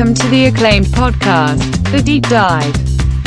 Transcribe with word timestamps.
Welcome 0.00 0.14
to 0.14 0.28
the 0.28 0.46
acclaimed 0.46 0.86
podcast, 0.86 1.92
The 1.92 2.00
Deep 2.00 2.22
Dive, 2.22 2.74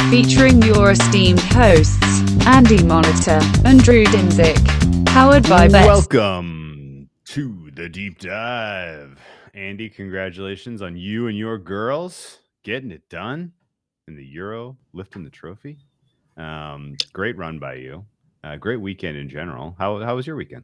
featuring 0.09 0.59
your 0.64 0.93
esteemed 0.93 1.39
hosts, 1.39 2.02
Andy 2.47 2.84
Monitor 2.84 3.39
and 3.64 3.79
Drew 3.84 4.05
Dinsick, 4.05 5.05
powered 5.05 5.47
by 5.47 5.68
Best. 5.68 5.86
Welcome 5.88 7.11
to 7.25 7.70
the 7.75 7.88
deep 7.88 8.18
dive. 8.18 9.20
Andy, 9.54 9.88
congratulations 9.88 10.82
on 10.82 10.97
you 10.97 11.28
and 11.28 11.38
your 11.38 11.59
girls 11.59 12.39
getting 12.64 12.89
it 12.89 13.07
done 13.07 13.54
in 14.07 14.15
the 14.15 14.25
Euro, 14.25 14.75
lifting 14.93 15.24
the 15.24 15.29
trophy. 15.29 15.78
Um, 16.37 16.96
great 17.14 17.37
run 17.37 17.60
by 17.60 17.75
you. 17.75 18.04
Uh, 18.43 18.55
great 18.55 18.82
weekend 18.82 19.15
in 19.15 19.29
general. 19.29 19.75
How 19.78 20.00
how 20.00 20.15
was 20.15 20.25
your 20.25 20.37
weekend? 20.37 20.64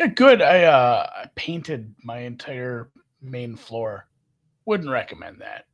Yeah, 0.00 0.08
good. 0.08 0.42
I 0.42 0.64
uh 0.64 1.06
I 1.14 1.26
painted 1.36 1.94
my 2.02 2.18
entire 2.18 2.90
main 3.20 3.54
floor. 3.54 4.08
Wouldn't 4.66 4.90
recommend 4.90 5.40
that. 5.40 5.64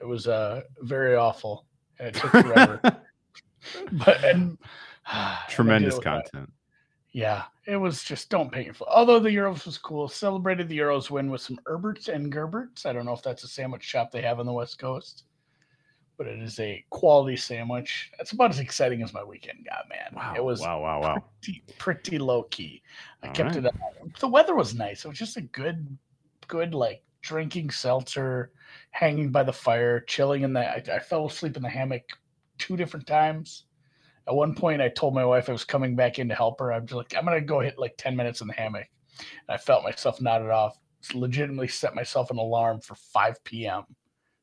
It 0.00 0.06
was 0.06 0.26
uh 0.26 0.62
very 0.80 1.16
awful 1.16 1.66
and 1.98 2.08
it 2.08 2.14
took 2.14 2.30
forever. 2.30 2.80
but 3.92 4.24
and 4.24 4.58
Tremendous 5.48 5.94
with 5.94 6.04
that. 6.04 6.30
content. 6.30 6.52
Yeah, 7.12 7.44
it 7.66 7.76
was 7.76 8.02
just 8.02 8.28
don't 8.28 8.50
paint 8.50 8.66
your 8.66 8.74
floor. 8.74 8.90
Although 8.92 9.20
the 9.20 9.30
Euros 9.30 9.66
was 9.66 9.78
cool, 9.78 10.08
celebrated 10.08 10.68
the 10.68 10.78
Euros 10.78 11.10
win 11.10 11.30
with 11.30 11.40
some 11.40 11.58
Erberts 11.68 12.08
and 12.08 12.32
Gerberts. 12.32 12.86
I 12.86 12.92
don't 12.92 13.06
know 13.06 13.12
if 13.12 13.22
that's 13.22 13.44
a 13.44 13.48
sandwich 13.48 13.84
shop 13.84 14.10
they 14.10 14.22
have 14.22 14.40
on 14.40 14.46
the 14.46 14.52
West 14.52 14.80
Coast, 14.80 15.22
but 16.18 16.26
it 16.26 16.40
is 16.40 16.58
a 16.58 16.84
quality 16.90 17.36
sandwich. 17.36 18.10
That's 18.18 18.32
about 18.32 18.50
as 18.50 18.58
exciting 18.58 19.00
as 19.00 19.14
my 19.14 19.22
weekend 19.22 19.64
got, 19.64 19.88
man. 19.88 20.12
Wow. 20.12 20.34
It 20.36 20.42
was 20.42 20.60
wow, 20.60 20.82
wow, 20.82 21.00
wow. 21.00 21.24
pretty, 21.40 21.62
pretty 21.78 22.18
low 22.18 22.42
key. 22.44 22.82
I 23.22 23.28
All 23.28 23.32
kept 23.32 23.50
right. 23.50 23.58
it. 23.58 23.66
Up. 23.66 23.74
The 24.18 24.28
weather 24.28 24.56
was 24.56 24.74
nice. 24.74 25.04
It 25.04 25.08
was 25.08 25.18
just 25.18 25.36
a 25.36 25.42
good, 25.42 25.96
good 26.48 26.74
like 26.74 27.04
drinking 27.24 27.70
seltzer, 27.70 28.52
hanging 28.90 29.30
by 29.30 29.42
the 29.42 29.52
fire, 29.52 30.00
chilling 30.00 30.42
in 30.42 30.52
the. 30.52 30.60
I, 30.60 30.96
I 30.96 30.98
fell 31.00 31.26
asleep 31.26 31.56
in 31.56 31.62
the 31.62 31.68
hammock 31.68 32.02
two 32.58 32.76
different 32.76 33.06
times. 33.06 33.64
At 34.28 34.34
one 34.34 34.54
point, 34.54 34.80
I 34.80 34.88
told 34.88 35.14
my 35.14 35.24
wife 35.24 35.48
I 35.48 35.52
was 35.52 35.64
coming 35.64 35.96
back 35.96 36.18
in 36.18 36.28
to 36.28 36.34
help 36.34 36.60
her. 36.60 36.72
I'm 36.72 36.86
just 36.86 36.96
like, 36.96 37.14
I'm 37.16 37.24
gonna 37.24 37.40
go 37.40 37.60
hit 37.60 37.78
like 37.78 37.94
ten 37.96 38.14
minutes 38.14 38.40
in 38.40 38.46
the 38.46 38.54
hammock. 38.54 38.86
And 39.18 39.54
I 39.54 39.56
felt 39.56 39.84
myself 39.84 40.20
nodded 40.20 40.50
off. 40.50 40.78
Legitimately 41.12 41.68
set 41.68 41.94
myself 41.94 42.30
an 42.30 42.38
alarm 42.38 42.80
for 42.80 42.94
5 42.94 43.44
p.m. 43.44 43.82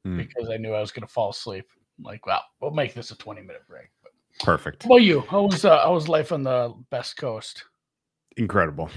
Hmm. 0.06 0.18
because 0.18 0.48
I 0.50 0.58
knew 0.58 0.74
I 0.74 0.80
was 0.80 0.92
gonna 0.92 1.08
fall 1.08 1.32
asleep. 1.32 1.66
I'm 1.98 2.04
like, 2.04 2.26
well, 2.26 2.44
we'll 2.60 2.72
make 2.72 2.94
this 2.94 3.10
a 3.10 3.18
20 3.18 3.42
minute 3.42 3.64
break. 3.68 3.88
But 4.04 4.12
Perfect. 4.44 4.84
how 4.84 4.90
about 4.90 5.02
you? 5.02 5.22
How 5.22 5.44
was 5.44 5.66
uh, 5.66 5.80
how 5.84 5.94
was 5.94 6.08
life 6.08 6.32
on 6.32 6.44
the 6.44 6.74
Best 6.92 7.18
Coast? 7.18 7.66
Incredible. 8.38 8.90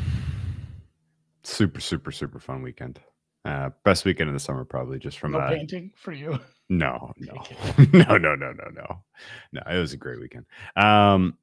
Super, 1.43 1.81
super, 1.81 2.13
super 2.13 2.39
fun 2.39 2.63
weekend. 2.63 3.01
Uh, 3.45 3.71
best 3.85 4.05
weekend 4.07 4.29
of 4.29 4.35
the 4.35 4.41
summer, 4.41 4.65
probably 4.65 4.99
just 4.99 5.19
from 5.19 5.33
No 5.33 5.39
a 5.39 5.49
painting 5.49 5.93
for 5.97 6.13
you. 6.13 6.39
No, 6.71 7.13
no, 7.19 7.35
no, 7.93 8.17
no, 8.17 8.35
no, 8.35 8.53
no, 8.53 8.71
no, 8.73 9.05
no. 9.53 9.63
It 9.71 9.79
was 9.79 9.93
a 9.93 9.99
great 9.99 10.19
weekend. 10.19 10.47
Um, 10.77 11.37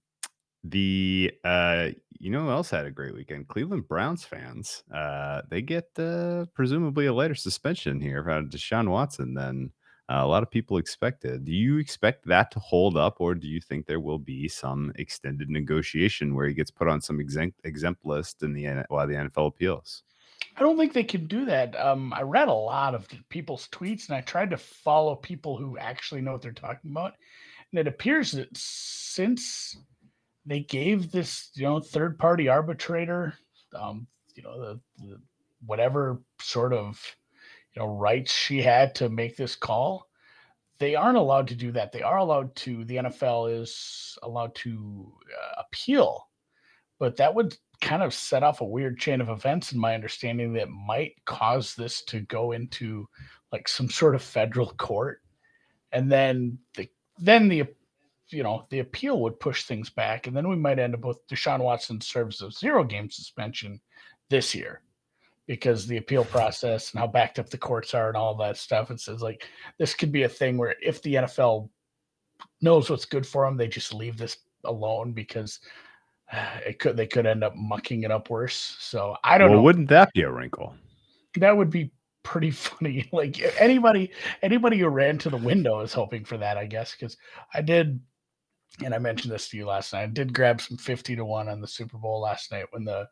the 0.63 1.31
uh, 1.44 1.89
you 2.19 2.31
know 2.31 2.45
who 2.45 2.49
else 2.49 2.72
had 2.72 2.88
a 2.88 2.91
great 2.91 3.13
weekend? 3.13 3.47
Cleveland 3.47 3.88
Browns 3.88 4.23
fans. 4.23 4.83
Uh, 4.91 5.44
they 5.49 5.61
get 5.61 5.89
uh, 5.99 6.45
presumably 6.55 7.05
a 7.05 7.13
lighter 7.13 7.35
suspension 7.35 8.02
here 8.02 8.19
about 8.19 8.49
Deshaun 8.49 8.89
Watson 8.89 9.35
than 9.35 9.72
uh, 10.09 10.22
a 10.23 10.27
lot 10.27 10.41
of 10.44 10.52
people 10.52 10.77
expected. 10.77 11.45
Do 11.45 11.52
you 11.52 11.77
expect 11.77 12.25
that 12.25 12.49
to 12.52 12.59
hold 12.59 12.97
up, 12.97 13.17
or 13.19 13.35
do 13.35 13.47
you 13.47 13.61
think 13.61 13.85
there 13.85 13.99
will 13.99 14.19
be 14.19 14.47
some 14.47 14.91
extended 14.95 15.49
negotiation 15.49 16.33
where 16.33 16.47
he 16.47 16.53
gets 16.56 16.72
put 16.72 16.88
on 16.88 17.00
some 17.00 17.19
exempt 17.19 17.59
exempt 17.63 18.06
list 18.06 18.44
in 18.44 18.53
the 18.53 18.83
while 18.89 19.07
the 19.07 19.13
NFL 19.13 19.47
appeals? 19.47 20.03
I 20.56 20.62
don't 20.62 20.78
think 20.78 20.94
they 20.94 21.03
can 21.03 21.28
do 21.28 21.45
that. 21.45 21.79
Um, 21.79 22.13
I 22.13 22.22
read 22.23 22.47
a 22.47 22.53
lot 22.53 22.94
of 22.94 23.07
people's 23.29 23.67
tweets 23.69 24.07
and 24.07 24.17
I 24.17 24.22
tried 24.22 24.50
to 24.51 24.57
follow 24.57 25.16
people 25.16 25.57
who 25.57 25.78
actually 25.78 26.22
know 26.22 26.34
what 26.34 26.41
they're 26.41 26.51
talking 26.51 26.91
about. 26.91 27.13
And 27.72 27.79
it 27.79 27.88
appears 27.88 28.31
that 28.34 28.50
since 28.56 29.78
they 30.45 30.62
gave 30.62 31.12
this, 31.12 31.51
you 31.56 31.63
know, 31.63 31.79
third 31.79 32.19
party 32.19 32.47
arbitrator, 32.50 33.34
um, 33.73 34.07
you 34.35 34.44
know, 34.44 34.59
the, 34.59 34.79
the 35.00 35.22
whatever 35.66 36.22
sort 36.39 36.73
of, 36.73 37.00
you 37.73 37.81
know, 37.81 37.88
rights 37.88 38.33
she 38.33 38.62
had 38.62 38.94
to 38.95 39.09
make 39.09 39.38
this 39.38 39.56
call, 39.56 40.09
they 40.79 40.95
aren't 40.95 41.18
allowed 41.18 41.47
to 41.47 41.56
do 41.56 41.72
that. 41.72 41.91
They 41.91 42.01
are 42.01 42.18
allowed 42.18 42.56
to, 42.57 42.83
the 42.85 42.97
NFL 42.97 43.62
is 43.62 44.18
allowed 44.23 44.53
to 44.56 45.13
uh, 45.31 45.62
appeal, 45.62 46.28
but 47.00 47.16
that 47.18 47.33
would 47.33 47.56
kind 47.81 48.03
of 48.03 48.14
set 48.14 48.44
off 48.44 48.62
a 48.62 48.66
weird 48.66 49.00
chain 49.00 49.19
of 49.19 49.30
events 49.30 49.72
in 49.72 49.80
my 49.80 49.96
understanding 49.96 50.53
that 50.53 50.69
might 50.69 51.14
cause 51.25 51.75
this 51.75 52.03
to 52.03 52.22
go 52.22 52.52
into 52.52 53.08
like 53.52 53.68
some 53.68 53.90
sort 53.90 54.16
of 54.16 54.22
federal 54.22 54.68
court. 54.74 55.22
And 55.92 56.09
then 56.09 56.59
the 56.78 56.88
then 57.18 57.50
the 57.50 57.66
you 58.30 58.44
know 58.44 58.66
the 58.69 58.80
appeal 58.80 59.19
would 59.22 59.40
push 59.40 59.64
things 59.64 59.90
back 59.90 60.28
and 60.28 60.38
then 60.38 60.47
we 60.47 60.56
might 60.56 60.80
end 60.80 60.94
up 60.94 61.03
with 61.03 61.28
Deshaun 61.28 61.59
Watson 61.59 62.00
serves 62.00 62.42
a 62.42 62.52
zero 62.52 62.84
game 62.84 63.09
suspension 63.09 63.81
this 64.30 64.56
year. 64.56 64.81
Because 65.48 65.86
the 65.86 65.98
appeal 65.98 66.24
process 66.24 66.92
and 66.92 67.00
how 67.02 67.08
backed 67.08 67.38
up 67.38 67.50
the 67.50 67.58
courts 67.58 67.94
are 67.94 68.08
and 68.08 68.16
all 68.16 68.36
that 68.36 68.56
stuff 68.56 68.92
it 68.92 69.02
says 69.02 69.22
like 69.22 69.44
this 69.80 69.94
could 69.96 70.12
be 70.12 70.24
a 70.24 70.30
thing 70.30 70.58
where 70.58 70.75
if 70.81 71.02
the 71.02 71.16
NFL 71.16 71.68
knows 72.62 72.90
what's 72.90 73.06
good 73.06 73.25
for 73.25 73.44
them 73.44 73.58
they 73.58 73.68
just 73.68 73.94
leave 73.94 74.18
this 74.18 74.38
alone 74.63 75.12
because 75.12 75.59
it 76.66 76.80
could 76.80 76.97
they 76.97 77.08
could 77.08 77.25
end 77.25 77.44
up 77.44 77.56
mucking 77.56 78.03
it 78.03 78.12
up 78.12 78.30
worse. 78.30 78.78
So 78.80 79.16
I 79.24 79.38
don't 79.38 79.50
well, 79.50 79.59
know. 79.59 79.64
wouldn't 79.64 79.90
that 79.90 80.12
be 80.14 80.22
a 80.22 80.31
wrinkle? 80.31 80.75
that 81.38 81.56
would 81.56 81.69
be 81.69 81.92
pretty 82.24 82.52
funny. 82.52 83.09
Like 83.12 83.42
anybody 83.59 84.12
anybody 84.42 84.78
who 84.78 84.88
ran 84.88 85.18
to 85.19 85.30
the 85.30 85.38
window 85.38 85.81
is 85.81 85.94
hoping 85.94 86.25
for 86.25 86.38
that, 86.38 86.58
I 86.58 86.66
guess. 86.66 86.94
Because 86.94 87.18
I 87.53 87.62
did, 87.62 88.00
and 88.84 88.94
I 88.94 89.00
mentioned 89.00 89.34
this 89.34 89.50
to 89.50 89.58
you 89.58 89.66
last 89.66 89.94
night. 89.94 90.03
I 90.03 90.08
did 90.08 90.34
grab 90.34 90.62
some 90.62 90.78
fifty 90.78 91.16
to 91.16 91.25
one 91.25 91.50
on 91.50 91.62
the 91.62 91.68
Super 91.68 91.97
Bowl 91.97 92.22
last 92.22 92.52
night 92.52 92.66
when 92.72 92.86
the 92.86 93.08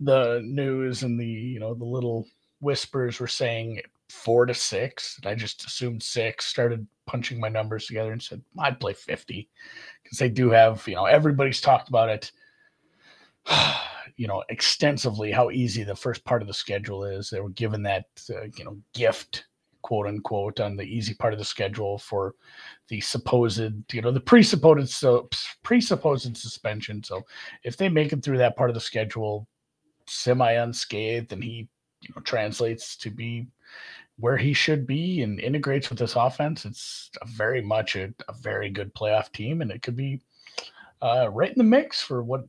the 0.00 0.40
news 0.44 1.02
and 1.02 1.18
the 1.18 1.26
you 1.26 1.60
know 1.60 1.74
the 1.74 1.84
little 1.84 2.26
whispers 2.60 3.20
were 3.20 3.28
saying 3.28 3.80
four 4.08 4.46
to 4.46 4.54
six. 4.54 5.18
And 5.18 5.26
I 5.26 5.34
just 5.34 5.64
assumed 5.66 6.02
six. 6.02 6.46
Started 6.46 6.86
punching 7.06 7.38
my 7.38 7.48
numbers 7.48 7.86
together 7.86 8.12
and 8.12 8.22
said 8.22 8.42
I'd 8.58 8.80
play 8.80 8.92
fifty 8.92 9.48
because 10.02 10.18
they 10.18 10.28
do 10.28 10.50
have 10.50 10.86
you 10.86 10.94
know 10.94 11.04
everybody's 11.04 11.60
talked 11.60 11.88
about 11.88 12.08
it 12.08 12.32
you 14.16 14.26
know 14.26 14.42
extensively 14.48 15.30
how 15.30 15.50
easy 15.50 15.82
the 15.82 15.96
first 15.96 16.24
part 16.24 16.42
of 16.42 16.48
the 16.48 16.54
schedule 16.54 17.04
is. 17.04 17.30
They 17.30 17.40
were 17.40 17.50
given 17.50 17.82
that 17.82 18.06
uh, 18.30 18.44
you 18.56 18.64
know 18.64 18.78
gift 18.92 19.46
quote 19.82 20.06
unquote 20.06 20.60
on 20.60 20.76
the 20.76 20.84
easy 20.84 21.14
part 21.14 21.34
of 21.34 21.38
the 21.38 21.44
schedule 21.44 21.98
for 21.98 22.34
the 22.88 23.00
supposed 23.00 23.60
you 23.92 24.02
know 24.02 24.10
the 24.10 24.20
presupposed 24.20 24.90
so 24.90 25.28
presupposed 25.62 26.36
suspension. 26.36 27.02
So 27.02 27.22
if 27.64 27.76
they 27.76 27.88
make 27.88 28.12
it 28.12 28.24
through 28.24 28.38
that 28.38 28.56
part 28.56 28.70
of 28.70 28.74
the 28.74 28.80
schedule 28.80 29.46
semi 30.06 30.52
unscathed 30.52 31.32
and 31.32 31.42
he 31.42 31.68
you 32.00 32.14
know 32.14 32.22
translates 32.22 32.96
to 32.96 33.10
be 33.10 33.46
where 34.18 34.36
he 34.36 34.52
should 34.52 34.86
be 34.86 35.22
and 35.22 35.40
integrates 35.40 35.90
with 35.90 35.98
this 35.98 36.14
offense 36.14 36.64
it's 36.64 37.10
a 37.22 37.26
very 37.26 37.62
much 37.62 37.96
a, 37.96 38.12
a 38.28 38.32
very 38.40 38.70
good 38.70 38.92
playoff 38.94 39.32
team 39.32 39.60
and 39.60 39.70
it 39.70 39.82
could 39.82 39.96
be 39.96 40.20
uh, 41.02 41.28
right 41.32 41.50
in 41.50 41.58
the 41.58 41.64
mix 41.64 42.00
for 42.00 42.22
what 42.22 42.44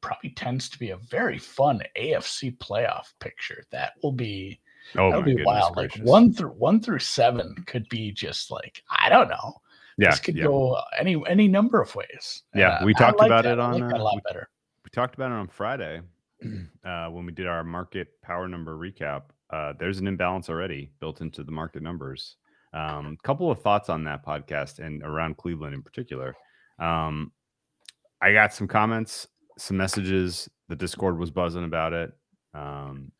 probably 0.00 0.30
tends 0.30 0.68
to 0.70 0.78
be 0.78 0.90
a 0.90 0.96
very 0.96 1.38
fun 1.38 1.82
AFC 1.96 2.56
playoff 2.58 3.12
picture. 3.20 3.64
That 3.70 3.92
will 4.02 4.12
be 4.12 4.60
Oh, 4.96 5.10
that'll 5.10 5.22
be 5.22 5.42
wild. 5.44 5.74
gracious. 5.74 5.98
Like 5.98 6.06
one 6.08 6.32
through 6.32 6.50
one 6.50 6.80
through 6.80 6.98
seven 7.00 7.54
could 7.66 7.88
be 7.90 8.10
just 8.12 8.50
like 8.50 8.82
I 8.90 9.08
don't 9.08 9.28
know. 9.28 9.54
yeah, 9.98 10.10
this 10.10 10.20
could 10.20 10.36
yeah. 10.36 10.44
go 10.44 10.80
any 10.98 11.22
any 11.28 11.46
number 11.48 11.80
of 11.80 11.94
ways. 11.94 12.42
Yeah, 12.54 12.78
Uh, 12.80 12.84
we 12.86 12.94
talked 12.94 13.18
like 13.18 13.28
about 13.28 13.44
that. 13.44 13.52
it 13.54 13.58
on, 13.60 13.72
like 13.74 13.90
that 13.90 13.98
uh, 13.98 14.02
a 14.02 14.04
lot 14.04 14.14
we- 14.16 14.22
better. 14.26 14.48
we 14.84 14.90
talked 14.90 15.14
about 15.14 15.30
it 15.30 15.34
on 15.34 15.48
Friday 15.48 16.00
uh, 16.84 17.08
when 17.08 17.26
we 17.26 17.32
did 17.32 17.46
our 17.46 17.62
market 17.62 18.20
power 18.22 18.48
number 18.48 18.76
recap. 18.76 19.22
Uh, 19.50 19.74
there's 19.78 19.98
an 19.98 20.06
imbalance 20.06 20.48
already 20.48 20.90
built 21.00 21.20
into 21.20 21.44
the 21.44 21.52
market 21.52 21.82
numbers. 21.82 22.36
A 22.72 22.78
um, 22.80 23.18
couple 23.24 23.50
of 23.50 23.60
thoughts 23.62 23.88
on 23.90 24.04
that 24.04 24.24
podcast 24.24 24.78
and 24.78 25.02
around 25.02 25.36
Cleveland 25.36 25.74
in 25.74 25.82
particular. 25.82 26.36
Um, 26.78 27.32
I 28.22 28.32
got 28.32 28.54
some 28.54 28.68
comments, 28.68 29.26
some 29.60 29.76
messages. 29.76 30.48
The 30.68 30.76
Discord 30.76 31.18
was 31.18 31.30
buzzing 31.30 31.64
about 31.64 31.92
it. 31.92 32.12
Um, 32.54 33.12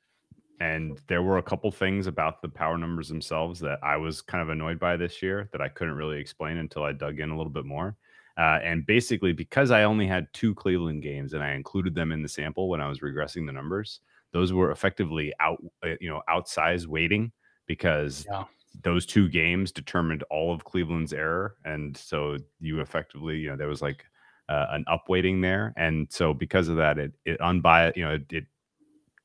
and 0.60 1.00
there 1.08 1.22
were 1.22 1.38
a 1.38 1.42
couple 1.42 1.70
things 1.72 2.06
about 2.06 2.42
the 2.42 2.48
power 2.48 2.76
numbers 2.76 3.08
themselves 3.08 3.60
that 3.60 3.78
I 3.82 3.96
was 3.96 4.20
kind 4.20 4.42
of 4.42 4.50
annoyed 4.50 4.78
by 4.78 4.96
this 4.96 5.22
year 5.22 5.48
that 5.52 5.62
I 5.62 5.68
couldn't 5.68 5.94
really 5.96 6.20
explain 6.20 6.58
until 6.58 6.82
I 6.84 6.92
dug 6.92 7.18
in 7.18 7.30
a 7.30 7.36
little 7.36 7.52
bit 7.52 7.64
more. 7.64 7.96
Uh, 8.36 8.60
and 8.62 8.86
basically, 8.86 9.32
because 9.32 9.70
I 9.70 9.84
only 9.84 10.06
had 10.06 10.28
two 10.32 10.54
Cleveland 10.54 11.02
games 11.02 11.32
and 11.32 11.42
I 11.42 11.52
included 11.52 11.94
them 11.94 12.12
in 12.12 12.22
the 12.22 12.28
sample 12.28 12.68
when 12.68 12.80
I 12.80 12.88
was 12.88 13.00
regressing 13.00 13.46
the 13.46 13.52
numbers, 13.52 14.00
those 14.32 14.52
were 14.52 14.70
effectively 14.70 15.32
out, 15.40 15.62
uh, 15.84 15.94
you 16.00 16.08
know, 16.10 16.22
outsized 16.28 16.86
weighting 16.86 17.32
because 17.66 18.28
Yeah. 18.28 18.44
those 18.82 19.06
two 19.06 19.28
games 19.28 19.72
determined 19.72 20.22
all 20.30 20.52
of 20.52 20.64
Cleveland's 20.64 21.12
error, 21.12 21.56
and 21.64 21.96
so 21.96 22.36
you 22.60 22.80
effectively, 22.80 23.38
you 23.38 23.50
know, 23.50 23.56
there 23.56 23.68
was 23.68 23.82
like 23.82 24.06
uh, 24.50 24.66
an 24.70 24.84
upweighting 24.88 25.40
there, 25.40 25.72
and 25.76 26.08
so 26.10 26.34
because 26.34 26.68
of 26.68 26.76
that, 26.76 26.98
it 26.98 27.12
it 27.24 27.40
unbiased, 27.40 27.96
you 27.96 28.04
know, 28.04 28.14
it, 28.14 28.26
it 28.30 28.44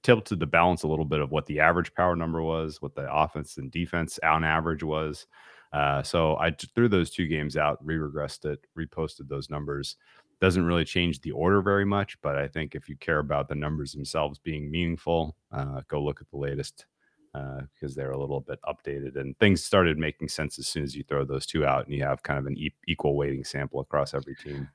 tilted 0.04 0.39
the 0.39 0.45
balance 0.45 0.83
a 0.83 0.88
little 0.88 1.06
bit 1.06 1.19
of 1.19 1.31
what 1.31 1.48
the 1.48 1.60
average 1.60 1.92
power 1.95 2.16
number 2.16 2.42
was, 2.42 2.80
what 2.80 2.94
the 2.94 3.12
offense 3.12 3.57
and 3.57 3.72
defense 3.72 4.19
on 4.24 4.44
average 4.44 4.83
was. 4.83 5.25
Uh, 5.74 6.04
so 6.04 6.38
I 6.38 6.51
threw 6.51 6.88
those 6.88 7.10
two 7.10 7.27
games 7.27 7.57
out, 7.57 7.83
re-regressed 7.83 8.45
it, 8.45 8.60
reposted 8.77 9.27
those 9.27 9.50
numbers. 9.50 9.98
Doesn't 10.39 10.63
really 10.63 10.86
change 10.86 11.22
the 11.22 11.31
order 11.31 11.60
very 11.60 11.86
much, 11.86 12.22
but 12.22 12.38
I 12.38 12.48
think 12.48 12.75
if 12.75 12.88
you 12.88 12.95
care 12.98 13.18
about 13.18 13.50
the 13.50 13.56
numbers 13.56 13.94
themselves 13.94 14.38
being 14.38 14.69
meaningful, 14.69 15.36
uh, 15.51 15.81
go 15.88 16.04
look 16.04 16.22
at 16.22 16.30
the 16.30 16.38
latest 16.38 16.86
because 17.33 17.94
uh, 17.94 17.95
they're 17.95 18.12
a 18.12 18.19
little 18.19 18.42
bit 18.42 18.60
updated 18.63 19.19
and 19.19 19.38
things 19.39 19.63
started 19.63 19.98
making 19.98 20.30
sense 20.30 20.60
as 20.60 20.68
soon 20.68 20.83
as 20.83 20.95
you 20.95 21.04
throw 21.04 21.25
those 21.25 21.45
two 21.45 21.66
out 21.66 21.86
and 21.86 21.95
you 21.95 22.04
have 22.04 22.24
kind 22.24 22.39
of 22.39 22.45
an 22.45 22.57
e- 22.57 22.75
equal 22.88 23.16
weighting 23.16 23.44
sample 23.44 23.81
across 23.81 24.13
every 24.13 24.36
team. 24.36 24.69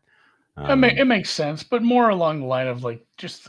Um, 0.65 0.71
it, 0.71 0.77
may, 0.77 1.01
it 1.01 1.05
makes 1.07 1.31
sense, 1.31 1.63
but 1.63 1.83
more 1.83 2.11
along 2.11 2.41
the 2.41 2.47
line 2.47 2.67
of 2.67 2.85
like 2.85 3.05
just 3.17 3.49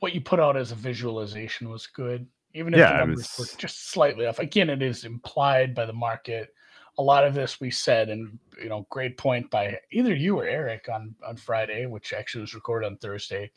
what 0.00 0.14
you 0.14 0.20
put 0.20 0.40
out 0.40 0.56
as 0.56 0.72
a 0.72 0.76
visualization 0.76 1.68
was 1.68 1.86
good, 1.86 2.26
even 2.52 2.74
if 2.74 2.78
yeah, 2.78 2.92
the 2.92 2.98
numbers 2.98 3.34
was... 3.38 3.52
were 3.52 3.58
just 3.58 3.90
slightly 3.90 4.26
off. 4.26 4.38
Again, 4.38 4.70
it 4.70 4.82
is 4.82 5.04
implied 5.04 5.74
by 5.74 5.86
the 5.86 5.92
market. 5.92 6.54
A 6.98 7.02
lot 7.02 7.26
of 7.26 7.34
this 7.34 7.60
we 7.60 7.70
said, 7.70 8.08
and 8.08 8.38
you 8.62 8.68
know, 8.68 8.86
great 8.90 9.16
point 9.16 9.50
by 9.50 9.78
either 9.90 10.14
you 10.14 10.38
or 10.38 10.46
Eric 10.46 10.88
on 10.92 11.14
on 11.26 11.36
Friday, 11.36 11.86
which 11.86 12.12
actually 12.12 12.42
was 12.42 12.54
recorded 12.54 12.86
on 12.86 12.98
Thursday, 12.98 13.50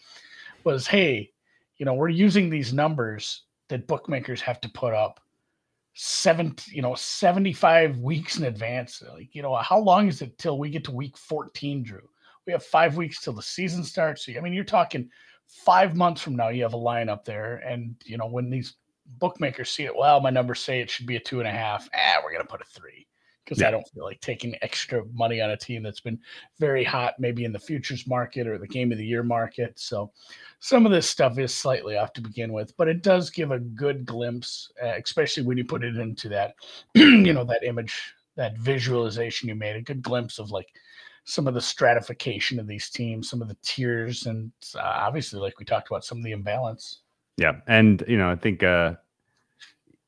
was 0.63 0.87
hey, 0.87 1.31
you 1.77 1.85
know, 1.85 1.93
we're 1.93 2.09
using 2.09 2.49
these 2.49 2.73
numbers 2.73 3.43
that 3.69 3.87
bookmakers 3.87 4.41
have 4.41 4.61
to 4.61 4.69
put 4.69 4.93
up 4.93 5.19
seven, 5.93 6.55
you 6.67 6.81
know, 6.81 6.95
75 6.95 7.99
weeks 7.99 8.37
in 8.37 8.45
advance. 8.45 9.03
Like, 9.13 9.33
you 9.33 9.41
know, 9.41 9.55
how 9.55 9.79
long 9.79 10.07
is 10.07 10.21
it 10.21 10.37
till 10.37 10.59
we 10.59 10.69
get 10.69 10.83
to 10.85 10.91
week 10.91 11.17
14, 11.17 11.83
Drew? 11.83 12.07
We 12.47 12.53
have 12.53 12.63
five 12.63 12.97
weeks 12.97 13.21
till 13.21 13.33
the 13.33 13.41
season 13.43 13.83
starts. 13.83 14.25
So, 14.25 14.31
I 14.35 14.39
mean, 14.39 14.53
you're 14.53 14.63
talking 14.63 15.09
five 15.45 15.95
months 15.95 16.21
from 16.21 16.35
now, 16.35 16.49
you 16.49 16.63
have 16.63 16.73
a 16.73 16.77
line 16.77 17.09
up 17.09 17.25
there. 17.25 17.57
And, 17.57 17.95
you 18.05 18.17
know, 18.17 18.27
when 18.27 18.49
these 18.49 18.75
bookmakers 19.19 19.69
see 19.69 19.83
it, 19.83 19.95
well, 19.95 20.19
my 20.19 20.29
numbers 20.29 20.61
say 20.61 20.79
it 20.79 20.89
should 20.89 21.05
be 21.05 21.17
a 21.17 21.19
two 21.19 21.39
and 21.39 21.47
a 21.47 21.51
half. 21.51 21.89
Ah, 21.93 22.21
we're 22.23 22.31
going 22.31 22.41
to 22.41 22.47
put 22.47 22.61
a 22.61 22.65
three 22.65 23.07
because 23.47 23.61
yeah. 23.61 23.69
I 23.69 23.71
don't 23.71 23.87
feel 23.93 24.03
like 24.03 24.19
taking 24.19 24.55
extra 24.61 25.05
money 25.13 25.39
on 25.39 25.51
a 25.51 25.57
team 25.57 25.81
that's 25.81 26.01
been 26.01 26.19
very 26.59 26.83
hot, 26.83 27.13
maybe 27.17 27.45
in 27.45 27.53
the 27.53 27.59
futures 27.59 28.05
market 28.05 28.45
or 28.45 28.57
the 28.57 28.67
game 28.67 28.91
of 28.91 28.97
the 28.97 29.05
year 29.05 29.23
market. 29.23 29.79
So 29.79 30.11
some 30.59 30.85
of 30.85 30.91
this 30.91 31.09
stuff 31.09 31.39
is 31.39 31.53
slightly 31.53 31.95
off 31.95 32.11
to 32.13 32.21
begin 32.21 32.51
with, 32.51 32.75
but 32.75 32.89
it 32.89 33.03
does 33.03 33.29
give 33.29 33.51
a 33.51 33.59
good 33.59 34.05
glimpse, 34.05 34.69
uh, 34.83 34.95
especially 35.01 35.43
when 35.43 35.57
you 35.57 35.63
put 35.63 35.85
it 35.85 35.95
into 35.95 36.27
that, 36.29 36.55
you 36.93 37.31
know, 37.31 37.45
that 37.45 37.63
image, 37.63 38.13
that 38.35 38.57
visualization 38.57 39.47
you 39.47 39.55
made, 39.55 39.77
a 39.77 39.81
good 39.81 40.01
glimpse 40.01 40.39
of 40.39 40.51
like 40.51 40.67
some 41.27 41.45
of 41.45 41.53
the 41.53 41.61
stratification 41.61 42.57
of 42.57 42.67
these 42.67 42.89
teams, 42.89 43.29
some 43.29 43.41
of 43.41 43.49
the 43.49 43.57
tiers, 43.61 44.27
and 44.27 44.49
uh, 44.75 44.79
obviously, 44.81 45.41
like 45.41 45.59
we 45.59 45.65
talked 45.65 45.89
about, 45.89 46.05
some 46.05 46.17
of 46.17 46.23
the 46.23 46.31
imbalance. 46.31 47.01
Yeah, 47.35 47.57
and 47.67 48.01
you 48.07 48.17
know, 48.17 48.31
I 48.31 48.37
think 48.37 48.63
uh, 48.63 48.93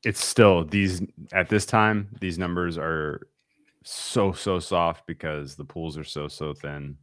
it's 0.02 0.24
still 0.24 0.64
these 0.64 1.02
at 1.32 1.50
this 1.50 1.66
time 1.66 2.08
these 2.20 2.38
numbers 2.38 2.78
are 2.78 3.26
so 3.84 4.32
so 4.32 4.58
soft 4.58 5.06
because 5.06 5.56
the 5.56 5.64
pools 5.64 5.98
are 5.98 6.04
so 6.04 6.26
so 6.26 6.54
thin. 6.54 6.96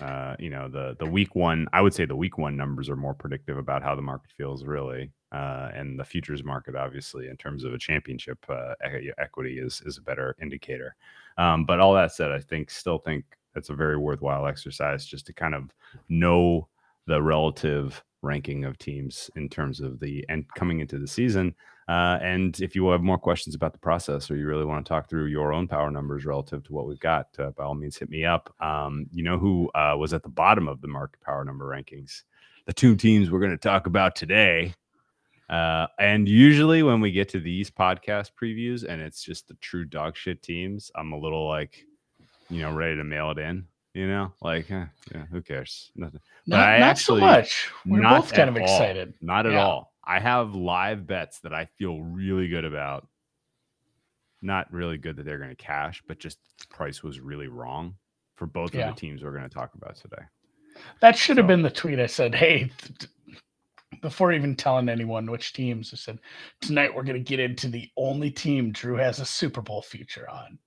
Uh 0.00 0.36
you 0.38 0.50
know 0.50 0.68
the 0.68 0.94
the 0.98 1.06
week 1.06 1.34
one 1.34 1.66
i 1.72 1.80
would 1.80 1.94
say 1.94 2.04
the 2.04 2.14
week 2.14 2.36
one 2.36 2.54
numbers 2.56 2.90
are 2.90 2.96
more 2.96 3.14
predictive 3.14 3.56
about 3.56 3.82
how 3.82 3.94
the 3.94 4.02
market 4.02 4.30
feels 4.36 4.64
really. 4.64 5.10
Uh 5.32 5.70
and 5.74 5.98
the 5.98 6.04
futures 6.04 6.44
market 6.44 6.76
obviously 6.76 7.28
in 7.28 7.36
terms 7.36 7.64
of 7.64 7.72
a 7.72 7.78
championship 7.78 8.38
uh 8.48 8.74
equity 9.18 9.58
is 9.58 9.82
is 9.84 9.98
a 9.98 10.02
better 10.02 10.36
indicator 10.40 10.94
um 11.38 11.64
but 11.64 11.80
all 11.80 11.94
that 11.94 12.12
said 12.12 12.32
i 12.32 12.40
think 12.40 12.70
still 12.70 12.98
think 12.98 13.24
it's 13.54 13.70
a 13.70 13.74
very 13.74 13.96
worthwhile 13.96 14.46
exercise 14.46 15.06
just 15.06 15.26
to 15.26 15.32
kind 15.32 15.54
of 15.54 15.72
know 16.08 16.68
the 17.06 17.20
relative 17.22 18.02
ranking 18.22 18.64
of 18.64 18.78
teams 18.78 19.30
in 19.36 19.48
terms 19.48 19.80
of 19.80 20.00
the 20.00 20.24
and 20.28 20.44
coming 20.54 20.80
into 20.80 20.98
the 20.98 21.06
season 21.06 21.54
uh, 21.88 22.18
and 22.20 22.60
if 22.60 22.74
you 22.74 22.88
have 22.88 23.02
more 23.02 23.18
questions 23.18 23.54
about 23.54 23.72
the 23.72 23.78
process 23.78 24.28
or 24.30 24.36
you 24.36 24.46
really 24.46 24.64
want 24.64 24.84
to 24.84 24.88
talk 24.88 25.08
through 25.08 25.26
your 25.26 25.52
own 25.52 25.68
power 25.68 25.90
numbers 25.90 26.24
relative 26.24 26.64
to 26.64 26.72
what 26.72 26.86
we've 26.86 26.98
got, 26.98 27.28
uh, 27.38 27.50
by 27.50 27.62
all 27.62 27.74
means, 27.74 27.96
hit 27.96 28.10
me 28.10 28.24
up. 28.24 28.52
Um, 28.60 29.06
you 29.12 29.22
know 29.22 29.38
who 29.38 29.70
uh, 29.74 29.94
was 29.96 30.12
at 30.12 30.24
the 30.24 30.28
bottom 30.28 30.66
of 30.66 30.80
the 30.80 30.88
market 30.88 31.20
power 31.20 31.44
number 31.44 31.64
rankings? 31.64 32.22
The 32.66 32.72
two 32.72 32.96
teams 32.96 33.30
we're 33.30 33.38
going 33.38 33.52
to 33.52 33.56
talk 33.56 33.86
about 33.86 34.16
today. 34.16 34.74
Uh, 35.48 35.86
and 35.98 36.28
usually 36.28 36.82
when 36.82 37.00
we 37.00 37.12
get 37.12 37.28
to 37.28 37.40
these 37.40 37.70
podcast 37.70 38.32
previews 38.40 38.84
and 38.84 39.00
it's 39.00 39.22
just 39.22 39.46
the 39.48 39.54
true 39.54 39.84
dog 39.84 40.16
shit 40.16 40.42
teams, 40.42 40.90
I'm 40.94 41.12
a 41.12 41.18
little 41.18 41.46
like, 41.48 41.86
you 42.50 42.62
know, 42.62 42.74
ready 42.74 42.96
to 42.96 43.04
mail 43.04 43.30
it 43.30 43.38
in. 43.38 43.66
You 43.94 44.08
know, 44.08 44.34
like, 44.42 44.70
eh, 44.70 44.84
yeah, 45.14 45.24
who 45.30 45.40
cares? 45.40 45.90
Nothing. 45.96 46.20
Not, 46.46 46.56
not 46.56 46.68
actually, 46.80 47.20
so 47.20 47.26
much. 47.26 47.70
We're 47.86 48.02
both 48.02 48.30
kind 48.30 48.50
of 48.50 48.56
excited. 48.58 49.14
Not 49.22 49.46
at 49.46 49.52
yeah. 49.52 49.64
all. 49.64 49.94
I 50.04 50.20
have 50.20 50.54
live 50.54 51.06
bets 51.06 51.40
that 51.40 51.54
I 51.54 51.64
feel 51.78 52.02
really 52.02 52.46
good 52.48 52.66
about. 52.66 53.08
Not 54.42 54.70
really 54.70 54.98
good 54.98 55.16
that 55.16 55.24
they're 55.24 55.38
going 55.38 55.48
to 55.48 55.56
cash, 55.56 56.02
but 56.06 56.18
just 56.18 56.38
price 56.68 57.02
was 57.02 57.20
really 57.20 57.48
wrong 57.48 57.94
for 58.34 58.46
both 58.46 58.74
yeah. 58.74 58.90
of 58.90 58.94
the 58.94 59.00
teams 59.00 59.22
we're 59.22 59.30
going 59.30 59.48
to 59.48 59.48
talk 59.48 59.74
about 59.74 59.96
today. 59.96 60.22
That 61.00 61.16
should 61.16 61.36
so. 61.36 61.40
have 61.40 61.48
been 61.48 61.62
the 61.62 61.70
tweet 61.70 61.98
I 61.98 62.06
said, 62.06 62.34
hey, 62.34 62.70
th- 62.78 63.10
before 64.02 64.32
even 64.32 64.56
telling 64.56 64.88
anyone 64.88 65.30
which 65.30 65.52
teams, 65.52 65.92
I 65.92 65.96
said, 65.96 66.18
tonight 66.60 66.94
we're 66.94 67.02
going 67.02 67.22
to 67.22 67.28
get 67.28 67.40
into 67.40 67.68
the 67.68 67.88
only 67.96 68.30
team 68.30 68.72
Drew 68.72 68.96
has 68.96 69.20
a 69.20 69.24
Super 69.26 69.60
Bowl 69.60 69.82
future 69.82 70.28
on. 70.30 70.58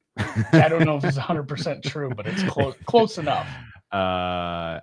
I 0.54 0.68
don't 0.68 0.86
know 0.86 0.98
if 0.98 1.04
it's 1.06 1.18
100% 1.18 1.84
true, 1.84 2.12
but 2.16 2.28
it's 2.28 2.44
close 2.44 2.76
close 2.86 3.18
enough. 3.18 3.48
Uh, 3.92 4.80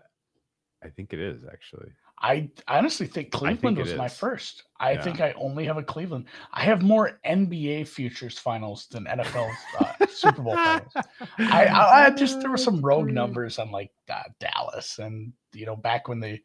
I 0.82 0.88
think 0.96 1.12
it 1.12 1.20
is 1.20 1.44
actually. 1.44 1.86
I 2.18 2.48
honestly 2.66 3.06
think 3.06 3.30
Cleveland 3.30 3.76
think 3.76 3.78
was 3.78 3.94
my 3.94 4.08
first. 4.08 4.64
I 4.80 4.92
yeah. 4.92 5.02
think 5.02 5.20
I 5.20 5.32
only 5.32 5.66
have 5.66 5.76
a 5.76 5.82
Cleveland. 5.82 6.26
I 6.52 6.64
have 6.64 6.82
more 6.82 7.18
NBA 7.26 7.88
futures 7.88 8.38
finals 8.38 8.86
than 8.90 9.04
NFL 9.04 9.50
uh, 9.80 10.06
Super 10.10 10.42
Bowl 10.42 10.54
finals. 10.54 10.92
I, 11.38 11.66
I, 11.66 12.06
I, 12.06 12.10
just 12.10 12.40
there 12.40 12.50
were 12.50 12.56
some 12.56 12.80
rogue 12.80 13.10
numbers 13.10 13.58
on 13.58 13.70
like 13.70 13.90
uh, 14.10 14.22
Dallas, 14.40 14.98
and 14.98 15.32
you 15.52 15.66
know 15.66 15.76
back 15.76 16.08
when 16.08 16.20
the 16.20 16.40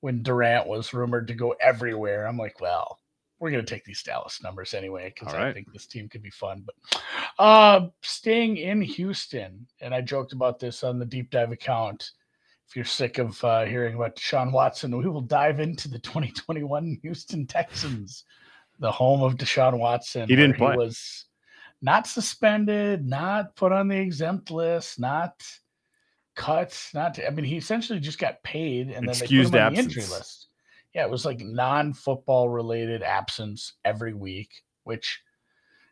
when 0.00 0.22
Durant 0.24 0.66
was 0.66 0.92
rumored 0.92 1.28
to 1.28 1.34
go 1.34 1.54
everywhere. 1.60 2.26
I'm 2.26 2.38
like, 2.38 2.60
well, 2.60 2.98
we're 3.38 3.52
gonna 3.52 3.62
take 3.62 3.84
these 3.84 4.02
Dallas 4.02 4.42
numbers 4.42 4.74
anyway 4.74 5.12
because 5.14 5.34
right. 5.34 5.48
I 5.48 5.52
think 5.52 5.72
this 5.72 5.86
team 5.86 6.08
could 6.08 6.22
be 6.22 6.30
fun. 6.30 6.64
But 6.66 7.02
uh, 7.38 7.88
staying 8.02 8.56
in 8.56 8.82
Houston, 8.82 9.68
and 9.80 9.94
I 9.94 10.00
joked 10.00 10.32
about 10.32 10.58
this 10.58 10.82
on 10.82 10.98
the 10.98 11.06
deep 11.06 11.30
dive 11.30 11.52
account 11.52 12.10
if 12.68 12.76
you're 12.76 12.84
sick 12.84 13.18
of 13.18 13.42
uh, 13.44 13.64
hearing 13.64 13.94
about 13.94 14.16
Deshaun 14.16 14.52
Watson, 14.52 14.96
we 14.96 15.08
will 15.08 15.20
dive 15.20 15.60
into 15.60 15.88
the 15.88 15.98
2021 16.00 16.98
Houston 17.02 17.46
Texans, 17.46 18.24
the 18.78 18.90
home 18.90 19.22
of 19.22 19.36
Deshaun 19.36 19.78
Watson. 19.78 20.28
He 20.28 20.36
didn't 20.36 20.56
play. 20.56 20.72
He 20.72 20.78
was 20.78 21.26
not 21.82 22.06
suspended, 22.06 23.06
not 23.06 23.56
put 23.56 23.72
on 23.72 23.88
the 23.88 23.98
exempt 23.98 24.50
list, 24.50 25.00
not 25.00 25.42
cut, 26.34 26.78
not. 26.94 27.18
I 27.24 27.30
mean, 27.30 27.44
he 27.44 27.56
essentially 27.56 28.00
just 28.00 28.18
got 28.18 28.42
paid 28.42 28.88
and 28.88 29.06
then 29.06 29.16
Excused 29.16 29.52
they 29.52 29.58
put 29.58 29.66
him 29.66 29.66
on 29.66 29.72
absence. 29.72 29.94
the 29.94 30.00
injury 30.00 30.16
list. 30.16 30.48
Yeah, 30.94 31.04
it 31.04 31.10
was 31.10 31.24
like 31.24 31.40
non-football 31.40 32.48
related 32.50 33.02
absence 33.02 33.74
every 33.84 34.12
week, 34.14 34.50
which 34.84 35.20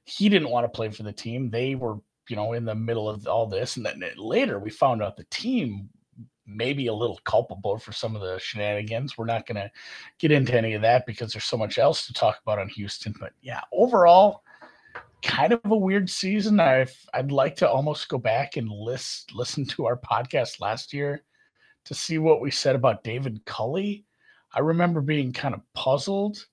he 0.05 0.29
didn't 0.29 0.50
want 0.50 0.65
to 0.65 0.69
play 0.69 0.91
for 0.91 1.03
the 1.03 1.12
team. 1.12 1.50
They 1.50 1.75
were, 1.75 1.97
you 2.29 2.37
know, 2.37 2.53
in 2.53 2.65
the 2.65 2.75
middle 2.75 3.09
of 3.09 3.27
all 3.27 3.47
this, 3.47 3.77
and 3.77 3.85
then 3.87 4.03
later 4.17 4.59
we 4.59 4.71
found 4.71 5.03
out 5.03 5.17
the 5.17 5.27
team 5.31 5.89
maybe 6.50 6.87
a 6.88 6.95
little 6.95 7.21
culpable 7.25 7.78
for 7.78 7.92
some 7.92 8.14
of 8.16 8.23
the 8.23 8.38
shenanigans. 8.38 9.16
We're 9.16 9.26
not 9.26 9.47
going 9.47 9.57
to 9.57 9.71
get 10.19 10.33
into 10.33 10.57
any 10.57 10.75
of 10.75 10.83
that 10.83 11.07
because 11.07 11.33
there's 11.33 11.45
so 11.45 11.57
much 11.57 11.78
else 11.78 12.07
to 12.07 12.12
talk 12.12 12.40
about 12.42 12.59
on 12.59 12.69
Houston. 12.69 13.14
But 13.19 13.33
yeah, 13.42 13.61
overall, 13.73 14.42
kind 15.23 15.52
of 15.52 15.61
a 15.64 15.76
weird 15.76 16.09
season. 16.09 16.61
i 16.61 16.87
I'd 17.14 17.33
like 17.33 17.57
to 17.57 17.69
almost 17.69 18.09
go 18.09 18.19
back 18.19 18.57
and 18.57 18.69
list 18.71 19.33
listen 19.35 19.64
to 19.66 19.87
our 19.87 19.97
podcast 19.97 20.61
last 20.61 20.92
year 20.92 21.23
to 21.85 21.95
see 21.95 22.19
what 22.19 22.40
we 22.40 22.50
said 22.50 22.76
about 22.76 23.04
David 23.04 23.45
Culley. 23.45 24.04
I 24.54 24.61
remember 24.61 25.00
being 25.00 25.33
kind 25.33 25.54
of 25.54 25.61
puzzled, 25.75 26.45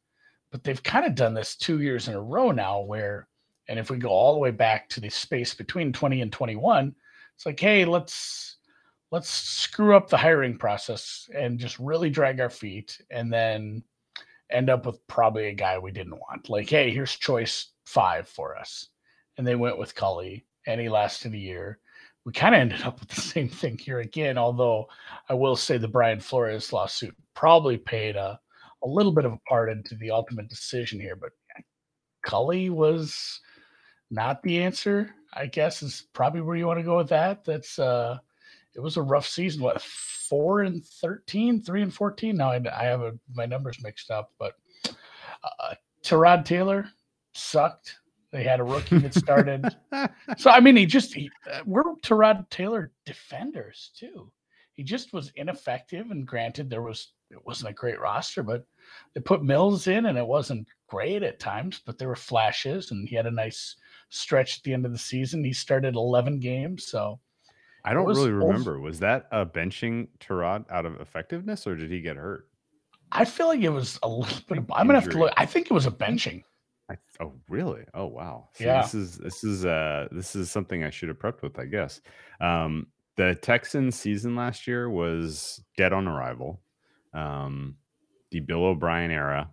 but 0.51 0.63
they've 0.63 0.82
kind 0.82 1.06
of 1.06 1.16
done 1.16 1.34
this 1.34 1.56
two 1.56 1.82
years 1.82 2.08
in 2.08 2.13
a 2.13 2.22
row 2.22 2.51
now. 2.51 2.82
Where, 2.82 3.27
and 3.68 3.80
if 3.80 3.89
we 3.89 3.98
go 3.98 4.10
all 4.10 4.34
the 4.34 4.39
way 4.39 4.51
back 4.51 4.89
to 4.89 5.00
the 5.00 5.10
space 5.10 5.54
between 5.54 5.94
20 5.94 6.22
and 6.22 6.32
21, 6.32 6.96
it's 7.36 7.46
like, 7.46 7.60
hey, 7.60 7.86
let's 7.86 8.57
let's 9.12 9.30
screw 9.30 9.96
up 9.96 10.10
the 10.10 10.18
hiring 10.18 10.58
process 10.58 11.30
and 11.34 11.60
just 11.60 11.80
really 11.80 12.10
drag 12.10 12.40
our 12.40 12.50
feet 12.50 13.00
and 13.10 13.32
then 13.32 13.84
end 14.52 14.70
up 14.70 14.86
with 14.86 15.06
probably 15.08 15.48
a 15.48 15.54
guy 15.54 15.78
we 15.78 15.92
didn't 15.92 16.20
want. 16.20 16.50
Like, 16.50 16.70
hey, 16.70 16.92
here's 16.92 17.16
choice 17.16 17.72
five 17.86 18.28
for 18.28 18.58
us. 18.58 18.88
And 19.38 19.46
they 19.46 19.56
went 19.56 19.78
with 19.78 19.96
Culley 19.96 20.46
and 20.66 20.82
he 20.82 20.90
lasted 20.90 21.34
a 21.34 21.38
year. 21.38 21.80
We 22.26 22.34
kind 22.34 22.54
of 22.54 22.62
ended 22.62 22.82
up 22.84 23.00
with 23.00 23.10
the 23.10 23.22
same 23.34 23.50
thing 23.50 23.78
here 23.78 24.00
again, 24.00 24.38
although 24.38 24.88
I 25.30 25.34
will 25.34 25.56
say 25.56 25.78
the 25.78 25.88
Brian 25.88 26.20
Flores 26.20 26.74
lawsuit 26.74 27.16
probably 27.34 27.78
paid 27.78 28.16
a, 28.16 28.40
a 28.84 28.88
little 28.88 29.14
bit 29.14 29.26
of 29.26 29.34
a 29.34 29.40
part 29.50 29.72
into 29.72 29.96
the 29.96 30.12
ultimate 30.12 30.50
decision 30.50 31.00
here. 31.00 31.16
But 31.16 31.32
Culley 32.24 32.70
was 32.70 33.40
not 34.12 34.44
the 34.44 34.62
answer, 34.62 35.14
I 35.34 35.46
guess, 35.46 35.82
is 35.82 36.08
probably 36.14 36.42
where 36.42 36.58
you 36.58 36.68
want 36.68 36.80
to 36.80 36.86
go 36.86 36.98
with 36.98 37.10
that. 37.10 37.46
That's 37.46 37.80
uh 37.80 38.18
it 38.77 38.79
was 38.79 38.96
a 38.96 39.01
rough 39.01 39.27
season. 39.27 39.62
What 39.62 39.81
four 39.81 40.62
and 40.62 40.86
13, 40.86 41.62
3 41.62 41.81
and 41.81 41.93
14. 41.93 42.36
Now 42.36 42.51
I, 42.51 42.62
I 42.75 42.84
have 42.84 43.01
a, 43.01 43.13
my 43.34 43.46
numbers 43.46 43.81
mixed 43.81 44.12
up, 44.12 44.31
but 44.38 44.53
uh, 44.88 45.74
Tyrod 46.03 46.46
Taylor 46.46 46.89
sucked. 47.34 47.98
They 48.31 48.43
had 48.43 48.60
a 48.60 48.63
rookie 48.63 48.98
that 49.00 49.13
started. 49.13 49.65
so, 50.38 50.51
I 50.51 50.60
mean, 50.60 50.75
he 50.75 50.86
just, 50.86 51.13
he, 51.13 51.31
uh, 51.51 51.62
we're 51.65 51.84
Tyrod 52.03 52.50
Taylor 52.50 52.91
defenders 53.05 53.91
too. 53.98 54.31
He 54.74 54.84
just 54.84 55.13
was 55.13 55.31
ineffective. 55.36 56.12
And 56.12 56.27
granted, 56.27 56.69
there 56.69 56.81
was, 56.81 57.13
it 57.31 57.43
wasn't 57.46 57.72
a 57.72 57.74
great 57.74 58.00
roster, 58.00 58.43
but 58.43 58.65
they 59.13 59.22
put 59.22 59.43
Mills 59.43 59.88
in 59.88 60.05
and 60.07 60.17
it 60.17 60.27
wasn't 60.27 60.67
great 60.88 61.24
at 61.24 61.39
times, 61.39 61.81
but 61.86 61.98
there 61.98 62.10
were 62.10 62.15
flashes 62.15 62.91
and 62.91 63.07
he 63.07 63.15
had 63.15 63.25
a 63.25 63.31
nice 63.31 63.75
stretch 64.10 64.57
at 64.57 64.63
the 64.63 64.74
end 64.74 64.86
of 64.86 64.91
the 64.91 64.98
season. 64.98 65.43
He 65.43 65.53
started 65.53 65.96
11 65.96 66.39
games. 66.39 66.88
So, 66.88 67.19
I 67.88 67.94
don't 67.94 68.06
really 68.06 68.32
remember. 68.32 68.82
Was 68.82 69.00
that 69.00 69.27
a 69.32 69.46
benching 69.46 70.10
Tyrod 70.20 70.65
out 70.70 70.86
of 70.86 71.00
effectiveness, 71.00 71.65
or 71.65 71.75
did 71.77 71.89
he 71.89 72.01
get 72.01 72.17
hurt? 72.17 72.50
I 73.13 73.24
feel 73.24 73.48
like 73.48 73.62
it 73.62 73.70
was 73.70 73.98
a 74.03 74.10
little 74.10 74.41
bit. 74.50 74.58
Of, 74.58 74.70
I'm 74.74 74.88
gonna 74.88 75.00
have 75.00 75.10
to 75.10 75.17
look. 75.17 75.34
I 75.38 75.46
think 75.46 75.67
it 75.67 75.74
was 75.74 75.86
a 75.86 75.91
benching. 75.91 76.44
I, 76.91 76.98
oh 77.22 77.32
really? 77.48 77.86
Oh 77.94 78.08
wow. 78.08 78.50
So 78.56 78.65
yeah. 78.65 78.82
This 78.82 78.94
is 78.94 79.17
this 79.17 79.44
is 79.46 79.65
uh 79.65 80.10
this 80.12 80.36
is 80.36 80.51
something 80.51 80.84
I 80.84 80.89
should 80.89 81.08
have 81.08 81.17
prepped 81.17 81.41
with, 81.41 81.58
I 81.60 81.63
guess. 81.63 82.01
Um, 82.41 82.88
the 83.15 83.36
Texans 83.36 83.96
season 83.96 84.36
last 84.36 84.67
year 84.67 84.89
was 84.89 85.63
dead 85.77 85.94
on 85.94 86.10
arrival. 86.10 86.60
Um, 87.13 87.77
the 88.32 88.41
Bill 88.41 88.65
O'Brien 88.65 89.12
era 89.12 89.50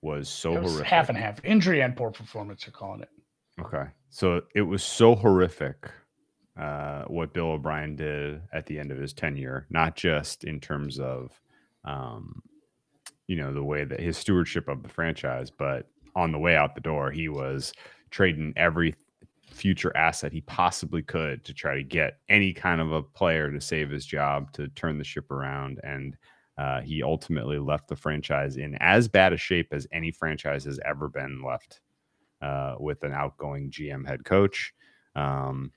was 0.00 0.28
so 0.28 0.50
was 0.60 0.72
horrific. 0.72 0.88
Half 0.88 1.08
and 1.10 1.18
half. 1.18 1.44
Injury 1.44 1.80
and 1.82 1.94
poor 1.94 2.10
performance 2.10 2.66
You're 2.66 2.72
calling 2.72 3.02
it. 3.02 3.10
Okay. 3.60 3.84
So 4.10 4.42
it 4.56 4.62
was 4.62 4.82
so 4.82 5.14
horrific 5.14 5.88
uh, 6.58 7.04
what 7.04 7.32
Bill 7.32 7.52
O'Brien 7.52 7.96
did 7.96 8.42
at 8.52 8.66
the 8.66 8.78
end 8.78 8.90
of 8.90 8.98
his 8.98 9.12
tenure, 9.12 9.66
not 9.70 9.96
just 9.96 10.44
in 10.44 10.60
terms 10.60 10.98
of, 11.00 11.40
um, 11.84 12.42
you 13.26 13.36
know, 13.36 13.52
the 13.52 13.64
way 13.64 13.84
that 13.84 14.00
his 14.00 14.18
stewardship 14.18 14.68
of 14.68 14.82
the 14.82 14.88
franchise, 14.88 15.50
but 15.50 15.88
on 16.14 16.32
the 16.32 16.38
way 16.38 16.54
out 16.56 16.74
the 16.74 16.80
door, 16.80 17.10
he 17.10 17.28
was 17.28 17.72
trading 18.10 18.52
every 18.56 18.94
future 19.50 19.96
asset 19.96 20.32
he 20.32 20.40
possibly 20.42 21.02
could 21.02 21.44
to 21.44 21.54
try 21.54 21.74
to 21.74 21.82
get 21.82 22.18
any 22.28 22.52
kind 22.52 22.80
of 22.80 22.92
a 22.92 23.02
player 23.02 23.50
to 23.50 23.60
save 23.60 23.90
his 23.90 24.04
job 24.04 24.52
to 24.52 24.68
turn 24.68 24.98
the 24.98 25.04
ship 25.04 25.30
around. 25.30 25.80
And 25.84 26.16
uh, 26.58 26.80
he 26.80 27.02
ultimately 27.02 27.58
left 27.58 27.88
the 27.88 27.96
franchise 27.96 28.56
in 28.56 28.76
as 28.80 29.08
bad 29.08 29.32
a 29.32 29.36
shape 29.36 29.68
as 29.72 29.86
any 29.92 30.10
franchise 30.10 30.64
has 30.64 30.78
ever 30.84 31.08
been 31.08 31.42
left 31.42 31.80
uh, 32.42 32.74
with 32.78 33.02
an 33.04 33.12
outgoing 33.12 33.70
GM 33.70 34.06
head 34.06 34.24
coach. 34.24 34.74
Um, 35.14 35.72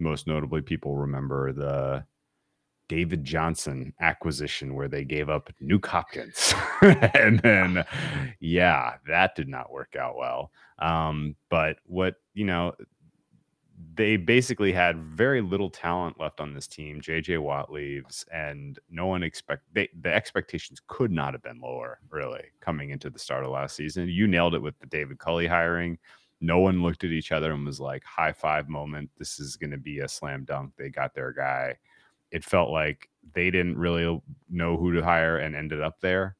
most 0.00 0.26
notably, 0.26 0.62
people 0.62 0.96
remember 0.96 1.52
the 1.52 2.04
David 2.88 3.24
Johnson 3.24 3.92
acquisition 4.00 4.74
where 4.74 4.88
they 4.88 5.04
gave 5.04 5.28
up 5.28 5.50
Nuk 5.62 5.86
Hopkins. 5.86 6.54
and 6.82 7.40
then, 7.40 7.84
yeah, 8.40 8.94
that 9.06 9.34
did 9.34 9.48
not 9.48 9.70
work 9.70 9.94
out 9.96 10.16
well. 10.16 10.50
Um, 10.78 11.36
but 11.50 11.76
what, 11.84 12.16
you 12.34 12.44
know, 12.44 12.74
they 13.94 14.16
basically 14.16 14.72
had 14.72 14.98
very 14.98 15.40
little 15.40 15.70
talent 15.70 16.18
left 16.18 16.40
on 16.40 16.54
this 16.54 16.66
team. 16.66 17.00
JJ 17.00 17.40
Watt 17.40 17.70
leaves, 17.70 18.24
and 18.32 18.78
no 18.90 19.06
one 19.06 19.22
expect 19.22 19.62
they, 19.72 19.88
the 20.00 20.12
expectations 20.12 20.80
could 20.86 21.12
not 21.12 21.34
have 21.34 21.42
been 21.42 21.60
lower, 21.60 22.00
really, 22.10 22.44
coming 22.60 22.90
into 22.90 23.10
the 23.10 23.18
start 23.18 23.44
of 23.44 23.50
last 23.50 23.76
season. 23.76 24.08
You 24.08 24.26
nailed 24.26 24.54
it 24.54 24.62
with 24.62 24.78
the 24.80 24.86
David 24.86 25.18
Culley 25.18 25.46
hiring 25.46 25.98
no 26.40 26.58
one 26.58 26.82
looked 26.82 27.04
at 27.04 27.10
each 27.10 27.32
other 27.32 27.52
and 27.52 27.66
was 27.66 27.80
like 27.80 28.04
high 28.04 28.32
five 28.32 28.68
moment 28.68 29.10
this 29.18 29.40
is 29.40 29.56
going 29.56 29.70
to 29.70 29.78
be 29.78 30.00
a 30.00 30.08
slam 30.08 30.44
dunk 30.44 30.72
they 30.76 30.88
got 30.88 31.14
their 31.14 31.32
guy. 31.32 31.76
It 32.30 32.44
felt 32.44 32.70
like 32.70 33.08
they 33.32 33.50
didn't 33.50 33.78
really 33.78 34.20
know 34.50 34.76
who 34.76 34.92
to 34.92 35.02
hire 35.02 35.38
and 35.38 35.56
ended 35.56 35.80
up 35.80 36.00
there 36.00 36.36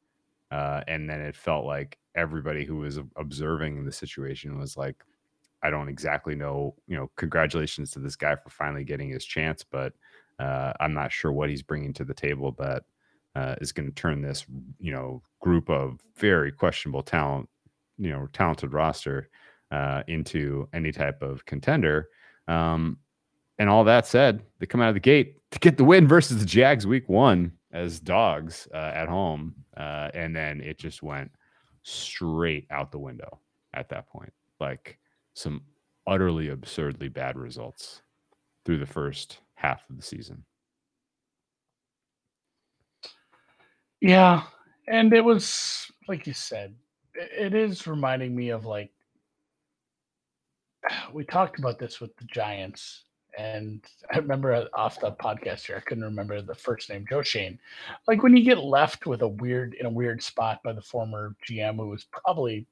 uh, 0.51 0.83
and 0.89 1.09
then 1.09 1.21
it 1.21 1.37
felt 1.37 1.65
like 1.65 1.99
everybody 2.15 2.65
who 2.65 2.77
was 2.77 2.99
observing 3.17 3.85
the 3.85 3.93
situation 3.93 4.59
was 4.59 4.77
like 4.77 5.05
i 5.63 5.71
don't 5.71 5.89
exactly 5.89 6.35
know 6.35 6.75
you 6.87 6.97
know 6.97 7.11
congratulations 7.17 7.91
to 7.91 7.99
this 7.99 8.17
guy 8.17 8.35
for 8.35 8.51
finally 8.51 8.85
getting 8.85 9.09
his 9.09 9.25
chance 9.25 9.63
but 9.63 9.93
uh, 10.39 10.73
i'm 10.81 10.95
not 10.95 11.13
sure 11.13 11.33
what 11.33 11.49
he's 11.51 11.63
bringing 11.63 11.93
to 11.93 12.05
the 12.05 12.15
table 12.15 12.55
that 12.59 12.83
uh, 13.35 13.55
is 13.61 13.73
going 13.73 13.87
to 13.87 13.95
turn 13.95 14.21
this 14.21 14.47
you 14.81 14.91
know 14.91 15.23
group 15.41 15.69
of 15.71 16.01
very 16.17 16.51
questionable 16.51 17.03
talent 17.03 17.49
you 17.99 18.11
know 18.11 18.27
talented 18.33 18.73
roster 18.73 19.29
uh, 19.71 20.03
into 20.09 20.69
any 20.73 20.93
type 20.93 21.23
of 21.23 21.45
contender. 21.45 22.09
Um, 22.47 22.99
and 23.59 23.69
all 23.69 23.85
that 23.85 24.07
said, 24.07 24.43
they 24.59 24.67
come 24.67 24.81
out 24.81 24.89
of 24.89 24.95
the 24.95 25.01
gate 25.01 25.37
to 25.51 25.59
get 25.59 25.77
the 25.77 25.85
win 25.85 26.07
versus 26.07 26.39
the 26.39 26.47
Jags 26.47 26.87
week 26.87 27.09
one 27.09 27.53
as 27.73 28.01
dogs 28.01 28.69
uh, 28.73 28.93
at 28.95 29.09
home. 29.09 29.55
Uh, 29.77 30.11
and 30.15 30.35
then 30.35 30.61
it 30.61 30.79
just 30.79 31.03
went 31.03 31.31
straight 31.83 32.67
out 32.71 32.93
the 32.93 32.99
window 32.99 33.41
at 33.75 33.89
that 33.89 34.09
point. 34.09 34.33
Like 34.61 34.99
some 35.35 35.63
utterly 36.07 36.49
absurdly 36.49 37.09
bad 37.09 37.37
results 37.37 38.03
through 38.65 38.79
the 38.79 38.87
first 38.87 39.39
half 39.55 39.83
of 39.91 39.97
the 39.97 40.03
season. 40.03 40.45
Yeah. 44.01 44.43
And 44.87 45.13
it 45.13 45.25
was, 45.25 45.91
like 46.07 46.27
you 46.27 46.33
said, 46.33 46.75
it 47.15 47.55
is 47.55 47.87
reminding 47.87 48.35
me 48.35 48.51
of 48.51 48.65
like 48.65 48.91
we 51.13 51.25
talked 51.25 51.59
about 51.59 51.79
this 51.79 52.01
with 52.01 52.17
the 52.17 52.25
Giants, 52.25 53.05
and 53.37 53.85
I 54.13 54.19
remember 54.19 54.69
off 54.75 55.01
the 55.01 55.13
podcast 55.13 55.67
here, 55.67 55.77
I 55.77 55.81
couldn't 55.81 56.05
remember 56.05 56.41
the 56.43 56.55
first 56.55 56.91
name, 56.91 57.07
Joe 57.09 57.23
Schoen. 57.23 57.59
Like 58.07 58.23
when 58.23 58.37
you 58.37 58.45
get 58.45 58.59
left 58.59 59.07
with 59.07 59.23
a 59.23 59.29
weird 59.29 59.75
in 59.75 59.87
a 59.87 59.91
weird 59.91 60.23
spot 60.23 60.63
by 60.63 60.73
the 60.73 60.83
former 60.83 61.37
GM, 61.49 61.77
who 61.77 61.89
was 61.89 62.05
probably, 62.05 62.67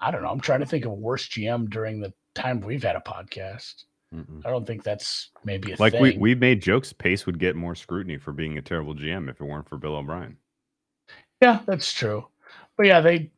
I 0.00 0.10
don't 0.10 0.22
know, 0.22 0.30
I'm 0.30 0.40
trying 0.40 0.60
to 0.60 0.66
think 0.66 0.84
of 0.84 0.92
a 0.92 0.94
worse 0.94 1.28
GM 1.28 1.70
during 1.70 2.00
the 2.00 2.12
time 2.34 2.60
we've 2.60 2.82
had 2.82 2.96
a 2.96 3.00
podcast. 3.00 3.84
Mm-mm. 4.14 4.44
I 4.44 4.50
don't 4.50 4.66
think 4.66 4.82
that's 4.82 5.30
maybe 5.44 5.74
like 5.76 5.92
thing. 5.92 6.02
we 6.02 6.16
we 6.18 6.34
made 6.34 6.60
jokes. 6.60 6.92
Pace 6.92 7.26
would 7.26 7.38
get 7.38 7.54
more 7.54 7.76
scrutiny 7.76 8.18
for 8.18 8.32
being 8.32 8.58
a 8.58 8.62
terrible 8.62 8.94
GM 8.94 9.30
if 9.30 9.40
it 9.40 9.44
weren't 9.44 9.68
for 9.68 9.78
Bill 9.78 9.96
O'Brien. 9.96 10.36
Yeah, 11.40 11.60
that's 11.64 11.92
true. 11.92 12.26
But 12.76 12.86
yeah, 12.86 13.00
they 13.00 13.30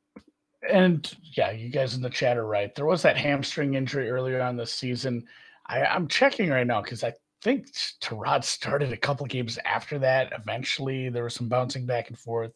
and 0.68 1.10
yeah, 1.36 1.50
you 1.50 1.68
guys 1.68 1.94
in 1.94 2.02
the 2.02 2.10
chat 2.10 2.36
are 2.36 2.46
right. 2.46 2.74
There 2.74 2.86
was 2.86 3.02
that 3.02 3.16
hamstring 3.16 3.74
injury 3.74 4.10
earlier 4.10 4.40
on 4.40 4.56
this 4.56 4.72
season. 4.72 5.24
I, 5.66 5.82
I'm 5.84 6.08
checking 6.08 6.50
right 6.50 6.66
now 6.66 6.82
because 6.82 7.04
I 7.04 7.12
think 7.42 7.72
Tyrod 8.00 8.44
started 8.44 8.92
a 8.92 8.96
couple 8.96 9.26
games 9.26 9.58
after 9.64 9.98
that. 9.98 10.32
Eventually, 10.32 11.08
there 11.08 11.24
was 11.24 11.34
some 11.34 11.48
bouncing 11.48 11.86
back 11.86 12.08
and 12.08 12.18
forth, 12.18 12.52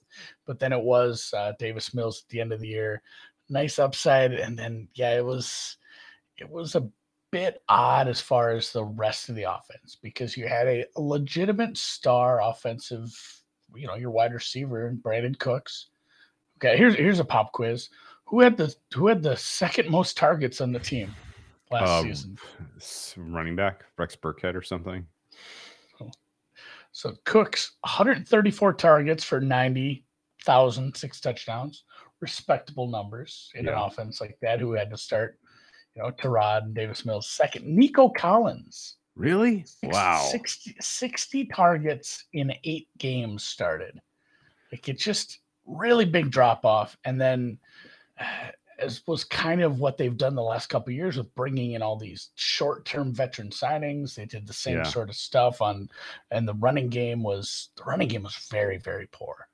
but 0.46 0.58
then 0.58 0.72
it 0.72 0.80
was 0.80 1.32
uh, 1.36 1.52
Davis 1.58 1.94
Mills 1.94 2.22
at 2.24 2.30
the 2.30 2.40
end 2.40 2.52
of 2.52 2.60
the 2.60 2.68
year. 2.68 3.02
Nice 3.48 3.78
upside, 3.78 4.32
and 4.32 4.58
then 4.58 4.88
yeah, 4.94 5.16
it 5.16 5.24
was 5.24 5.76
it 6.38 6.48
was 6.48 6.74
a 6.74 6.88
bit 7.32 7.62
odd 7.68 8.08
as 8.08 8.20
far 8.20 8.50
as 8.50 8.72
the 8.72 8.84
rest 8.84 9.28
of 9.28 9.34
the 9.34 9.42
offense 9.42 9.96
because 10.00 10.36
you 10.36 10.46
had 10.46 10.66
a, 10.66 10.84
a 10.96 11.00
legitimate 11.00 11.76
star 11.76 12.40
offensive, 12.42 13.12
you 13.74 13.86
know, 13.86 13.94
your 13.94 14.10
wide 14.10 14.32
receiver 14.32 14.94
Brandin 15.02 15.38
Cooks 15.38 15.88
Okay, 16.56 16.76
here's 16.76 16.94
here's 16.94 17.20
a 17.20 17.24
pop 17.24 17.52
quiz. 17.52 17.90
Who 18.24 18.40
had 18.40 18.56
the 18.56 18.74
who 18.94 19.06
had 19.06 19.22
the 19.22 19.36
second 19.36 19.90
most 19.90 20.16
targets 20.16 20.60
on 20.60 20.72
the 20.72 20.78
team 20.78 21.14
last 21.70 21.88
um, 21.88 22.04
season? 22.04 22.38
Running 23.16 23.56
back 23.56 23.84
Rex 23.96 24.16
Burkhead 24.16 24.54
or 24.54 24.62
something. 24.62 25.06
So 26.92 27.14
Cooks 27.26 27.72
134 27.82 28.72
targets 28.72 29.22
for 29.22 29.38
90,000, 29.38 30.96
six 30.96 31.20
touchdowns, 31.20 31.84
respectable 32.20 32.88
numbers 32.88 33.50
in 33.54 33.66
yeah. 33.66 33.72
an 33.72 33.78
offense 33.78 34.18
like 34.18 34.38
that. 34.40 34.60
Who 34.60 34.72
had 34.72 34.88
to 34.88 34.96
start, 34.96 35.38
you 35.94 36.02
know, 36.02 36.10
Tyrod 36.10 36.62
and 36.62 36.74
Davis 36.74 37.04
Mills 37.04 37.28
second. 37.28 37.66
Nico 37.66 38.08
Collins. 38.08 38.96
Really? 39.14 39.66
wow. 39.82 40.26
60, 40.30 40.76
60 40.80 41.44
targets 41.46 42.24
in 42.32 42.54
eight 42.64 42.88
games 42.96 43.44
started. 43.44 44.00
Like 44.72 44.88
it 44.88 44.98
just 44.98 45.40
really 45.66 46.04
big 46.04 46.30
drop 46.30 46.64
off, 46.64 46.96
and 47.04 47.20
then 47.20 47.58
as 48.78 49.02
was 49.06 49.24
kind 49.24 49.62
of 49.62 49.80
what 49.80 49.96
they've 49.96 50.18
done 50.18 50.34
the 50.34 50.42
last 50.42 50.66
couple 50.66 50.92
years 50.92 51.16
with 51.16 51.34
bringing 51.34 51.72
in 51.72 51.80
all 51.80 51.96
these 51.96 52.28
short-term 52.34 53.10
veteran 53.14 53.48
signings. 53.48 54.14
They 54.14 54.26
did 54.26 54.46
the 54.46 54.52
same 54.52 54.78
yeah. 54.78 54.82
sort 54.82 55.08
of 55.08 55.16
stuff 55.16 55.62
on, 55.62 55.88
and 56.30 56.46
the 56.46 56.54
running 56.54 56.88
game 56.88 57.22
was 57.22 57.70
the 57.76 57.84
running 57.84 58.08
game 58.08 58.22
was 58.22 58.36
very 58.50 58.78
very 58.78 59.08
poor, 59.12 59.48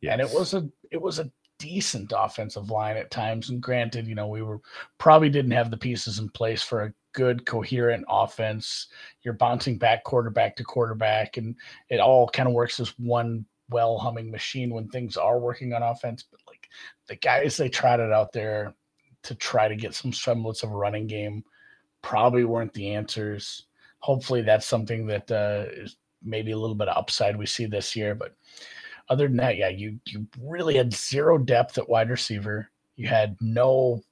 yes. 0.00 0.12
and 0.12 0.20
it 0.20 0.32
was 0.32 0.54
a 0.54 0.68
it 0.90 1.00
was 1.00 1.18
a 1.18 1.30
decent 1.58 2.12
offensive 2.16 2.70
line 2.70 2.96
at 2.96 3.10
times. 3.10 3.50
And 3.50 3.60
granted, 3.60 4.06
you 4.06 4.14
know 4.14 4.28
we 4.28 4.42
were 4.42 4.60
probably 4.98 5.28
didn't 5.28 5.50
have 5.50 5.70
the 5.70 5.76
pieces 5.76 6.18
in 6.20 6.28
place 6.28 6.62
for 6.62 6.82
a 6.82 6.94
good 7.12 7.44
coherent 7.44 8.04
offense. 8.08 8.86
You're 9.22 9.34
bouncing 9.34 9.76
back 9.76 10.04
quarterback 10.04 10.54
to 10.56 10.64
quarterback, 10.64 11.36
and 11.36 11.56
it 11.88 11.98
all 11.98 12.28
kind 12.28 12.48
of 12.48 12.54
works 12.54 12.78
as 12.78 12.90
one 12.98 13.44
well 13.70 13.98
humming 13.98 14.30
machine 14.30 14.70
when 14.70 14.88
things 14.88 15.16
are 15.16 15.38
working 15.38 15.72
on 15.72 15.82
offense. 15.82 16.24
But 16.30 16.40
like 16.46 16.68
the 17.06 17.16
guys 17.16 17.56
they 17.56 17.68
trotted 17.68 18.12
out 18.12 18.32
there 18.32 18.74
to 19.24 19.34
try 19.34 19.68
to 19.68 19.76
get 19.76 19.94
some 19.94 20.12
semblance 20.12 20.62
of 20.62 20.70
a 20.70 20.76
running 20.76 21.06
game 21.06 21.44
probably 22.02 22.44
weren't 22.44 22.74
the 22.74 22.94
answers. 22.94 23.66
Hopefully, 24.00 24.42
that's 24.42 24.66
something 24.66 25.06
that 25.06 25.30
uh, 25.30 25.66
is 25.72 25.96
maybe 26.22 26.52
a 26.52 26.58
little 26.58 26.76
bit 26.76 26.88
of 26.88 26.96
upside 26.96 27.36
we 27.36 27.46
see 27.46 27.66
this 27.66 27.96
year. 27.96 28.14
But 28.14 28.34
other 29.08 29.26
than 29.26 29.36
that, 29.38 29.56
yeah, 29.56 29.68
you 29.68 29.98
you 30.06 30.26
really 30.40 30.76
had 30.76 30.92
zero 30.92 31.38
depth 31.38 31.78
at 31.78 31.88
wide 31.88 32.10
receiver. 32.10 32.70
You 32.96 33.08
had 33.08 33.36
no 33.40 34.02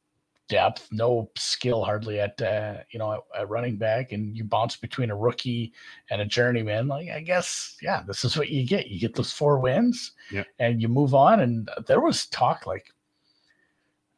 depth, 0.49 0.89
no 0.93 1.31
skill 1.37 1.85
hardly 1.85 2.21
at 2.21 2.41
uh, 2.41 2.79
you 2.91 2.99
know 2.99 3.13
at, 3.13 3.41
at, 3.41 3.49
running 3.49 3.77
back, 3.77 4.13
and 4.13 4.37
you 4.37 4.45
bounce 4.45 4.77
between 4.77 5.11
a 5.11 5.17
rookie 5.17 5.73
and 6.11 6.21
a 6.21 6.27
journeyman. 6.27 6.89
Like 6.89 7.09
I 7.11 7.21
guess, 7.21 7.77
yeah, 7.83 8.03
this 8.07 8.25
is 8.25 8.37
what 8.37 8.49
you 8.49 8.67
get. 8.67 8.89
You 8.89 9.01
get 9.01 9.15
those 9.15 9.33
four 9.33 9.59
wins, 9.59 10.13
yeah. 10.31 10.45
and 10.59 10.81
you 10.81 10.89
move 10.89 11.15
on. 11.15 11.41
And 11.41 11.69
there 11.87 12.01
was 12.01 12.27
talk, 12.27 12.67
like, 12.67 12.93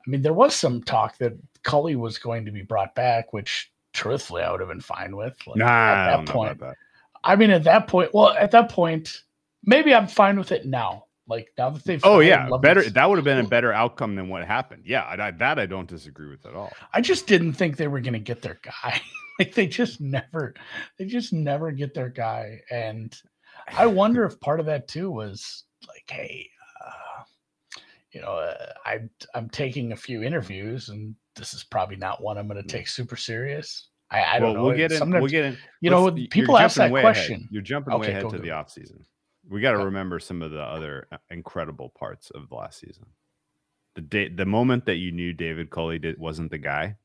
I 0.06 0.10
mean, 0.10 0.22
there 0.22 0.34
was 0.34 0.54
some 0.54 0.82
talk 0.82 1.18
that 1.18 1.34
Culley 1.62 1.96
was 1.96 2.18
going 2.18 2.44
to 2.44 2.52
be 2.52 2.62
brought 2.62 2.94
back, 2.94 3.32
which 3.32 3.72
truthfully 3.92 4.42
I 4.42 4.50
would 4.50 4.60
have 4.60 4.68
been 4.68 4.80
fine 4.80 5.16
with. 5.16 5.36
Like, 5.46 5.56
nah, 5.56 5.66
at 5.66 6.16
that 6.16 6.26
point, 6.26 6.60
that. 6.60 6.74
I 7.24 7.36
mean, 7.36 7.50
at 7.50 7.64
that 7.64 7.88
point, 7.88 8.14
well, 8.14 8.30
at 8.30 8.50
that 8.52 8.68
point, 8.70 9.22
maybe 9.64 9.94
I'm 9.94 10.06
fine 10.06 10.38
with 10.38 10.52
it 10.52 10.66
now. 10.66 11.06
Like 11.28 11.52
now 11.58 11.70
that 11.70 11.84
they've 11.84 12.00
oh 12.04 12.20
yeah 12.20 12.48
better 12.62 12.82
this. 12.82 12.92
that 12.94 13.08
would 13.08 13.18
have 13.18 13.24
been 13.24 13.44
a 13.44 13.48
better 13.48 13.72
outcome 13.72 14.14
than 14.14 14.28
what 14.28 14.46
happened. 14.46 14.84
Yeah, 14.86 15.04
I, 15.04 15.30
that 15.30 15.58
I 15.58 15.66
don't 15.66 15.88
disagree 15.88 16.28
with 16.28 16.46
at 16.46 16.54
all. 16.54 16.72
I 16.94 17.02
just 17.02 17.26
didn't 17.26 17.52
think 17.52 17.76
they 17.76 17.86
were 17.86 18.00
going 18.00 18.14
to 18.14 18.18
get 18.18 18.40
their 18.40 18.58
guy. 18.62 19.00
like 19.38 19.54
they 19.54 19.66
just 19.66 20.00
never, 20.00 20.54
they 20.98 21.04
just 21.04 21.32
never 21.34 21.70
get 21.70 21.92
their 21.92 22.08
guy, 22.08 22.60
and 22.70 23.14
I 23.76 23.86
wonder 23.86 24.24
if 24.24 24.40
part 24.40 24.58
of 24.58 24.66
that 24.66 24.88
too 24.88 25.10
was 25.10 25.64
like, 25.86 26.04
hey, 26.08 26.48
uh, 26.84 27.22
you 28.12 28.22
know, 28.22 28.32
uh, 28.32 28.72
I 28.86 29.00
I'm 29.34 29.50
taking 29.50 29.92
a 29.92 29.96
few 29.96 30.22
interviews, 30.22 30.88
and 30.88 31.14
this 31.36 31.52
is 31.52 31.62
probably 31.62 31.96
not 31.96 32.22
one 32.22 32.38
I'm 32.38 32.48
going 32.48 32.62
to 32.62 32.66
take 32.66 32.88
super 32.88 33.16
serious. 33.16 33.88
I, 34.10 34.36
I 34.36 34.38
don't 34.38 34.54
know. 34.54 34.64
We'll 34.64 34.76
get 34.76 34.92
in. 34.92 35.10
We'll 35.10 35.26
get 35.26 35.44
in. 35.44 35.58
You 35.82 35.90
know, 35.90 36.10
people 36.30 36.56
ask 36.56 36.76
that 36.76 36.90
question. 36.90 37.34
Ahead. 37.34 37.48
You're 37.50 37.60
jumping 37.60 37.92
okay, 37.92 38.00
way 38.00 38.12
ahead 38.12 38.30
to 38.30 38.38
the 38.38 38.52
off 38.52 38.70
season. 38.70 39.04
We 39.48 39.60
got 39.60 39.72
to 39.72 39.84
remember 39.84 40.18
some 40.18 40.42
of 40.42 40.50
the 40.50 40.60
other 40.60 41.08
uh, 41.10 41.16
incredible 41.30 41.90
parts 41.98 42.30
of 42.30 42.48
the 42.48 42.54
last 42.54 42.80
season. 42.80 43.06
The 43.94 44.02
day, 44.02 44.28
the 44.28 44.46
moment 44.46 44.84
that 44.86 44.96
you 44.96 45.10
knew 45.10 45.32
David 45.32 45.70
Culley 45.70 45.98
did, 45.98 46.18
wasn't 46.18 46.50
the 46.50 46.58
guy. 46.58 46.96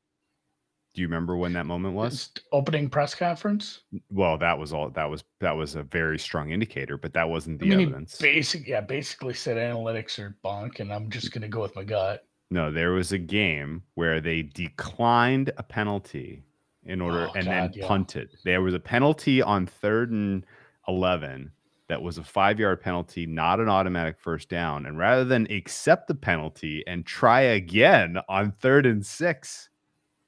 Do 0.93 1.01
you 1.01 1.07
remember 1.07 1.35
when 1.35 1.53
that 1.53 1.65
moment 1.65 1.95
was? 1.95 2.29
Opening 2.51 2.87
press 2.87 3.15
conference. 3.15 3.81
Well, 4.11 4.37
that 4.37 4.59
was 4.59 4.73
all. 4.73 4.91
That 4.91 5.09
was 5.09 5.23
that 5.39 5.55
was 5.55 5.75
a 5.75 5.83
very 5.83 6.19
strong 6.19 6.51
indicator, 6.51 6.97
but 6.97 7.13
that 7.13 7.27
wasn't 7.27 7.59
the 7.59 7.65
I 7.65 7.75
mean, 7.77 7.87
evidence. 7.87 8.17
Basic, 8.17 8.67
yeah, 8.67 8.81
basically 8.81 9.33
said 9.33 9.57
analytics 9.57 10.19
are 10.19 10.37
bunk, 10.43 10.79
and 10.79 10.93
I'm 10.93 11.09
just 11.09 11.31
going 11.31 11.41
to 11.41 11.47
go 11.47 11.61
with 11.61 11.75
my 11.75 11.83
gut. 11.83 12.27
No, 12.51 12.71
there 12.71 12.91
was 12.91 13.11
a 13.11 13.17
game 13.17 13.81
where 13.95 14.21
they 14.21 14.43
declined 14.43 15.51
a 15.57 15.63
penalty 15.63 16.43
in 16.83 17.01
order 17.01 17.27
oh, 17.27 17.33
and 17.33 17.45
God, 17.45 17.51
then 17.51 17.71
yeah. 17.73 17.87
punted. 17.87 18.29
There 18.43 18.61
was 18.61 18.75
a 18.75 18.79
penalty 18.79 19.41
on 19.41 19.65
third 19.65 20.11
and 20.11 20.45
eleven 20.87 21.51
that 21.87 22.01
was 22.01 22.17
a 22.17 22.23
five 22.23 22.59
yard 22.59 22.81
penalty, 22.81 23.25
not 23.25 23.59
an 23.59 23.69
automatic 23.69 24.17
first 24.19 24.49
down. 24.49 24.85
And 24.85 24.97
rather 24.97 25.25
than 25.25 25.51
accept 25.51 26.07
the 26.07 26.15
penalty 26.15 26.83
and 26.87 27.05
try 27.05 27.41
again 27.41 28.17
on 28.29 28.51
third 28.51 28.85
and 28.85 29.05
six, 29.05 29.69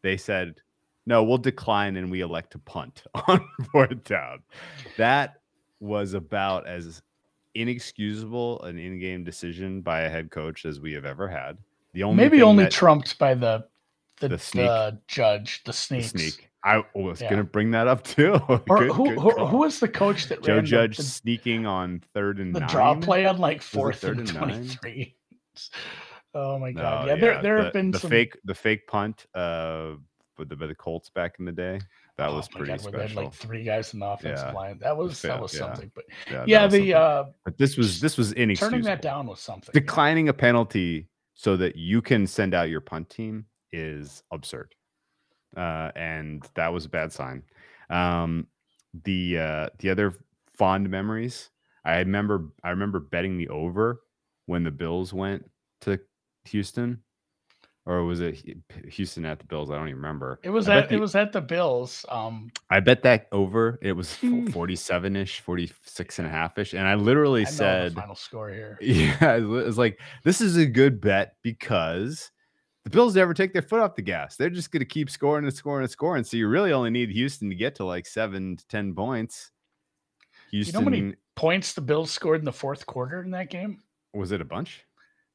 they 0.02 0.18
said, 0.18 0.56
no, 1.06 1.24
we'll 1.24 1.38
decline 1.38 1.98
and 1.98 2.12
we 2.12 2.22
elect 2.22 2.52
to 2.52 2.60
punt 2.60 3.04
on 3.28 3.48
fourth 3.72 4.04
down. 4.04 4.40
That 4.98 5.42
was 5.80 6.14
about 6.14 6.68
as 6.68 7.02
inexcusable 7.54 8.62
an 8.64 8.78
in 8.78 9.00
game 9.00 9.24
decision 9.24 9.82
by 9.82 10.02
a 10.02 10.10
head 10.10 10.32
coach 10.32 10.66
as 10.66 10.80
we 10.80 10.94
have 10.94 11.06
ever 11.06 11.28
had. 11.28 11.58
The 11.94 12.04
only 12.04 12.24
maybe 12.24 12.42
only 12.42 12.68
trumped 12.68 13.18
by 13.18 13.34
the 13.34 13.66
the, 14.20 14.30
the, 14.30 14.38
the 14.54 15.00
judge, 15.08 15.62
the 15.66 15.74
sneaks. 15.74 16.12
The 16.12 16.20
sneak. 16.20 16.50
I 16.66 16.84
was 16.96 17.22
yeah. 17.22 17.30
going 17.30 17.38
to 17.38 17.44
bring 17.44 17.72
that 17.72 17.88
up 17.88 18.04
too. 18.04 18.34
Or 18.50 18.58
good, 18.58 18.92
who, 18.92 19.06
good 19.10 19.20
who, 19.20 19.46
who, 19.46 19.58
was 19.58 19.80
the 19.80 19.88
coach 19.88 20.28
that 20.30 20.42
Joe 20.42 20.62
Judge 20.62 20.98
the, 20.98 21.04
sneaking 21.04 21.68
on 21.68 22.02
third 22.14 22.40
and 22.40 22.56
the 22.56 22.62
nine? 22.62 22.70
draw 22.70 22.96
play 22.96 23.26
on 23.28 23.38
like 23.38 23.62
fourth 23.62 24.04
and, 24.04 24.22
and 24.22 24.28
twenty 24.28 24.68
three? 24.68 25.16
Oh 26.38 26.60
my 26.60 26.74
god! 26.74 27.06
No, 27.06 27.14
yeah, 27.14 27.18
there 27.18 27.42
there 27.42 27.58
the, 27.60 27.64
have 27.64 27.72
been 27.74 27.92
the 27.92 28.00
some... 28.00 28.10
fake 28.10 28.38
the 28.44 28.54
fake 28.54 28.88
punt 28.88 29.26
uh 29.36 29.92
with 30.38 30.50
the, 30.50 30.58
by 30.58 30.68
the 30.68 30.76
Colts 30.76 31.10
back 31.10 31.36
in 31.40 31.46
the 31.46 31.52
day. 31.54 31.80
That 32.18 32.28
oh 32.28 32.36
was 32.36 32.50
pretty 32.50 32.68
god, 32.68 32.82
special. 32.82 33.00
They 33.00 33.08
had 33.08 33.16
like 33.16 33.34
three 33.34 33.64
guys 33.64 33.94
in 33.94 34.02
the 34.02 34.06
offensive 34.06 34.48
yeah. 34.48 34.52
line. 34.52 34.78
That 34.80 34.98
was 34.98 35.22
that 35.22 35.42
was 35.42 35.54
something. 35.54 35.90
But 35.96 36.04
yeah, 36.46 36.68
the 36.68 36.94
uh 36.94 37.24
but 37.46 37.58
this 37.58 37.78
was 37.78 38.02
this 38.02 38.18
was 38.18 38.34
inexcusable. 38.34 38.72
Turning 38.72 38.86
that 38.86 39.02
down 39.02 39.28
was 39.28 39.40
something. 39.40 39.72
Declining 39.72 40.28
a 40.28 40.34
penalty 40.34 41.08
so 41.36 41.56
that 41.56 41.78
you 41.78 42.02
can 42.02 42.28
send 42.28 42.54
out 42.54 42.68
your 42.68 42.82
punt 42.82 43.10
team 43.10 43.46
is 43.72 44.22
absurd 44.30 44.76
uh, 45.56 45.92
and 45.96 46.48
that 46.56 46.74
was 46.74 46.86
a 46.86 46.90
bad 46.90 47.12
sign. 47.12 47.44
Um, 47.90 48.48
the 49.04 49.40
uh, 49.40 49.68
the 49.80 49.90
other 49.90 50.14
fond 50.54 50.90
memories, 50.90 51.50
I 51.84 51.98
remember 51.98 52.50
I 52.64 52.70
remember 52.70 53.00
betting 53.00 53.38
the 53.38 53.50
over 53.50 54.02
when 54.46 54.64
the 54.64 54.72
Bills 54.72 55.14
went 55.14 55.50
to 55.82 56.00
Houston, 56.46 57.02
or 57.86 58.04
was 58.04 58.22
it 58.22 58.44
Houston 58.90 59.26
at 59.26 59.40
the 59.40 59.46
Bills? 59.46 59.70
I 59.70 59.76
don't 59.76 59.88
even 59.88 59.98
remember. 59.98 60.40
It 60.44 60.50
was 60.50 60.68
at 60.68 60.90
the, 60.90 60.96
it 60.96 61.00
was 61.00 61.16
at 61.16 61.32
the 61.32 61.42
Bills. 61.42 62.06
Um, 62.10 62.52
I 62.70 62.80
bet 62.80 63.04
that 63.04 63.28
over. 63.32 63.78
It 63.82 63.94
was 63.94 64.16
hmm. 64.18 64.48
47 64.48 65.16
ish, 65.16 65.40
46 65.42 66.20
and 66.20 66.28
a 66.28 66.32
half 66.32 66.58
ish, 66.58 66.74
and 66.74 66.88
I 66.88 66.96
literally 66.96 67.42
I 67.42 67.50
said 67.50 67.94
final 67.94 68.16
score 68.16 68.50
here. 68.50 68.78
Yeah, 68.82 69.36
it 69.36 69.42
was 69.42 69.78
like 69.78 70.00
this 70.24 70.42
is 70.42 70.58
a 70.58 70.66
good 70.66 71.02
bet 71.02 71.36
because 71.44 72.32
the 72.86 72.92
Bills 72.92 73.16
never 73.16 73.34
take 73.34 73.52
their 73.52 73.64
foot 73.64 73.82
off 73.82 73.96
the 73.96 74.04
gas. 74.04 74.36
They're 74.36 74.50
just 74.50 74.72
going 74.72 74.80
to 74.82 74.86
keep 74.86 75.10
scoring 75.10 75.44
and 75.44 75.54
scoring 75.54 75.84
and 75.84 75.92
scoring. 75.92 76.24
So 76.24 76.38
you 76.38 76.48
really 76.48 76.72
only 76.72 76.92
need 76.92 77.10
Houston 77.10 77.50
to 77.50 77.56
get 77.56 77.76
to 77.76 77.84
like 77.84 78.06
seven 78.06 78.56
to 78.56 78.68
10 78.68 78.94
points. 78.94 79.52
Houston. 80.52 80.74
You 80.74 80.80
know 80.80 80.86
how 80.86 80.90
many 80.92 81.16
points 81.36 81.74
the 81.74 81.82
Bills 81.82 82.12
scored 82.12 82.40
in 82.40 82.46
the 82.46 82.54
fourth 82.54 82.86
quarter 82.86 83.24
in 83.24 83.32
that 83.32 83.50
game? 83.50 83.80
Was 84.14 84.32
it 84.32 84.40
a 84.40 84.46
bunch? 84.46 84.86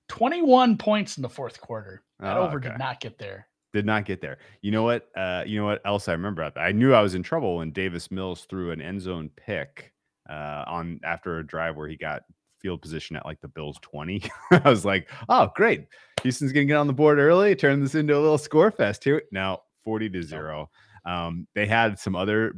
21 0.09 0.79
points 0.79 1.19
in 1.19 1.23
the 1.23 1.29
fourth 1.29 1.61
quarter. 1.61 2.05
That 2.21 2.37
oh, 2.37 2.43
over 2.43 2.59
okay. 2.59 2.69
did 2.69 2.79
not 2.79 3.01
get 3.01 3.19
there. 3.19 3.49
Did 3.73 3.85
not 3.85 4.05
get 4.05 4.21
there. 4.21 4.39
You 4.63 4.71
know 4.71 4.85
what? 4.85 5.09
Uh, 5.17 5.43
you 5.45 5.59
know 5.59 5.67
what 5.67 5.83
else 5.85 6.09
I 6.09 6.13
remember? 6.13 6.51
I 6.57 6.71
knew 6.71 6.95
I 6.95 7.03
was 7.03 7.15
in 7.15 7.23
trouble 7.23 7.57
when 7.57 7.73
Davis 7.73 8.11
Mills 8.13 8.47
threw 8.49 8.71
an 8.71 8.81
end 8.81 9.01
zone 9.01 9.31
pick 9.37 9.93
uh, 10.29 10.65
on 10.67 11.01
after 11.05 11.39
a 11.39 11.47
drive 11.47 11.77
where 11.77 11.89
he 11.89 11.97
got 11.97 12.23
field 12.61 12.83
position 12.83 13.17
at 13.17 13.25
like 13.25 13.41
the 13.41 13.49
Bills 13.49 13.79
20. 13.83 14.23
I 14.51 14.69
was 14.69 14.85
like, 14.85 15.09
oh, 15.29 15.51
great. 15.55 15.87
Houston's 16.23 16.53
going 16.53 16.67
to 16.67 16.73
get 16.73 16.77
on 16.77 16.87
the 16.87 16.93
board 16.93 17.19
early, 17.19 17.55
turn 17.55 17.81
this 17.81 17.95
into 17.95 18.17
a 18.17 18.21
little 18.21 18.39
score 18.39 18.71
fest 18.71 19.05
here. 19.05 19.23
Now, 19.33 19.61
40 19.85 20.11
to 20.11 20.23
0. 20.23 20.71
Um, 21.05 21.47
they 21.55 21.67
had 21.67 21.99
some 21.99 22.15
other 22.15 22.55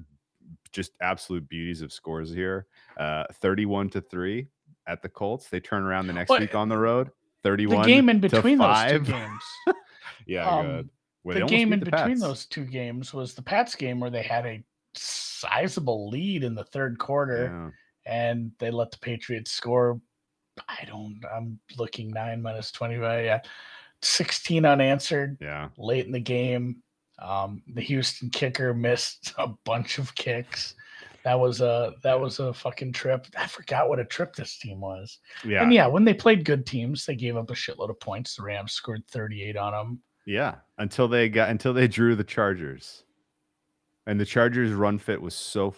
just 0.73 0.93
absolute 1.01 1.49
beauties 1.49 1.83
of 1.83 1.93
scores 1.93 2.33
here 2.33 2.67
uh, 2.99 3.25
31 3.35 3.91
to 3.91 4.01
3 4.01 4.47
at 4.87 5.03
the 5.03 5.09
Colts. 5.09 5.49
They 5.49 5.61
turn 5.61 5.83
around 5.83 6.07
the 6.07 6.13
next 6.13 6.31
well, 6.31 6.41
week 6.41 6.55
on 6.55 6.69
the 6.69 6.79
road. 6.79 7.11
31 7.43 7.83
the 7.83 7.89
game 7.89 8.09
in 8.09 8.21
between 8.21 8.59
those 8.59 8.91
two 8.91 9.01
games. 9.01 9.43
yeah, 10.27 10.49
um, 10.49 10.91
the 11.25 11.45
game 11.47 11.73
in 11.73 11.81
the 11.81 11.87
between 11.87 12.09
Pats. 12.09 12.21
those 12.21 12.47
two 12.47 12.65
games 12.65 13.13
was 13.13 13.35
the 13.35 13.43
Pats 13.43 13.75
game 13.75 13.99
where 14.01 14.11
they 14.11 14.23
had 14.23 14.47
a 14.47 14.63
sizable 14.95 16.09
lead 16.09 16.45
in 16.45 16.55
the 16.55 16.65
third 16.65 16.99
quarter. 16.99 17.51
Yeah 17.53 17.71
and 18.07 18.53
they 18.59 18.71
let 18.71 18.91
the 18.91 18.99
Patriots 18.99 19.53
score. 19.53 20.01
I 20.69 20.85
don't. 20.87 21.21
I'm 21.35 21.59
looking 21.79 22.11
nine 22.11 22.43
minus 22.43 22.71
twenty. 22.71 22.97
Yeah, 22.97 23.41
sixteen 24.03 24.65
unanswered. 24.65 25.39
Yeah, 25.41 25.69
late 25.79 26.07
in 26.07 26.13
the 26.13 26.21
game, 26.21 26.83
um, 27.19 27.63
the 27.75 27.81
Houston 27.83 28.31
kicker 28.31 28.75
missed 28.75 29.33
a 29.39 29.49
bunch 29.65 29.99
of 29.99 30.15
kicks. 30.15 30.75
That 31.25 31.39
was 31.39 31.61
a 31.61 31.95
that 32.03 32.19
was 32.19 32.41
a 32.41 32.53
fucking 32.53 32.93
trip. 32.93 33.27
I 33.39 33.47
forgot 33.47 33.89
what 33.89 34.01
a 34.01 34.05
trip 34.05 34.35
this 34.35 34.59
team 34.59 34.81
was. 34.81 35.19
Yeah, 35.45 35.63
and 35.63 35.73
yeah, 35.73 35.87
when 35.87 36.05
they 36.05 36.15
played 36.15 36.45
good 36.45 36.67
teams, 36.67 37.07
they 37.07 37.15
gave 37.15 37.37
up 37.37 37.51
a 37.51 37.55
shitload 37.55 37.91
of 37.91 38.01
points. 38.01 38.37
The 38.37 38.43
Rams 38.43 38.73
scored 38.73 39.07
38 39.09 39.57
on 39.57 39.73
them. 39.73 40.03
Yeah, 40.27 40.57
until 40.79 41.09
they 41.09 41.29
got 41.29 41.51
until 41.51 41.73
they 41.73 41.87
drew 41.87 42.17
the 42.17 42.25
Chargers, 42.25 43.05
and 44.07 44.19
the 44.19 44.27
Chargers' 44.27 44.73
run 44.73 44.99
fit 44.99 45.23
was 45.23 45.35
so 45.35 45.71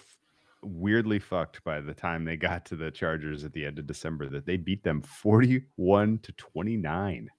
weirdly 0.65 1.19
fucked 1.19 1.63
by 1.65 1.81
the 1.81 1.95
time 1.95 2.25
they 2.25 2.37
got 2.37 2.65
to 2.67 2.77
the 2.77 2.91
Chargers 2.91 3.45
at 3.45 3.53
the 3.53 3.65
end 3.65 3.79
of 3.79 3.87
December 3.87 4.29
that 4.31 4.47
they 4.47 4.57
beat 4.57 4.83
them 4.83 5.03
41 5.03 6.19
to 6.19 6.33
29. 6.33 7.31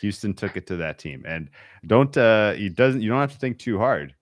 Houston 0.00 0.34
took 0.34 0.56
it 0.56 0.66
to 0.66 0.76
that 0.76 0.98
team. 0.98 1.24
And 1.26 1.50
don't 1.86 2.16
uh 2.16 2.54
you 2.56 2.70
doesn't 2.70 3.00
you 3.00 3.08
don't 3.08 3.20
have 3.20 3.32
to 3.32 3.38
think 3.38 3.58
too 3.58 3.78
hard. 3.78 4.14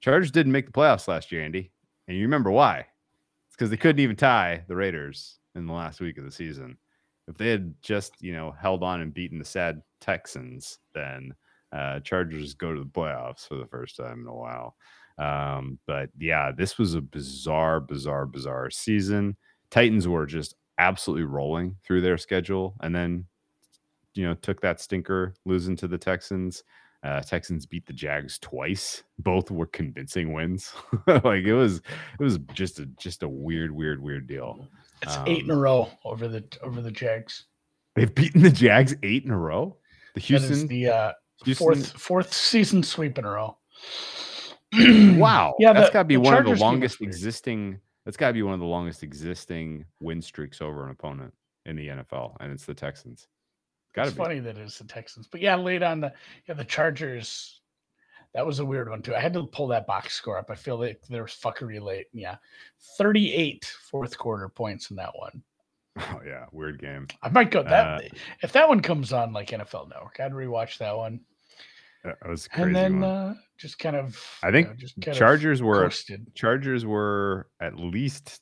Chargers 0.00 0.30
didn't 0.30 0.52
make 0.52 0.66
the 0.66 0.72
playoffs 0.72 1.08
last 1.08 1.32
year, 1.32 1.42
Andy. 1.42 1.72
And 2.06 2.16
you 2.16 2.22
remember 2.22 2.50
why? 2.50 2.78
It's 2.78 3.56
because 3.56 3.70
they 3.70 3.76
couldn't 3.76 4.00
even 4.00 4.16
tie 4.16 4.64
the 4.68 4.76
Raiders 4.76 5.38
in 5.54 5.66
the 5.66 5.72
last 5.72 6.00
week 6.00 6.18
of 6.18 6.24
the 6.24 6.30
season. 6.30 6.78
If 7.26 7.36
they 7.36 7.48
had 7.48 7.74
just, 7.82 8.14
you 8.20 8.32
know, 8.32 8.52
held 8.52 8.82
on 8.82 9.00
and 9.00 9.12
beaten 9.12 9.38
the 9.38 9.44
sad 9.44 9.82
Texans, 10.00 10.78
then 10.94 11.34
uh 11.72 12.00
Chargers 12.00 12.54
go 12.54 12.72
to 12.72 12.80
the 12.80 12.86
playoffs 12.86 13.46
for 13.46 13.56
the 13.56 13.66
first 13.66 13.96
time 13.96 14.20
in 14.20 14.26
a 14.26 14.34
while. 14.34 14.76
Um, 15.18 15.78
but 15.86 16.10
yeah, 16.18 16.52
this 16.56 16.78
was 16.78 16.94
a 16.94 17.00
bizarre, 17.00 17.80
bizarre, 17.80 18.26
bizarre 18.26 18.70
season. 18.70 19.36
Titans 19.70 20.06
were 20.06 20.26
just 20.26 20.54
absolutely 20.78 21.24
rolling 21.24 21.76
through 21.84 22.00
their 22.00 22.16
schedule 22.16 22.76
and 22.82 22.94
then, 22.94 23.26
you 24.14 24.24
know, 24.24 24.34
took 24.34 24.60
that 24.60 24.80
stinker 24.80 25.34
losing 25.44 25.76
to 25.76 25.88
the 25.88 25.98
Texans. 25.98 26.62
Uh, 27.02 27.20
Texans 27.20 27.66
beat 27.66 27.86
the 27.86 27.92
Jags 27.92 28.38
twice. 28.38 29.02
Both 29.18 29.50
were 29.50 29.66
convincing 29.66 30.32
wins. 30.32 30.72
like 31.06 31.44
it 31.44 31.54
was, 31.54 31.76
it 31.78 32.22
was 32.22 32.38
just 32.52 32.80
a 32.80 32.86
just 32.98 33.22
a 33.22 33.28
weird, 33.28 33.70
weird, 33.72 34.02
weird 34.02 34.26
deal. 34.26 34.68
It's 35.02 35.16
eight 35.26 35.44
in 35.44 35.50
a 35.50 35.54
Um, 35.54 35.60
row 35.60 35.90
over 36.04 36.26
the 36.26 36.44
over 36.62 36.80
the 36.80 36.90
Jags. 36.90 37.44
They've 37.94 38.12
beaten 38.12 38.42
the 38.42 38.50
Jags 38.50 38.94
eight 39.02 39.24
in 39.24 39.30
a 39.30 39.38
row. 39.38 39.76
The 40.14 40.20
That 40.20 40.42
is 40.42 40.48
Houston, 40.48 40.68
the 40.68 40.88
uh, 40.88 41.12
Houston 41.44 41.64
fourth 41.64 41.92
fourth 41.92 42.32
season 42.32 42.82
sweep 42.82 43.18
in 43.18 43.24
a 43.24 43.30
row. 43.30 43.56
Wow, 44.72 45.54
Yeah, 45.58 45.72
that's 45.72 45.90
got 45.90 46.00
to 46.00 46.04
be 46.04 46.16
one 46.16 46.36
of 46.36 46.44
the 46.44 46.56
longest 46.56 47.00
existing. 47.00 47.80
That's 48.04 48.16
got 48.16 48.28
to 48.28 48.32
be 48.34 48.42
one 48.42 48.54
of 48.54 48.60
the 48.60 48.66
longest 48.66 49.02
existing 49.02 49.84
win 50.00 50.22
streaks 50.22 50.60
over 50.62 50.84
an 50.84 50.90
opponent 50.90 51.34
in 51.66 51.76
the 51.76 51.88
NFL, 51.88 52.36
and 52.40 52.52
it's 52.52 52.64
the 52.64 52.74
Texans. 52.74 53.28
Got 53.94 54.02
to 54.04 54.08
It's 54.08 54.16
be. 54.16 54.22
funny 54.22 54.38
that 54.40 54.56
it's 54.58 54.78
the 54.78 54.84
Texans, 54.84 55.26
but 55.26 55.40
yeah, 55.40 55.56
late 55.56 55.82
on 55.82 56.00
the 56.00 56.12
yeah 56.46 56.54
the 56.54 56.64
Chargers. 56.64 57.60
That 58.34 58.46
was 58.46 58.58
a 58.58 58.64
weird 58.64 58.90
one 58.90 59.00
too. 59.02 59.14
I 59.14 59.20
had 59.20 59.32
to 59.32 59.44
pull 59.46 59.68
that 59.68 59.86
box 59.86 60.14
score 60.14 60.36
up. 60.38 60.50
I 60.50 60.54
feel 60.54 60.78
like 60.78 61.00
there 61.08 61.22
was 61.22 61.32
fuckery 61.32 61.80
late. 61.80 62.06
Yeah, 62.12 62.36
38 62.98 63.64
fourth 63.90 64.16
quarter 64.18 64.48
points 64.48 64.90
in 64.90 64.96
that 64.96 65.16
one. 65.16 65.42
Oh 65.98 66.20
yeah, 66.26 66.44
weird 66.52 66.78
game. 66.78 67.08
I 67.22 67.30
might 67.30 67.50
go 67.50 67.62
that 67.62 68.02
Uh, 68.04 68.08
if 68.42 68.52
that 68.52 68.68
one 68.68 68.80
comes 68.80 69.12
on 69.12 69.32
like 69.32 69.48
NFL 69.48 69.88
Network. 69.88 70.20
I'd 70.20 70.32
rewatch 70.32 70.78
that 70.78 70.96
one, 70.96 71.20
That 72.20 72.28
was 72.28 72.48
crazy. 72.48 72.68
and 72.68 72.76
then 72.76 73.04
uh, 73.04 73.34
just 73.58 73.78
kind 73.78 73.96
of. 73.96 74.18
I 74.42 74.46
you 74.48 74.52
think 74.52 74.68
know, 74.68 74.74
just 74.74 75.00
Chargers 75.18 75.62
were 75.62 75.82
coasted. 75.84 76.34
Chargers 76.34 76.86
were 76.86 77.48
at 77.60 77.76
least 77.76 78.40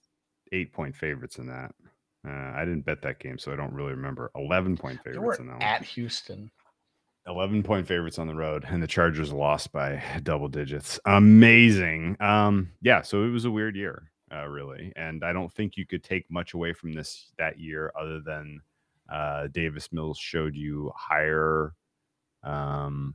eight 0.52 0.72
point 0.72 0.94
favorites 0.94 1.38
in 1.38 1.46
that. 1.48 1.72
Uh, 2.26 2.30
I 2.56 2.64
didn't 2.64 2.84
bet 2.84 3.02
that 3.02 3.18
game, 3.20 3.38
so 3.38 3.52
I 3.52 3.56
don't 3.56 3.72
really 3.72 3.92
remember. 3.92 4.30
Eleven 4.36 4.76
point 4.76 5.00
favorites 5.04 5.38
in 5.40 5.46
that 5.46 5.54
one. 5.54 5.62
at 5.62 5.82
Houston. 5.84 6.50
11 7.28 7.64
point 7.64 7.88
favorites 7.88 8.20
on 8.20 8.28
the 8.28 8.34
road 8.36 8.64
and 8.68 8.80
the 8.80 8.86
chargers 8.86 9.32
lost 9.32 9.72
by 9.72 10.00
double 10.22 10.46
digits 10.46 11.00
amazing 11.06 12.16
um 12.20 12.70
yeah 12.82 13.02
so 13.02 13.24
it 13.24 13.30
was 13.30 13.44
a 13.44 13.50
weird 13.50 13.74
year 13.74 14.12
uh 14.32 14.46
really 14.46 14.92
and 14.94 15.24
i 15.24 15.32
don't 15.32 15.52
think 15.52 15.76
you 15.76 15.84
could 15.84 16.04
take 16.04 16.24
much 16.30 16.54
away 16.54 16.72
from 16.72 16.92
this 16.92 17.32
that 17.36 17.58
year 17.58 17.92
other 18.00 18.20
than 18.20 18.60
uh 19.12 19.48
davis 19.48 19.92
mills 19.92 20.16
showed 20.20 20.54
you 20.54 20.92
higher 20.94 21.72
um 22.44 23.12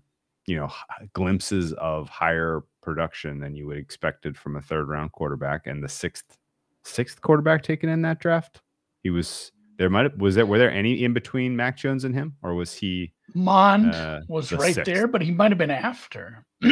you 0.48 0.56
know 0.56 0.70
glimpses 1.14 1.74
of 1.74 2.10
higher 2.10 2.62
production 2.82 3.40
than 3.40 3.56
you 3.56 3.68
would 3.68 3.78
expected 3.78 4.36
from 4.38 4.56
a 4.56 4.62
third 4.62 4.88
round 4.90 5.12
quarterback 5.12 5.68
and 5.68 5.84
the 5.84 5.88
sixth 5.90 6.38
sixth 6.84 7.22
quarterback 7.22 7.62
taken 7.62 7.90
in 7.90 8.02
that 8.02 8.20
draft 8.20 8.62
he 9.04 9.10
was 9.12 9.52
there 9.78 9.90
might 9.90 10.04
have 10.04 10.16
was 10.20 10.34
there 10.36 10.46
were 10.48 10.58
there 10.58 10.72
any 10.72 11.04
in 11.04 11.14
between 11.14 11.56
mac 11.56 11.78
jones 11.78 12.04
and 12.06 12.16
him 12.16 12.36
or 12.42 12.56
was 12.56 12.74
he 12.74 13.12
Mond 13.34 13.94
Uh, 13.96 14.20
was 14.28 14.52
right 14.52 14.76
sixth. 14.76 14.92
there, 14.92 15.08
but 15.08 15.22
he 15.22 15.32
might 15.32 15.52
have 15.52 15.58
been 15.58 15.72
after. 15.72 16.44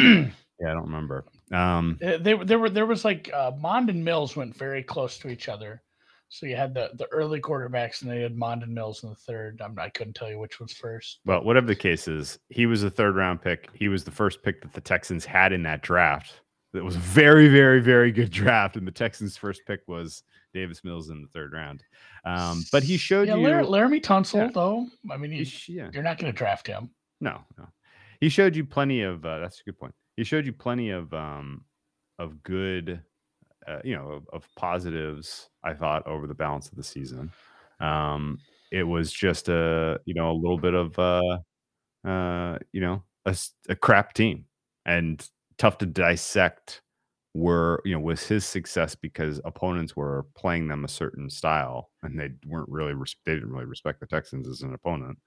Yeah, 0.62 0.72
I 0.72 0.74
don't 0.74 0.88
remember. 0.88 1.24
Um, 1.54 1.98
there, 2.02 2.44
there 2.44 2.60
were 2.60 2.70
there 2.70 2.86
was 2.86 3.06
like 3.06 3.32
uh, 3.34 3.52
Mond 3.58 3.90
and 3.90 4.04
Mills 4.04 4.36
went 4.36 4.54
very 4.54 4.84
close 4.84 5.18
to 5.20 5.30
each 5.30 5.48
other. 5.48 5.82
So 6.30 6.46
you 6.46 6.56
had 6.56 6.74
the 6.74 6.92
the 6.94 7.08
early 7.08 7.42
quarterbacks, 7.42 8.02
and 8.02 8.10
then 8.10 8.18
you 8.18 8.24
had 8.24 8.38
Mond 8.38 8.68
Mills 8.68 9.04
in 9.04 9.10
the 9.10 9.16
third. 9.16 9.62
I'm, 9.64 9.78
I 9.80 9.90
couldn't 9.90 10.14
tell 10.14 10.30
you 10.30 10.38
which 10.40 10.60
was 10.60 10.72
first. 10.72 11.20
well, 11.26 11.44
whatever 11.44 11.66
the 11.68 11.76
case 11.76 12.08
is, 12.08 12.38
he 12.50 12.66
was 12.68 12.84
a 12.84 12.90
third 12.90 13.16
round 13.16 13.42
pick. 13.42 13.70
He 13.74 13.88
was 13.88 14.04
the 14.04 14.12
first 14.12 14.44
pick 14.44 14.62
that 14.62 14.74
the 14.74 14.82
Texans 14.82 15.26
had 15.26 15.52
in 15.54 15.64
that 15.64 15.82
draft. 15.82 16.42
It 16.76 16.84
was 16.84 16.96
a 16.96 17.00
very, 17.00 17.48
very, 17.48 17.82
very 17.82 18.12
good 18.12 18.30
draft, 18.32 18.76
and 18.76 18.86
the 18.88 18.92
Texans' 18.92 19.36
first 19.36 19.62
pick 19.66 19.82
was 19.88 20.22
Davis 20.54 20.84
Mills 20.84 21.10
in 21.10 21.22
the 21.24 21.28
third 21.30 21.52
round. 21.52 21.84
Um, 22.26 22.64
but 22.72 22.84
he 22.84 22.96
showed 22.98 23.28
yeah, 23.28 23.36
you, 23.36 23.48
Lar- 23.48 23.64
Laremy 23.64 24.00
Tunsil, 24.00 24.36
Yeah. 24.46 24.52
though. 24.54 24.86
I 25.10 25.18
mean, 25.18 25.32
he 25.32 25.52
yeah, 25.74 25.90
you're 25.92 26.04
not 26.04 26.20
going 26.20 26.32
to 26.32 26.38
draft 26.38 26.68
him. 26.68 26.92
no, 27.22 27.42
no, 27.58 27.68
he 28.22 28.30
showed 28.30 28.56
you 28.56 28.66
plenty 28.66 29.02
of. 29.02 29.26
Uh, 29.26 29.40
that's 29.40 29.62
a 29.62 29.64
good 29.64 29.80
point. 29.80 29.96
He 30.16 30.24
showed 30.24 30.46
you 30.46 30.54
plenty 30.54 30.92
of 30.92 31.12
um, 31.12 31.66
of 32.20 32.44
good, 32.44 33.02
uh, 33.70 33.80
you 33.84 33.96
know, 33.96 34.10
of, 34.12 34.28
of 34.34 34.48
positives. 34.56 35.50
I 35.64 35.74
thought 35.74 36.08
over 36.08 36.28
the 36.28 36.34
balance 36.34 36.70
of 36.70 36.76
the 36.76 36.84
season. 36.84 37.32
Um, 37.80 38.40
it 38.72 38.84
was 38.84 39.12
just 39.12 39.50
a 39.50 40.00
you 40.06 40.14
know 40.14 40.32
a 40.32 40.34
little 40.34 40.58
bit 40.58 40.74
of 40.74 40.98
uh, 41.00 41.38
uh, 42.08 42.58
you 42.72 42.82
know 42.82 43.04
a 43.26 43.76
crap 43.76 44.14
team 44.14 44.46
and 44.86 45.28
tough 45.58 45.78
to 45.80 45.86
dissect. 45.86 46.82
Were 47.36 47.82
you 47.86 47.94
know 47.94 48.00
was 48.00 48.26
his 48.28 48.44
success 48.44 48.96
because 48.96 49.40
opponents 49.46 49.96
were 49.96 50.26
playing 50.36 50.68
them 50.68 50.84
a 50.84 50.88
certain 50.88 51.30
style 51.30 51.92
and 52.02 52.20
they 52.20 52.32
weren't 52.48 52.70
really 52.70 52.94
they 53.26 53.36
didn't 53.36 53.52
really 53.52 53.66
respect 53.66 54.00
the 54.00 54.08
Texans 54.08 54.48
as 54.48 54.64
an 54.64 54.74
opponent, 54.74 55.20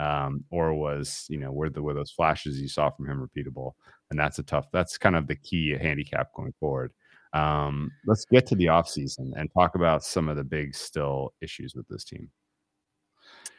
um, 0.00 0.44
or 0.50 0.74
was 0.74 1.26
you 1.28 1.38
know 1.38 1.52
were 1.52 1.70
the 1.70 1.80
were 1.80 1.94
those 1.94 2.10
flashes 2.10 2.60
you 2.60 2.66
saw 2.68 2.90
from 2.90 3.08
him 3.08 3.24
repeatable? 3.24 3.72
And 4.10 4.18
that's 4.18 4.40
a 4.40 4.42
tough. 4.42 4.66
That's 4.72 4.98
kind 4.98 5.14
of 5.14 5.28
the 5.28 5.36
key 5.36 5.70
handicap 5.80 6.28
going 6.34 6.54
forward. 6.58 6.92
Um, 7.34 7.90
let's 8.06 8.24
get 8.24 8.46
to 8.46 8.54
the 8.54 8.66
offseason 8.66 9.32
and 9.36 9.50
talk 9.52 9.74
about 9.74 10.04
some 10.04 10.28
of 10.28 10.36
the 10.36 10.44
big 10.44 10.74
still 10.74 11.34
issues 11.42 11.74
with 11.74 11.86
this 11.88 12.04
team. 12.04 12.30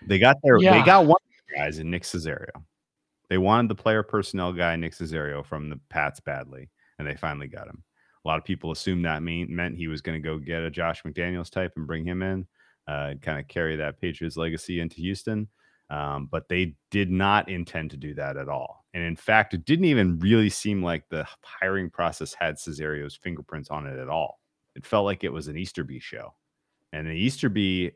They 0.08 0.18
got 0.18 0.38
their 0.44 0.60
they 0.60 0.82
got 0.82 1.06
one 1.06 1.18
of 1.18 1.48
the 1.50 1.56
guys 1.56 1.80
in 1.80 1.92
Nick 1.92 2.04
Caserio. 2.04 2.64
They 3.30 3.38
wanted 3.38 3.70
the 3.70 3.76
player 3.76 4.02
personnel 4.02 4.54
guy 4.54 4.76
Nick 4.76 4.94
Caserio 4.94 5.46
from 5.46 5.70
the 5.70 5.80
Pats 5.90 6.20
badly, 6.20 6.70
and 7.00 7.08
they 7.08 7.16
finally 7.16 7.48
got 7.48 7.68
him. 7.68 7.84
A 8.24 8.28
lot 8.28 8.38
of 8.38 8.46
people 8.46 8.72
assumed 8.72 9.06
that 9.06 9.22
mean, 9.22 9.54
meant 9.54 9.78
he 9.78 9.88
was 9.88 10.02
going 10.02 10.22
to 10.22 10.26
go 10.26 10.40
get 10.40 10.64
a 10.64 10.72
Josh 10.72 11.04
McDaniels 11.04 11.52
type 11.52 11.74
and 11.76 11.86
bring 11.86 12.06
him 12.06 12.24
in, 12.24 12.48
uh, 12.88 13.14
kind 13.22 13.40
of 13.40 13.48
carry 13.48 13.76
that 13.76 14.00
Patriots 14.00 14.38
legacy 14.38 14.80
into 14.80 14.98
Houston. 14.98 15.48
Um, 15.90 16.28
but 16.32 16.50
they 16.50 16.76
did 16.90 17.12
not 17.12 17.50
intend 17.50 17.92
to 17.92 17.98
do 17.98 18.16
that 18.16 18.38
at 18.38 18.50
all. 18.50 18.85
And 18.96 19.04
in 19.04 19.18
fact, 19.18 19.54
it 19.54 19.66
didn't 19.66 19.86
even 19.86 20.18
really 20.20 20.50
seem 20.50 20.82
like 20.82 21.10
the 21.10 21.28
hiring 21.44 21.90
process 21.90 22.34
had 22.34 22.56
Caserio's 22.56 23.20
fingerprints 23.22 23.70
on 23.70 23.86
it 23.86 24.00
at 24.00 24.08
all. 24.08 24.40
It 24.74 24.86
felt 24.86 25.04
like 25.04 25.26
it 25.26 25.34
was 25.34 25.50
an 25.50 25.58
Easterby 25.58 26.00
show. 26.00 26.34
And 26.94 27.06
the 27.06 27.12
Easterby 27.12 27.92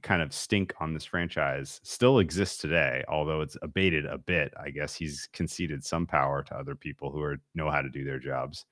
kind 0.00 0.22
of 0.22 0.32
stink 0.32 0.72
on 0.80 0.94
this 0.94 1.04
franchise 1.04 1.82
still 1.84 2.18
exists 2.18 2.56
today, 2.56 3.04
although 3.08 3.42
it's 3.42 3.58
abated 3.60 4.06
a 4.06 4.16
bit. 4.16 4.54
I 4.58 4.70
guess 4.70 4.94
he's 4.94 5.28
conceded 5.34 5.84
some 5.84 6.06
power 6.06 6.42
to 6.44 6.56
other 6.56 6.74
people 6.74 7.10
who 7.10 7.20
are 7.20 7.36
know 7.54 7.70
how 7.70 7.82
to 7.82 7.90
do 7.90 8.02
their 8.02 8.18
jobs. 8.18 8.64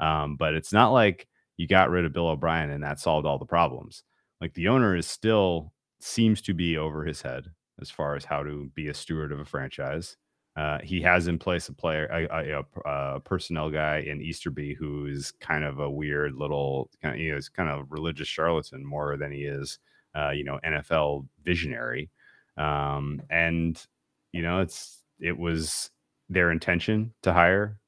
Um, 0.00 0.34
but 0.34 0.54
it's 0.54 0.72
not 0.72 0.90
like 0.90 1.28
you 1.56 1.68
got 1.68 1.90
rid 1.90 2.04
of 2.04 2.12
Bill 2.12 2.26
O'Brien 2.26 2.70
and 2.70 2.82
that 2.82 2.98
solved 2.98 3.24
all 3.24 3.38
the 3.38 3.46
problems. 3.46 4.02
Like 4.40 4.52
the 4.54 4.66
owner 4.66 4.96
is 4.96 5.06
still 5.06 5.72
seems 6.00 6.42
to 6.42 6.54
be 6.54 6.76
over 6.76 7.04
his 7.04 7.22
head 7.22 7.52
as 7.80 7.88
far 7.88 8.16
as 8.16 8.24
how 8.24 8.42
to 8.42 8.68
be 8.74 8.88
a 8.88 8.94
steward 8.94 9.30
of 9.30 9.38
a 9.38 9.44
franchise. 9.44 10.16
Uh, 10.56 10.78
he 10.84 11.00
has 11.00 11.26
in 11.26 11.36
place 11.36 11.68
a 11.68 11.72
player, 11.72 12.06
a, 12.06 12.60
a, 12.60 13.16
a, 13.16 13.20
personnel 13.20 13.70
guy 13.70 14.04
in 14.06 14.22
Easterby 14.22 14.72
who 14.74 15.06
is 15.06 15.32
kind 15.40 15.64
of 15.64 15.80
a 15.80 15.90
weird 15.90 16.36
little, 16.36 16.88
kind 17.02 17.16
of, 17.16 17.20
you 17.20 17.32
know, 17.32 17.36
is 17.36 17.48
kind 17.48 17.68
of 17.68 17.90
religious 17.90 18.28
charlatan 18.28 18.86
more 18.86 19.16
than 19.16 19.32
he 19.32 19.42
is, 19.42 19.80
uh, 20.14 20.30
you 20.30 20.44
know, 20.44 20.60
NFL 20.64 21.26
visionary. 21.42 22.08
Um, 22.56 23.20
and 23.30 23.84
you 24.32 24.42
know, 24.42 24.60
it's 24.60 25.02
it 25.20 25.36
was 25.36 25.90
their 26.28 26.50
intention 26.50 27.12
to 27.22 27.32
hire 27.32 27.78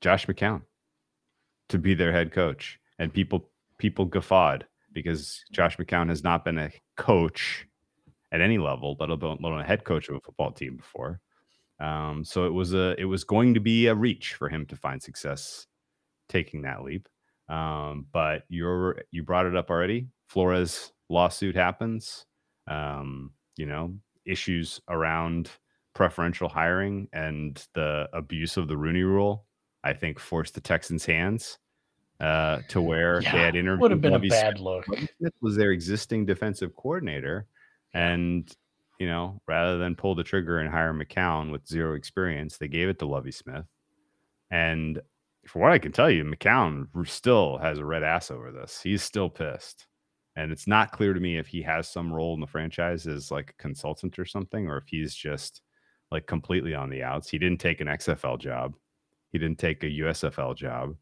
Josh 0.00 0.26
McCown 0.26 0.62
to 1.68 1.78
be 1.78 1.94
their 1.94 2.12
head 2.12 2.32
coach, 2.32 2.78
and 2.98 3.12
people 3.12 3.48
people 3.78 4.04
guffawed 4.04 4.66
because 4.92 5.44
Josh 5.52 5.76
McCown 5.76 6.08
has 6.08 6.24
not 6.24 6.44
been 6.44 6.58
a 6.58 6.70
coach 6.96 7.66
at 8.32 8.40
any 8.40 8.58
level, 8.58 8.96
let 9.00 9.10
alone 9.10 9.60
a 9.60 9.64
head 9.64 9.84
coach 9.84 10.08
of 10.08 10.16
a 10.16 10.20
football 10.20 10.52
team 10.52 10.76
before. 10.76 11.20
Um, 11.80 12.24
so 12.24 12.46
it 12.46 12.52
was 12.52 12.74
a 12.74 12.94
it 13.00 13.06
was 13.06 13.24
going 13.24 13.54
to 13.54 13.60
be 13.60 13.86
a 13.86 13.94
reach 13.94 14.34
for 14.34 14.48
him 14.48 14.66
to 14.66 14.76
find 14.76 15.02
success 15.02 15.66
taking 16.28 16.62
that 16.62 16.82
leap. 16.82 17.08
Um, 17.48 18.06
but 18.12 18.44
you're 18.48 19.02
you 19.10 19.22
brought 19.22 19.46
it 19.46 19.56
up 19.56 19.70
already. 19.70 20.08
Flores 20.28 20.92
lawsuit 21.08 21.56
happens. 21.56 22.26
Um, 22.66 23.32
you 23.56 23.66
know, 23.66 23.94
issues 24.24 24.80
around 24.88 25.50
preferential 25.94 26.48
hiring 26.48 27.08
and 27.12 27.66
the 27.74 28.08
abuse 28.12 28.56
of 28.56 28.68
the 28.68 28.76
Rooney 28.76 29.02
rule, 29.02 29.46
I 29.82 29.92
think 29.92 30.18
forced 30.18 30.54
the 30.54 30.60
Texans' 30.60 31.04
hands 31.04 31.58
uh, 32.20 32.60
to 32.68 32.80
where 32.80 33.20
Yeah, 33.22 33.32
they 33.32 33.38
had 33.38 33.56
interviewed 33.56 33.80
Would 33.82 33.90
have 33.90 34.00
been 34.00 34.12
a 34.12 34.16
Lovie 34.16 34.28
Smith 34.28 34.40
bad 34.40 34.60
look. 34.60 34.84
Smith 34.84 35.34
was 35.40 35.56
their 35.56 35.72
existing 35.72 36.26
defensive 36.26 36.76
coordinator, 36.76 37.46
and 37.92 38.54
you 39.00 39.06
know, 39.06 39.40
rather 39.48 39.78
than 39.78 39.96
pull 39.96 40.14
the 40.14 40.22
trigger 40.22 40.58
and 40.58 40.70
hire 40.70 40.92
McCown 40.92 41.50
with 41.50 41.66
zero 41.66 41.94
experience, 41.94 42.58
they 42.58 42.68
gave 42.68 42.90
it 42.90 42.98
to 42.98 43.06
Lovie 43.06 43.32
Smith. 43.32 43.64
And 44.50 45.00
for 45.46 45.60
what 45.60 45.72
I 45.72 45.78
can 45.78 45.90
tell 45.90 46.10
you, 46.10 46.22
McCown 46.22 46.86
still 47.08 47.56
has 47.58 47.78
a 47.78 47.84
red 47.84 48.02
ass 48.02 48.30
over 48.30 48.52
this. 48.52 48.82
He's 48.82 49.02
still 49.02 49.30
pissed, 49.30 49.86
and 50.36 50.52
it's 50.52 50.66
not 50.66 50.92
clear 50.92 51.14
to 51.14 51.20
me 51.20 51.38
if 51.38 51.46
he 51.46 51.62
has 51.62 51.88
some 51.88 52.12
role 52.12 52.34
in 52.34 52.40
the 52.40 52.46
franchise 52.46 53.06
as 53.06 53.30
like 53.30 53.54
a 53.58 53.62
consultant 53.62 54.18
or 54.18 54.26
something, 54.26 54.68
or 54.68 54.76
if 54.76 54.84
he's 54.86 55.14
just 55.14 55.62
like 56.10 56.26
completely 56.26 56.74
on 56.74 56.90
the 56.90 57.02
outs. 57.02 57.30
He 57.30 57.38
didn't 57.38 57.60
take 57.60 57.80
an 57.80 57.86
XFL 57.86 58.38
job. 58.38 58.74
He 59.32 59.38
didn't 59.38 59.58
take 59.58 59.82
a 59.82 59.86
USFL 59.86 60.56
job. 60.56 60.94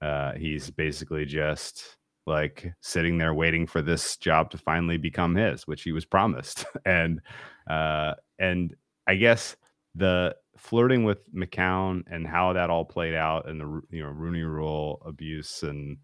Uh, 0.00 0.32
he's 0.32 0.70
basically 0.70 1.26
just 1.26 1.98
like 2.26 2.72
sitting 2.80 3.18
there 3.18 3.34
waiting 3.34 3.66
for 3.66 3.82
this 3.82 4.16
job 4.16 4.50
to 4.50 4.58
finally 4.58 4.96
become 4.96 5.34
his, 5.34 5.66
which 5.66 5.82
he 5.82 5.92
was 5.92 6.04
promised. 6.04 6.64
and 6.84 7.20
uh, 7.68 8.14
and 8.38 8.74
I 9.06 9.16
guess 9.16 9.56
the 9.94 10.34
flirting 10.56 11.04
with 11.04 11.18
McCown 11.34 12.02
and 12.10 12.26
how 12.26 12.52
that 12.52 12.70
all 12.70 12.84
played 12.84 13.14
out 13.14 13.48
and 13.48 13.60
the 13.60 13.80
you 13.90 14.02
know 14.02 14.10
Rooney 14.10 14.42
Rule 14.42 15.02
abuse 15.04 15.62
and 15.62 15.98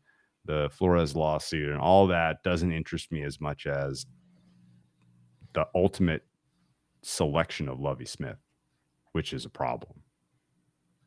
the 0.45 0.71
Flores 0.73 1.15
lawsuit 1.15 1.69
and 1.69 1.81
all 1.81 2.07
that 2.09 2.43
doesn't 2.43 2.73
interest 2.73 3.13
me 3.13 3.23
as 3.23 3.41
much 3.41 3.67
as 3.67 4.07
the 5.53 5.67
ultimate 5.75 6.23
selection 7.03 7.69
of 7.69 7.81
Lovie 7.81 8.07
Smith, 8.07 8.39
which 9.13 9.33
is 9.33 9.45
a 9.45 9.51
problem. 9.51 10.03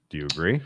Do 0.10 0.18
you 0.18 0.26
agree? 0.26 0.62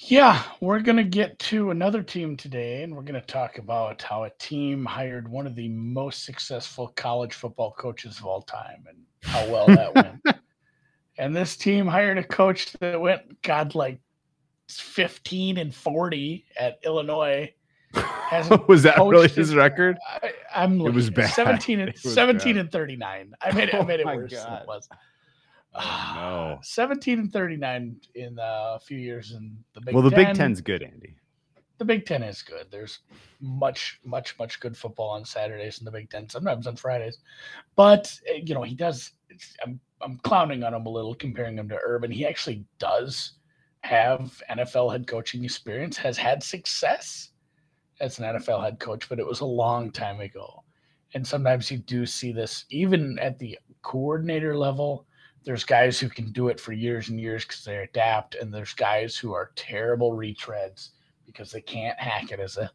Yeah, 0.00 0.44
we're 0.60 0.78
going 0.78 0.96
to 0.96 1.04
get 1.04 1.36
to 1.40 1.70
another 1.70 2.04
team 2.04 2.36
today, 2.36 2.84
and 2.84 2.94
we're 2.94 3.02
going 3.02 3.20
to 3.20 3.26
talk 3.26 3.58
about 3.58 4.00
how 4.00 4.24
a 4.24 4.30
team 4.38 4.84
hired 4.84 5.28
one 5.28 5.44
of 5.44 5.56
the 5.56 5.68
most 5.70 6.24
successful 6.24 6.92
college 6.94 7.34
football 7.34 7.72
coaches 7.76 8.18
of 8.18 8.24
all 8.24 8.42
time 8.42 8.84
and 8.88 8.98
how 9.24 9.44
well 9.48 9.66
that 9.74 9.94
went. 9.94 10.38
And 11.18 11.34
this 11.34 11.56
team 11.56 11.88
hired 11.88 12.16
a 12.16 12.22
coach 12.22 12.72
that 12.74 13.00
went, 13.00 13.42
God, 13.42 13.74
like 13.74 14.00
15 14.68 15.58
and 15.58 15.74
40 15.74 16.44
at 16.58 16.78
Illinois. 16.84 17.52
was 18.68 18.84
that 18.84 18.98
really 18.98 19.28
his 19.28 19.52
record? 19.52 19.98
I, 20.22 20.32
am 20.54 20.80
it 20.80 20.94
was 20.94 21.10
bad. 21.10 21.30
17 21.30 21.80
and 21.80 21.98
17 21.98 22.54
bad. 22.54 22.60
and 22.60 22.70
39. 22.70 23.32
I 23.40 23.52
made 23.52 23.70
it, 23.70 23.74
I 23.74 23.82
made 23.82 23.98
it 23.98 24.06
oh 24.06 24.14
worse 24.14 24.32
God. 24.32 24.46
than 24.46 24.62
it 24.62 24.68
was. 24.68 24.88
Oh, 25.74 26.12
no. 26.14 26.58
17 26.62 27.18
and 27.18 27.32
39 27.32 27.96
in 28.14 28.38
uh, 28.38 28.76
a 28.76 28.80
few 28.80 28.98
years 28.98 29.32
in 29.32 29.56
the 29.74 29.80
Big 29.80 29.94
Well, 29.94 30.02
the 30.02 30.10
10. 30.10 30.24
Big 30.24 30.34
Ten's 30.34 30.60
good, 30.60 30.82
Andy. 30.82 31.16
The 31.78 31.84
Big 31.84 32.06
Ten 32.06 32.24
is 32.24 32.42
good. 32.42 32.66
There's 32.70 33.00
much, 33.40 34.00
much, 34.04 34.36
much 34.38 34.58
good 34.58 34.76
football 34.76 35.10
on 35.10 35.24
Saturdays 35.24 35.78
in 35.78 35.84
the 35.84 35.92
Big 35.92 36.10
Ten, 36.10 36.28
sometimes 36.28 36.66
on 36.66 36.74
Fridays. 36.74 37.18
But, 37.76 38.12
eh, 38.26 38.40
you 38.44 38.54
know, 38.54 38.62
he 38.62 38.74
does. 38.74 39.12
I'm, 39.64 39.78
I'm 40.00 40.18
clowning 40.18 40.64
on 40.64 40.74
him 40.74 40.86
a 40.86 40.90
little, 40.90 41.14
comparing 41.14 41.56
him 41.56 41.68
to 41.68 41.78
Urban. 41.84 42.10
He 42.10 42.26
actually 42.26 42.64
does 42.78 43.34
have 43.82 44.42
NFL 44.50 44.90
head 44.90 45.06
coaching 45.06 45.44
experience, 45.44 45.96
has 45.96 46.18
had 46.18 46.42
success 46.42 47.30
as 48.00 48.18
an 48.18 48.24
NFL 48.24 48.62
head 48.62 48.78
coach, 48.80 49.08
but 49.08 49.18
it 49.18 49.26
was 49.26 49.40
a 49.40 49.46
long 49.46 49.90
time 49.90 50.20
ago. 50.20 50.64
And 51.14 51.26
sometimes 51.26 51.70
you 51.70 51.78
do 51.78 52.04
see 52.04 52.32
this 52.32 52.64
even 52.70 53.18
at 53.18 53.38
the 53.38 53.58
coordinator 53.82 54.56
level 54.56 55.06
there's 55.44 55.64
guys 55.64 55.98
who 55.98 56.08
can 56.08 56.30
do 56.32 56.48
it 56.48 56.60
for 56.60 56.72
years 56.72 57.08
and 57.08 57.20
years 57.20 57.44
because 57.44 57.64
they 57.64 57.76
adapt, 57.76 58.34
and 58.34 58.52
there's 58.52 58.74
guys 58.74 59.16
who 59.16 59.32
are 59.32 59.52
terrible 59.56 60.12
retreads 60.12 60.90
because 61.26 61.52
they 61.52 61.60
can't 61.60 61.98
hack 61.98 62.32
it 62.32 62.40
as 62.40 62.56
a 62.56 62.70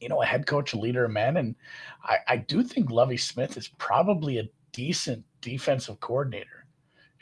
you 0.00 0.08
know 0.08 0.22
a 0.22 0.26
head 0.26 0.46
coach, 0.46 0.74
a 0.74 0.78
leader 0.78 1.04
of 1.04 1.12
men. 1.12 1.36
And 1.36 1.54
I, 2.02 2.18
I 2.28 2.36
do 2.36 2.62
think 2.62 2.90
Lovie 2.90 3.16
Smith 3.16 3.56
is 3.56 3.68
probably 3.68 4.38
a 4.38 4.48
decent 4.72 5.24
defensive 5.40 6.00
coordinator. 6.00 6.66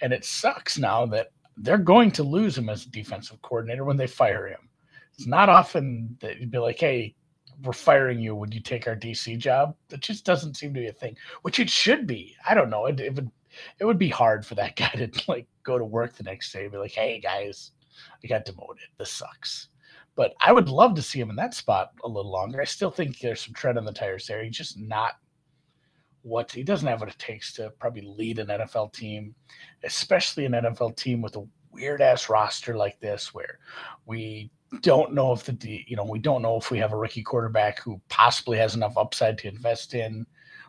And 0.01 0.13
it 0.13 0.25
sucks 0.25 0.77
now 0.79 1.07
that 1.07 1.31
they're 1.57 1.79
going 1.79 2.11
to 2.13 2.23
lose 2.23 2.59
him 2.59 2.69
as 2.69 2.85
a 2.85 2.91
defensive 2.91 3.41
coordinator 3.43 3.85
when 3.85 3.97
they 3.97 4.07
fire 4.07 4.49
him. 4.49 4.69
It's 5.17 5.27
not 5.27 5.49
often 5.49 6.17
that 6.21 6.41
you'd 6.41 6.51
be 6.51 6.59
like, 6.59 6.81
hey, 6.81 7.15
we're 7.63 7.73
firing 7.73 8.19
you. 8.19 8.35
Would 8.35 8.53
you 8.53 8.61
take 8.61 8.89
our 8.89 8.97
DC 8.97 9.39
job? 9.39 9.77
That 9.89 10.01
just 10.01 10.25
doesn't 10.25 10.57
seem 10.57 10.75
to 10.75 10.81
be 10.81 10.89
a 10.89 10.93
thing, 10.93 11.17
which 11.43 11.61
it 11.61 11.71
should 11.71 12.07
be. 12.07 12.35
I 12.49 12.55
don't 12.55 12.71
know. 12.71 12.87
It, 12.87 12.99
it 12.99 13.15
would 13.15 13.31
it 13.79 13.85
would 13.85 13.99
be 13.99 14.09
hard 14.09 14.45
for 14.45 14.55
that 14.57 14.77
guy 14.77 14.91
to 14.91 15.11
like 15.29 15.47
go 15.63 15.79
to 15.79 15.85
work 15.85 16.15
the 16.15 16.23
next 16.23 16.53
day 16.53 16.65
and 16.65 16.73
be 16.73 16.79
like, 16.79 16.93
hey 16.93 17.21
guys, 17.21 17.73
I 18.23 18.27
got 18.27 18.45
demoted. 18.45 18.89
This 18.99 19.11
sucks. 19.11 19.69
But 20.17 20.35
I 20.41 20.53
would 20.53 20.69
love 20.69 20.95
to 20.95 21.03
see 21.03 21.21
him 21.21 21.31
in 21.31 21.37
that 21.37 21.55
spot 21.55 21.91
a 22.05 22.09
little 22.09 22.31
longer. 22.31 22.61
I 22.61 22.65
still 22.65 22.91
think 22.91 23.19
there's 23.19 23.41
some 23.41 23.55
tread 23.55 23.77
on 23.77 23.85
the 23.85 23.93
tires 23.93 24.27
there. 24.27 24.45
He's 24.45 24.57
just 24.57 24.79
not 24.79 25.15
what 26.23 26.51
he 26.51 26.63
doesn't 26.63 26.89
have 26.89 27.01
what 27.01 27.11
it 27.11 27.19
takes 27.19 27.53
to 27.55 27.71
probably 27.79 28.03
lead 28.03 28.39
an 28.39 28.47
NFL 28.47 28.93
team, 28.93 29.35
especially 29.83 30.45
an 30.47 30.53
NFL 30.53 30.97
team 30.97 31.21
with 31.21 31.37
a 31.37 31.47
weird 31.71 32.01
ass 32.01 32.29
roster 32.29 32.77
like 32.77 32.99
this 33.01 33.35
where 33.35 33.59
we 34.07 34.51
don't 34.81 35.13
know 35.13 35.33
if 35.33 35.45
the 35.45 35.85
you 35.87 35.97
know 35.97 36.05
we 36.05 36.19
don't 36.19 36.43
know 36.43 36.57
if 36.57 36.71
we 36.71 36.79
have 36.79 36.93
a 36.93 36.97
rookie 36.97 37.23
quarterback 37.23 37.81
who 37.81 38.01
possibly 38.09 38.57
has 38.57 38.75
enough 38.75 38.97
upside 38.97 39.37
to 39.39 39.49
invest 39.49 39.95
in 39.95 40.25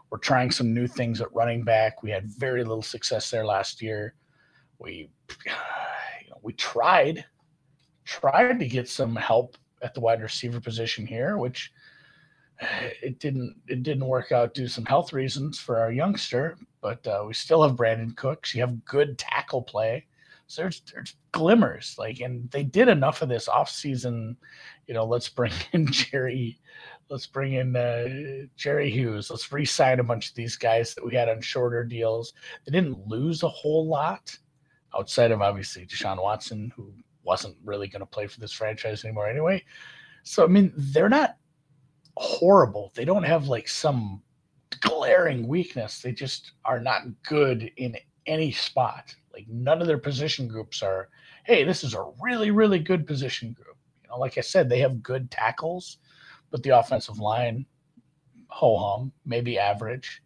we're 0.10 0.20
trying 0.20 0.52
some 0.52 0.74
new 0.74 0.88
things 0.88 1.22
at 1.22 1.34
running 1.34 1.64
back. 1.64 2.04
We 2.04 2.12
had 2.12 2.26
very 2.26 2.64
little 2.64 2.82
success 2.82 3.30
there 3.30 3.46
last 3.46 3.82
year. 3.82 4.14
We, 4.80 5.10
you 5.46 6.30
know, 6.30 6.40
we 6.42 6.54
tried, 6.54 7.26
tried 8.04 8.60
to 8.60 8.68
get 8.68 8.88
some 8.88 9.16
help 9.16 9.58
at 9.82 9.94
the 9.94 10.00
wide 10.00 10.22
receiver 10.22 10.60
position 10.60 11.06
here, 11.06 11.38
which 11.38 11.72
it 13.02 13.20
didn't 13.20 13.56
it 13.68 13.84
didn't 13.84 14.08
work 14.08 14.32
out 14.32 14.54
due 14.54 14.64
to 14.64 14.70
some 14.70 14.86
health 14.86 15.14
reasons 15.14 15.60
for 15.60 15.80
our 15.80 15.92
youngster. 15.92 16.58
But 16.82 17.06
uh, 17.08 17.24
we 17.28 17.34
still 17.34 17.64
have 17.64 17.78
Brandin 17.78 18.16
Cooks. 18.16 18.54
You 18.54 18.62
have 18.62 18.86
good 18.86 19.18
tackle 19.18 19.64
play. 19.64 20.06
So 20.48 20.62
there's 20.62 20.82
there's 20.94 21.16
glimmers 21.32 21.96
like, 21.98 22.20
and 22.20 22.50
they 22.52 22.64
did 22.64 22.88
enough 22.88 23.22
of 23.22 23.30
this 23.30 23.48
off 23.48 23.70
season. 23.70 24.38
You 24.88 24.94
know, 24.94 25.06
let's 25.06 25.30
bring 25.30 25.52
in 25.74 25.92
Jerry 25.92 26.60
Let's 27.10 27.28
bring 27.28 27.54
in 27.54 27.76
uh, 27.76 28.48
Jerry 28.56 28.90
Hughes. 28.90 29.30
Let's 29.30 29.52
re-sign 29.52 30.00
a 30.00 30.04
bunch 30.04 30.30
of 30.30 30.36
these 30.36 30.56
guys 30.56 30.96
that 30.96 31.06
we 31.06 31.14
had 31.14 31.30
on 31.30 31.40
shorter 31.40 31.84
deals. 31.84 32.34
They 32.66 32.72
didn't 32.72 33.08
lose 33.08 33.44
a 33.44 33.50
whole 33.50 33.88
lot 33.88 34.36
outside 34.98 35.32
of 35.32 35.42
obviously 35.42 35.86
Deshaun 35.86 36.22
Watson, 36.22 36.72
who 36.76 36.92
wasn't 37.24 37.58
really 37.64 37.88
going 37.88 38.00
to 38.00 38.06
play 38.08 38.28
for 38.28 38.40
this 38.40 38.52
franchise 38.52 39.04
anymore 39.04 39.30
anyway. 39.30 39.64
So 40.24 40.44
I 40.44 40.48
mean, 40.48 40.74
they're 40.76 41.10
not 41.10 41.38
horrible. 42.18 42.92
They 42.96 43.06
don't 43.06 43.24
have 43.24 43.48
like 43.48 43.68
some 43.68 44.24
glaring 44.82 45.48
weakness. 45.48 46.02
They 46.02 46.12
just 46.12 46.54
are 46.64 46.80
not 46.80 47.04
good 47.24 47.72
in 47.78 47.96
any 48.26 48.52
spot. 48.52 49.14
Like 49.34 49.46
none 49.48 49.82
of 49.82 49.88
their 49.88 49.98
position 49.98 50.48
groups 50.48 50.82
are, 50.82 51.10
hey, 51.44 51.64
this 51.64 51.84
is 51.84 51.94
a 51.94 52.12
really, 52.22 52.52
really 52.52 52.80
good 52.80 53.06
position 53.06 53.54
group. 53.54 53.78
You 54.04 54.10
know, 54.10 54.18
like 54.18 54.38
I 54.38 54.42
said, 54.42 54.70
they 54.70 54.80
have 54.80 55.04
good 55.04 55.30
tackles 55.30 55.98
but 56.56 56.64
the 56.64 56.70
offensive 56.70 57.20
line, 57.20 57.66
ho 58.48 58.78
hum, 58.78 59.12
maybe 59.26 59.60
average. 59.60 60.22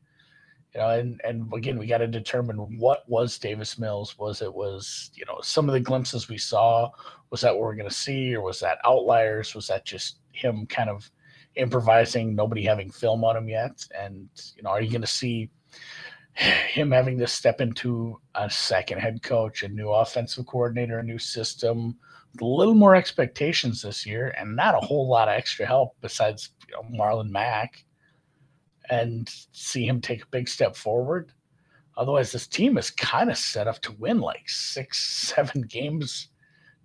You 0.75 0.79
know, 0.79 0.89
and 0.89 1.19
and 1.23 1.51
again, 1.51 1.79
we 1.79 1.87
got 1.87 1.97
to 1.97 2.07
determine 2.07 2.77
what 2.77 2.99
was 3.09 3.39
Davis 3.39 3.79
Mills. 3.79 4.15
Was 4.19 4.43
it 4.43 4.53
was 4.53 5.09
you 5.15 5.25
know 5.25 5.39
some 5.41 5.67
of 5.67 5.73
the 5.73 5.79
glimpses 5.79 6.29
we 6.29 6.37
saw? 6.37 6.91
Was 7.31 7.41
that 7.41 7.55
what 7.55 7.63
we're 7.63 7.73
going 7.73 7.89
to 7.89 7.95
see, 7.95 8.35
or 8.35 8.43
was 8.43 8.59
that 8.59 8.77
outliers? 8.85 9.55
Was 9.55 9.65
that 9.69 9.85
just 9.85 10.19
him 10.31 10.67
kind 10.67 10.91
of 10.91 11.09
improvising, 11.55 12.35
nobody 12.35 12.63
having 12.63 12.91
film 12.91 13.23
on 13.23 13.35
him 13.35 13.49
yet? 13.49 13.83
And 13.99 14.29
you 14.55 14.61
know, 14.61 14.69
are 14.69 14.83
you 14.83 14.91
going 14.91 15.01
to 15.01 15.07
see 15.07 15.49
him 16.35 16.91
having 16.91 17.17
to 17.17 17.25
step 17.25 17.59
into 17.59 18.21
a 18.35 18.51
second 18.51 18.99
head 18.99 19.23
coach, 19.23 19.63
a 19.63 19.67
new 19.67 19.89
offensive 19.89 20.45
coordinator, 20.45 20.99
a 20.99 21.03
new 21.03 21.17
system? 21.17 21.97
A 22.41 22.45
little 22.45 22.75
more 22.75 22.95
expectations 22.95 23.81
this 23.81 24.05
year 24.05 24.33
and 24.37 24.55
not 24.55 24.75
a 24.75 24.85
whole 24.85 25.07
lot 25.07 25.27
of 25.27 25.35
extra 25.35 25.65
help 25.65 25.95
besides 26.01 26.51
you 26.67 26.75
know, 26.75 26.97
Marlon 26.97 27.29
Mack 27.29 27.83
and 28.89 29.29
see 29.51 29.85
him 29.85 30.01
take 30.01 30.23
a 30.23 30.27
big 30.31 30.47
step 30.47 30.75
forward. 30.75 31.31
Otherwise, 31.97 32.31
this 32.31 32.47
team 32.47 32.77
is 32.77 32.91
kind 32.91 33.29
of 33.29 33.37
set 33.37 33.67
up 33.67 33.81
to 33.81 33.91
win 33.93 34.19
like 34.19 34.47
six, 34.47 34.99
seven 35.35 35.61
games 35.63 36.29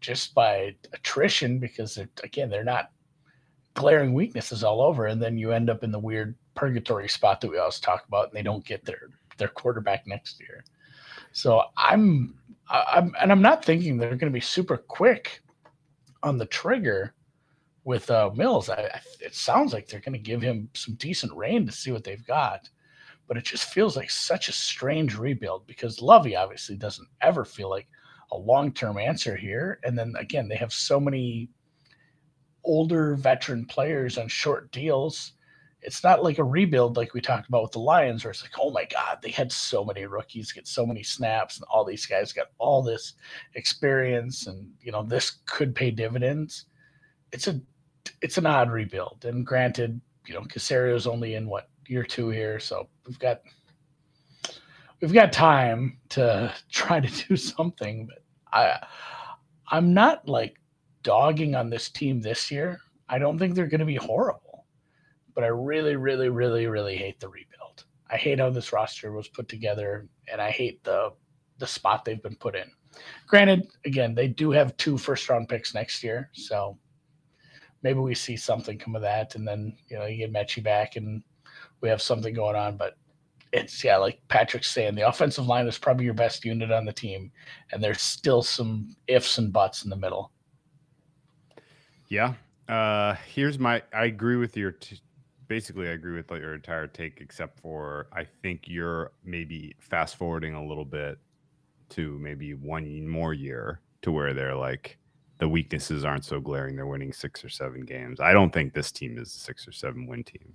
just 0.00 0.35
by 0.35 0.74
attrition 0.92 1.59
because 1.59 1.98
again, 2.22 2.50
they're 2.50 2.64
not 2.64 2.90
glaring 3.74 4.12
weaknesses 4.12 4.62
all 4.62 4.80
over. 4.80 5.07
And 5.07 5.22
then 5.22 5.38
you 5.38 5.52
end 5.52 5.70
up 5.70 5.83
in 5.85 5.90
the 5.90 5.98
weird 5.98 6.35
purgatory 6.54 7.09
spot 7.09 7.40
that 7.40 7.50
we 7.50 7.59
always 7.59 7.80
talk 7.80 8.04
about 8.07 8.28
and 8.28 8.37
they 8.37 8.42
don't 8.42 8.64
get 8.64 8.85
their, 8.85 9.09
their 9.38 9.48
quarterback 9.48 10.07
next 10.07 10.40
year. 10.40 10.64
So 11.35 11.62
I'm 11.77 12.38
I'm, 12.70 13.12
and 13.20 13.31
I'm 13.31 13.42
not 13.42 13.64
thinking 13.64 13.99
they're 13.99 14.11
going 14.11 14.33
to 14.33 14.37
be 14.37 14.40
super 14.40 14.79
quick 14.79 15.42
on 16.23 16.38
the 16.38 16.47
trigger 16.47 17.14
with 17.85 18.11
uh, 18.11 18.31
Mills. 18.35 18.70
I, 18.70 19.01
it 19.20 19.35
sounds 19.35 19.73
like 19.73 19.87
they're 19.87 20.01
going 20.01 20.14
to 20.14 20.18
give 20.18 20.40
him 20.40 20.70
some 20.75 20.94
decent 20.94 21.33
reign 21.35 21.66
to 21.66 21.73
see 21.73 21.92
what 21.92 22.05
they've 22.05 22.27
got, 22.27 22.70
but 23.29 23.37
it 23.37 23.44
just 23.44 23.64
feels 23.64 23.97
like 23.97 24.11
such 24.11 24.49
a 24.49 24.53
strange 24.53 25.18
rebuild 25.18 25.66
because 25.66 26.01
Lovie 26.01 26.37
obviously 26.37 26.77
doesn't 26.77 27.09
ever 27.20 27.44
feel 27.44 27.68
like 27.68 27.88
a 28.33 28.38
long 28.38 28.73
term 28.73 28.97
answer 28.97 29.37
here. 29.37 29.81
And 29.85 29.99
then 29.99 30.14
again, 30.18 30.49
they 30.49 30.57
have 30.57 30.73
so 30.73 30.99
many 30.99 31.51
older 32.64 33.16
veteran 33.16 33.66
players 33.66 34.16
on 34.16 34.29
short 34.29 34.70
deals 34.70 35.33
it's 35.85 36.03
not 36.03 36.25
like 36.25 36.38
a 36.38 36.44
rebuild 36.44 36.97
like 36.97 37.12
we 37.12 37.20
talked 37.20 37.47
about 37.47 37.62
with 37.62 37.73
the 37.73 37.79
Lions, 37.79 38.25
where 38.25 38.31
it's 38.31 38.42
like, 38.42 38.59
oh 38.59 38.70
my 38.70 38.87
God, 38.87 39.18
they 39.23 39.31
had 39.31 39.53
so 39.53 39.85
many 39.85 40.07
rookies 40.07 40.51
get 40.51 40.66
so 40.66 40.87
many 40.87 41.03
snaps, 41.03 41.59
and 41.59 41.66
all 41.70 41.85
these 41.85 42.07
guys 42.07 42.33
got 42.33 42.49
all 42.59 42.83
this 42.83 43.12
experience, 43.55 44.47
and 44.47 44.66
you 44.81 44.90
know 44.90 45.03
this 45.03 45.42
could 45.47 45.75
pay 45.75 45.90
dividends. 45.90 46.66
It's 47.33 47.49
a 47.49 47.61
it's 48.23 48.38
an 48.38 48.47
odd 48.47 48.70
rebuild, 48.70 49.27
and 49.27 49.47
granted, 49.47 50.01
you 50.27 50.35
know 50.35 50.40
Caserio's 50.40 51.07
only 51.07 51.35
in 51.35 51.47
what 51.47 51.68
year 51.87 52.03
two 52.03 52.31
here, 52.31 52.59
so 52.59 52.88
we've 53.07 53.18
got 53.18 53.42
we've 55.03 55.12
got 55.12 55.33
time 55.33 55.99
to 56.11 56.53
try 56.73 56.99
to 56.99 57.27
do 57.29 57.37
something. 57.37 58.07
But 58.07 58.23
I 58.59 58.87
I'm 59.68 59.92
not 59.92 60.27
like 60.27 60.57
dogging 61.03 61.55
on 61.55 61.68
this 61.68 61.90
team 61.90 62.23
this 62.23 62.51
year. 62.51 62.79
I 63.07 63.18
don't 63.18 63.38
think 63.38 63.55
they're 63.55 63.66
going 63.66 63.81
to 63.81 63.85
be 63.85 63.97
horrible 63.97 64.43
but 65.35 65.44
I 65.44 65.49
really, 65.49 65.97
really, 65.97 66.29
really, 66.29 66.66
really 66.66 66.97
hate 66.97 67.20
the 67.20 67.29
rebuild. 67.29 67.85
I 68.11 68.16
hate 68.16 68.38
how 68.38 68.51
this 68.51 68.73
roster 68.73 69.12
was 69.12 69.29
put 69.29 69.49
together, 69.49 70.09
and 70.31 70.40
I 70.40 70.51
hate 70.51 70.83
the 70.85 71.12
the 71.59 71.66
spot 71.66 72.05
they've 72.05 72.23
been 72.23 72.37
put 72.37 72.57
in. 72.57 72.70
Granted, 73.27 73.68
again, 73.85 74.14
they 74.14 74.29
do 74.29 74.51
have 74.51 74.77
two 74.77 74.99
first 74.99 75.29
round 75.29 75.49
picks 75.49 75.75
next 75.75 76.03
year, 76.03 76.31
so 76.33 76.79
maybe 77.83 77.99
we 77.99 78.14
see 78.14 78.37
something 78.37 78.79
come 78.79 78.97
of 78.97 79.03
that, 79.03 79.35
and 79.35 79.47
then 79.47 79.77
you 79.88 79.99
know 79.99 80.07
you 80.07 80.18
get 80.18 80.33
Metchie 80.33 80.62
back, 80.62 80.97
and 80.97 81.23
we 81.81 81.88
have 81.88 82.03
something 82.03 82.35
going 82.35 82.57
on. 82.57 82.77
But 82.77 82.94
it's 83.53 83.85
yeah, 83.85 83.97
like 83.97 84.20
Patrick's 84.29 84.70
saying, 84.70 84.94
the 84.94 85.09
offensive 85.09 85.47
line 85.47 85.66
is 85.66 85.79
probably 85.79 86.05
your 86.05 86.14
best 86.14 86.44
unit 86.44 86.73
on 86.73 86.85
the 86.85 86.92
team, 86.92 87.31
and 87.73 87.83
there's 87.83 88.03
still 88.03 88.42
some 88.42 88.94
ifs 89.07 89.38
and 89.38 89.53
buts 89.53 89.85
in 89.85 89.90
the 89.90 89.97
middle. 89.97 90.33
Yeah. 92.09 92.35
Uh, 92.68 93.14
here's 93.33 93.59
my. 93.59 93.83
I 93.92 94.07
agree 94.07 94.37
with 94.37 94.57
your. 94.57 94.73
T- 94.73 95.01
basically, 95.55 95.88
I 95.88 95.93
agree 95.93 96.17
with 96.17 96.33
like 96.33 96.40
your 96.40 96.53
entire 96.55 96.88
take, 96.88 97.21
except 97.21 97.61
for 97.61 98.09
I 98.12 98.27
think 98.43 98.62
you're 98.67 99.12
maybe 99.25 99.77
fast 99.79 100.17
forwarding 100.17 100.55
a 100.55 100.67
little 100.67 100.85
bit 100.85 101.17
to 101.90 102.19
maybe 102.19 102.55
one 102.55 103.07
more 103.07 103.33
year 103.33 103.81
to 104.03 104.11
where 104.11 104.35
they're 104.35 104.57
like 104.57 104.99
the 105.38 105.49
weaknesses 105.49 106.05
aren't 106.05 106.25
so 106.25 106.40
glaring. 106.40 106.75
They're 106.75 106.88
winning 106.88 107.12
six 107.12 107.45
or 107.45 107.49
seven 107.49 107.83
games. 107.83 108.19
I 108.19 108.33
don't 108.33 108.53
think 108.53 108.75
this 108.75 108.90
team 108.90 109.17
is 109.17 109.29
a 109.29 109.38
six 109.38 109.69
or 109.69 109.71
seven 109.71 110.09
win 110.09 110.25
team. 110.25 110.55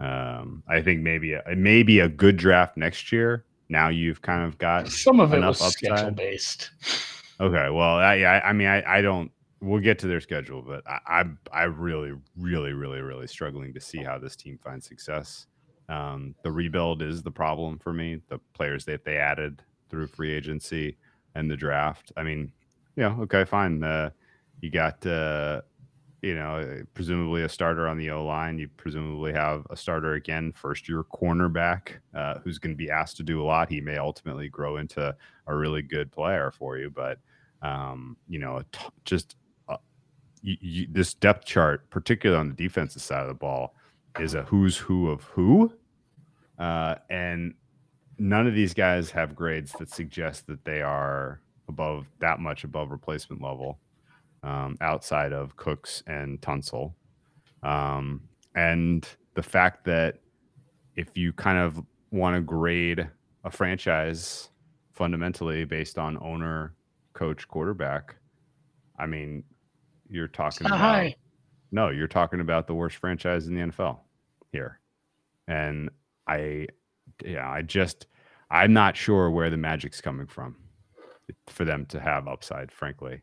Um, 0.00 0.62
I 0.66 0.80
think 0.80 1.02
maybe 1.02 1.34
a, 1.34 1.42
maybe 1.54 2.00
a 2.00 2.08
good 2.08 2.38
draft 2.38 2.78
next 2.78 3.12
year. 3.12 3.44
Now 3.68 3.90
you've 3.90 4.22
kind 4.22 4.44
of 4.46 4.56
got 4.56 4.88
some 4.88 5.20
of 5.20 5.34
it 5.34 5.40
was 5.40 5.60
upside. 5.60 5.72
schedule 5.72 6.10
based. 6.12 6.70
Okay, 7.38 7.68
well, 7.68 7.96
I, 7.96 8.20
I, 8.20 8.48
I 8.48 8.52
mean, 8.54 8.68
I, 8.68 8.98
I 8.98 9.02
don't. 9.02 9.30
We'll 9.64 9.80
get 9.80 9.98
to 10.00 10.06
their 10.06 10.20
schedule, 10.20 10.62
but 10.62 10.82
I, 10.86 10.98
I, 11.06 11.24
I 11.52 11.62
really, 11.64 12.12
really, 12.36 12.72
really, 12.72 13.00
really 13.00 13.26
struggling 13.26 13.72
to 13.74 13.80
see 13.80 14.02
how 14.02 14.18
this 14.18 14.36
team 14.36 14.58
finds 14.62 14.86
success. 14.86 15.46
Um, 15.88 16.34
the 16.42 16.52
rebuild 16.52 17.02
is 17.02 17.22
the 17.22 17.30
problem 17.30 17.78
for 17.78 17.92
me. 17.92 18.20
The 18.28 18.38
players 18.52 18.84
that 18.86 19.04
they 19.04 19.16
added 19.16 19.62
through 19.90 20.08
free 20.08 20.32
agency 20.32 20.98
and 21.34 21.50
the 21.50 21.56
draft. 21.56 22.12
I 22.16 22.22
mean, 22.22 22.52
yeah, 22.96 23.16
okay, 23.20 23.44
fine. 23.44 23.82
Uh, 23.82 24.10
you 24.60 24.70
got 24.70 25.04
uh, 25.06 25.62
you 26.24 26.34
know, 26.34 26.82
presumably 26.94 27.42
a 27.42 27.48
starter 27.50 27.86
on 27.86 27.98
the 27.98 28.10
O 28.10 28.24
line. 28.24 28.58
You 28.58 28.68
presumably 28.78 29.30
have 29.34 29.66
a 29.68 29.76
starter 29.76 30.14
again, 30.14 30.52
first 30.52 30.88
year 30.88 31.04
cornerback, 31.04 31.98
uh, 32.14 32.38
who's 32.38 32.58
going 32.58 32.72
to 32.72 32.76
be 32.76 32.90
asked 32.90 33.18
to 33.18 33.22
do 33.22 33.42
a 33.42 33.44
lot. 33.44 33.68
He 33.68 33.82
may 33.82 33.98
ultimately 33.98 34.48
grow 34.48 34.78
into 34.78 35.14
a 35.46 35.54
really 35.54 35.82
good 35.82 36.10
player 36.10 36.50
for 36.50 36.78
you, 36.78 36.88
but 36.88 37.18
um, 37.60 38.16
you 38.26 38.38
know, 38.38 38.62
just 39.04 39.36
uh, 39.36 39.43
you, 40.44 40.56
you, 40.60 40.86
this 40.90 41.14
depth 41.14 41.46
chart, 41.46 41.88
particularly 41.90 42.38
on 42.38 42.48
the 42.48 42.54
defensive 42.54 43.02
side 43.02 43.22
of 43.22 43.28
the 43.28 43.34
ball, 43.34 43.74
is 44.20 44.34
a 44.34 44.42
who's 44.42 44.76
who 44.76 45.08
of 45.08 45.24
who, 45.24 45.72
uh, 46.58 46.96
and 47.10 47.54
none 48.18 48.46
of 48.46 48.54
these 48.54 48.74
guys 48.74 49.10
have 49.10 49.34
grades 49.34 49.72
that 49.78 49.90
suggest 49.90 50.46
that 50.46 50.64
they 50.64 50.82
are 50.82 51.40
above 51.68 52.06
that 52.20 52.38
much 52.38 52.62
above 52.62 52.90
replacement 52.90 53.42
level 53.42 53.78
um, 54.42 54.76
outside 54.80 55.32
of 55.32 55.56
Cooks 55.56 56.02
and 56.06 56.40
Tunsil. 56.40 56.92
Um, 57.62 58.20
and 58.54 59.08
the 59.34 59.42
fact 59.42 59.84
that 59.86 60.20
if 60.94 61.16
you 61.16 61.32
kind 61.32 61.58
of 61.58 61.82
want 62.10 62.36
to 62.36 62.40
grade 62.42 63.08
a 63.44 63.50
franchise 63.50 64.50
fundamentally 64.92 65.64
based 65.64 65.98
on 65.98 66.18
owner, 66.22 66.74
coach, 67.14 67.48
quarterback, 67.48 68.14
I 68.98 69.06
mean, 69.06 69.42
you're 70.14 70.28
talking 70.28 70.66
about 70.66 70.78
high. 70.78 71.14
no, 71.72 71.90
you're 71.90 72.06
talking 72.06 72.40
about 72.40 72.66
the 72.66 72.74
worst 72.74 72.96
franchise 72.96 73.46
in 73.48 73.54
the 73.54 73.60
NFL 73.60 73.98
here. 74.52 74.80
And 75.48 75.90
I, 76.26 76.68
yeah, 77.24 77.50
I 77.50 77.62
just, 77.62 78.06
I'm 78.50 78.72
not 78.72 78.96
sure 78.96 79.30
where 79.30 79.50
the 79.50 79.56
magic's 79.56 80.00
coming 80.00 80.26
from 80.26 80.56
for 81.48 81.64
them 81.64 81.86
to 81.86 82.00
have 82.00 82.28
upside, 82.28 82.70
frankly. 82.70 83.22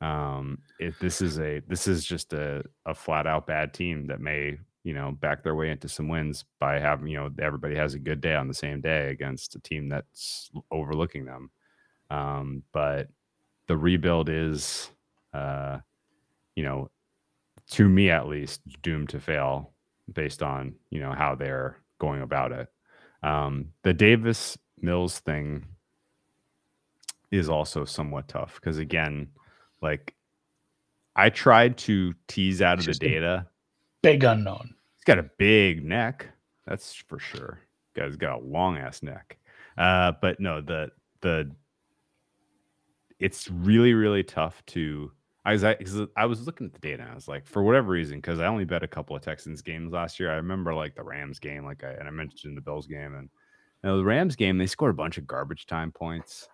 Um, 0.00 0.58
if 0.78 0.98
this 1.00 1.20
is 1.20 1.40
a 1.40 1.60
this 1.66 1.88
is 1.88 2.04
just 2.04 2.32
a, 2.32 2.62
a 2.86 2.94
flat 2.94 3.26
out 3.26 3.48
bad 3.48 3.74
team 3.74 4.06
that 4.06 4.20
may 4.20 4.58
you 4.84 4.92
know 4.94 5.10
back 5.10 5.42
their 5.42 5.56
way 5.56 5.70
into 5.70 5.88
some 5.88 6.06
wins 6.06 6.44
by 6.60 6.78
having 6.78 7.08
you 7.08 7.16
know 7.16 7.30
everybody 7.42 7.74
has 7.74 7.94
a 7.94 7.98
good 7.98 8.20
day 8.20 8.36
on 8.36 8.46
the 8.46 8.54
same 8.54 8.80
day 8.80 9.10
against 9.10 9.56
a 9.56 9.60
team 9.60 9.88
that's 9.88 10.50
overlooking 10.70 11.24
them. 11.24 11.50
Um, 12.10 12.62
but 12.72 13.08
the 13.66 13.76
rebuild 13.76 14.28
is, 14.28 14.90
uh, 15.34 15.78
you 16.58 16.64
know, 16.64 16.90
to 17.70 17.88
me 17.88 18.10
at 18.10 18.26
least, 18.26 18.60
doomed 18.82 19.10
to 19.10 19.20
fail 19.20 19.70
based 20.12 20.42
on 20.42 20.74
you 20.90 20.98
know 20.98 21.12
how 21.12 21.36
they're 21.36 21.76
going 22.00 22.20
about 22.20 22.50
it. 22.50 22.68
Um, 23.22 23.66
the 23.84 23.94
Davis 23.94 24.58
Mills 24.80 25.20
thing 25.20 25.66
is 27.30 27.48
also 27.48 27.84
somewhat 27.84 28.26
tough 28.26 28.56
because 28.56 28.78
again 28.78 29.28
like 29.80 30.16
I 31.14 31.30
tried 31.30 31.78
to 31.78 32.14
tease 32.26 32.60
out 32.60 32.80
of 32.80 32.86
the 32.86 32.94
data. 32.94 33.46
Big 34.02 34.24
unknown. 34.24 34.74
He's 34.96 35.04
got 35.04 35.20
a 35.20 35.30
big 35.38 35.84
neck. 35.84 36.26
That's 36.66 36.92
for 36.92 37.20
sure. 37.20 37.60
Guy's 37.94 38.16
got 38.16 38.40
a 38.40 38.44
long 38.44 38.78
ass 38.78 39.00
neck. 39.00 39.38
Uh, 39.76 40.12
but 40.20 40.40
no, 40.40 40.60
the 40.60 40.90
the 41.20 41.52
it's 43.20 43.48
really 43.48 43.94
really 43.94 44.24
tough 44.24 44.60
to. 44.66 45.12
I 45.48 45.52
was 45.52 45.64
I, 45.64 45.72
uh, 45.72 46.06
I 46.16 46.26
was 46.26 46.46
looking 46.46 46.66
at 46.66 46.74
the 46.74 46.78
data. 46.80 47.02
and 47.02 47.12
I 47.12 47.14
was 47.14 47.28
like, 47.28 47.46
for 47.46 47.62
whatever 47.62 47.90
reason, 47.90 48.18
because 48.18 48.38
I 48.38 48.46
only 48.46 48.64
bet 48.64 48.82
a 48.82 48.88
couple 48.88 49.16
of 49.16 49.22
Texans 49.22 49.62
games 49.62 49.92
last 49.92 50.20
year. 50.20 50.30
I 50.30 50.36
remember 50.36 50.74
like 50.74 50.94
the 50.94 51.02
Rams 51.02 51.38
game, 51.38 51.64
like 51.64 51.84
I 51.84 51.92
and 51.92 52.06
I 52.06 52.10
mentioned 52.10 52.56
the 52.56 52.62
Bills 52.62 52.86
game, 52.86 53.14
and 53.14 53.30
you 53.82 53.90
know, 53.90 53.98
the 53.98 54.04
Rams 54.04 54.36
game 54.36 54.58
they 54.58 54.66
scored 54.66 54.90
a 54.90 54.94
bunch 54.94 55.18
of 55.18 55.26
garbage 55.26 55.66
time 55.66 55.92
points 55.92 56.48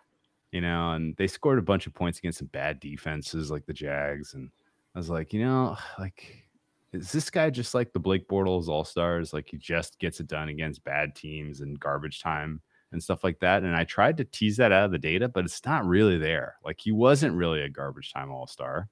you 0.54 0.61
know, 0.61 0.92
and 0.92 1.16
they 1.16 1.26
scored 1.26 1.59
a 1.59 1.62
bunch 1.62 1.88
of 1.88 1.94
points 1.94 2.18
against 2.20 2.38
some 2.38 2.46
bad 2.46 2.78
defenses 2.78 3.50
like 3.50 3.66
the 3.66 3.72
Jags. 3.72 4.35
And 4.35 4.50
I 4.94 5.00
was 5.00 5.11
like, 5.11 5.33
you 5.33 5.44
know, 5.44 5.76
like, 5.98 6.46
is 6.92 7.11
this 7.11 7.28
guy 7.28 7.50
just 7.50 7.74
like 7.74 7.92
the 7.92 7.98
Blake 7.98 8.28
Bortles 8.28 8.68
All 8.68 8.85
Stars? 8.85 9.33
Like, 9.33 9.48
he 9.50 9.59
just 9.59 9.98
gets 9.98 10.20
it 10.20 10.28
done 10.28 10.48
against 10.48 10.85
bad 10.85 11.16
teams 11.16 11.61
and 11.61 11.78
garbage 11.80 12.20
time 12.20 12.61
and 12.94 13.02
stuff 13.02 13.22
like 13.22 13.38
that. 13.40 13.62
And 13.62 13.76
I 13.76 13.85
tried 13.85 14.16
to 14.16 14.24
tease 14.24 14.57
that 14.57 14.72
out 14.72 14.87
of 14.87 14.90
the 14.92 14.98
data, 14.98 15.28
but 15.28 15.44
it's 15.44 15.64
not 15.66 15.85
really 15.85 16.16
there. 16.16 16.54
Like, 16.64 16.80
he 16.80 16.92
wasn't 16.92 17.37
really 17.37 17.61
a 17.61 17.68
garbage 17.68 18.12
time 18.12 18.30
All 18.30 18.46
Star. 18.46 18.88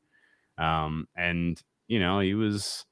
Um, 0.59 1.09
and, 1.17 1.59
you 1.88 1.99
know, 1.99 2.21
he 2.21 2.35
was 2.35 2.85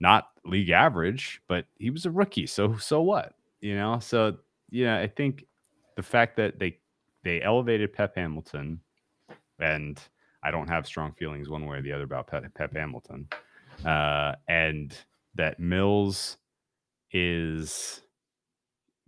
not 0.00 0.30
league 0.44 0.70
average, 0.70 1.40
but 1.46 1.66
he 1.78 1.90
was 1.90 2.04
a 2.04 2.10
rookie. 2.10 2.46
So, 2.46 2.76
so 2.78 3.00
what? 3.00 3.34
You 3.60 3.76
know, 3.76 4.00
so, 4.00 4.38
yeah, 4.70 4.98
I 4.98 5.06
think 5.06 5.44
the 5.96 6.02
fact 6.02 6.36
that 6.36 6.58
they 6.58 6.80
they 7.22 7.40
elevated 7.40 7.92
Pep 7.92 8.16
Hamilton, 8.16 8.80
and 9.58 9.98
I 10.42 10.50
don't 10.50 10.68
have 10.68 10.86
strong 10.86 11.12
feelings 11.12 11.48
one 11.48 11.64
way 11.66 11.78
or 11.78 11.82
the 11.82 11.92
other 11.92 12.04
about 12.04 12.26
Pep, 12.26 12.44
Pep 12.54 12.74
Hamilton, 12.74 13.28
uh, 13.86 14.34
and 14.48 14.94
that 15.36 15.58
Mills 15.58 16.36
is 17.12 18.02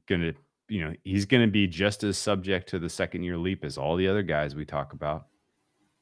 going 0.09 0.21
to, 0.23 0.35
you 0.69 0.85
know, 0.85 0.93
he's 1.05 1.25
going 1.25 1.47
to 1.47 1.51
be 1.51 1.67
just 1.67 2.03
as 2.05 2.19
subject 2.19 2.69
to 2.71 2.79
the 2.79 2.89
second 2.89 3.23
year 3.23 3.39
leap 3.39 3.65
as 3.65 3.79
all 3.79 3.97
the 3.97 4.09
other 4.09 4.23
guys 4.23 4.55
we 4.55 4.65
talk 4.65 4.93
about. 4.93 5.27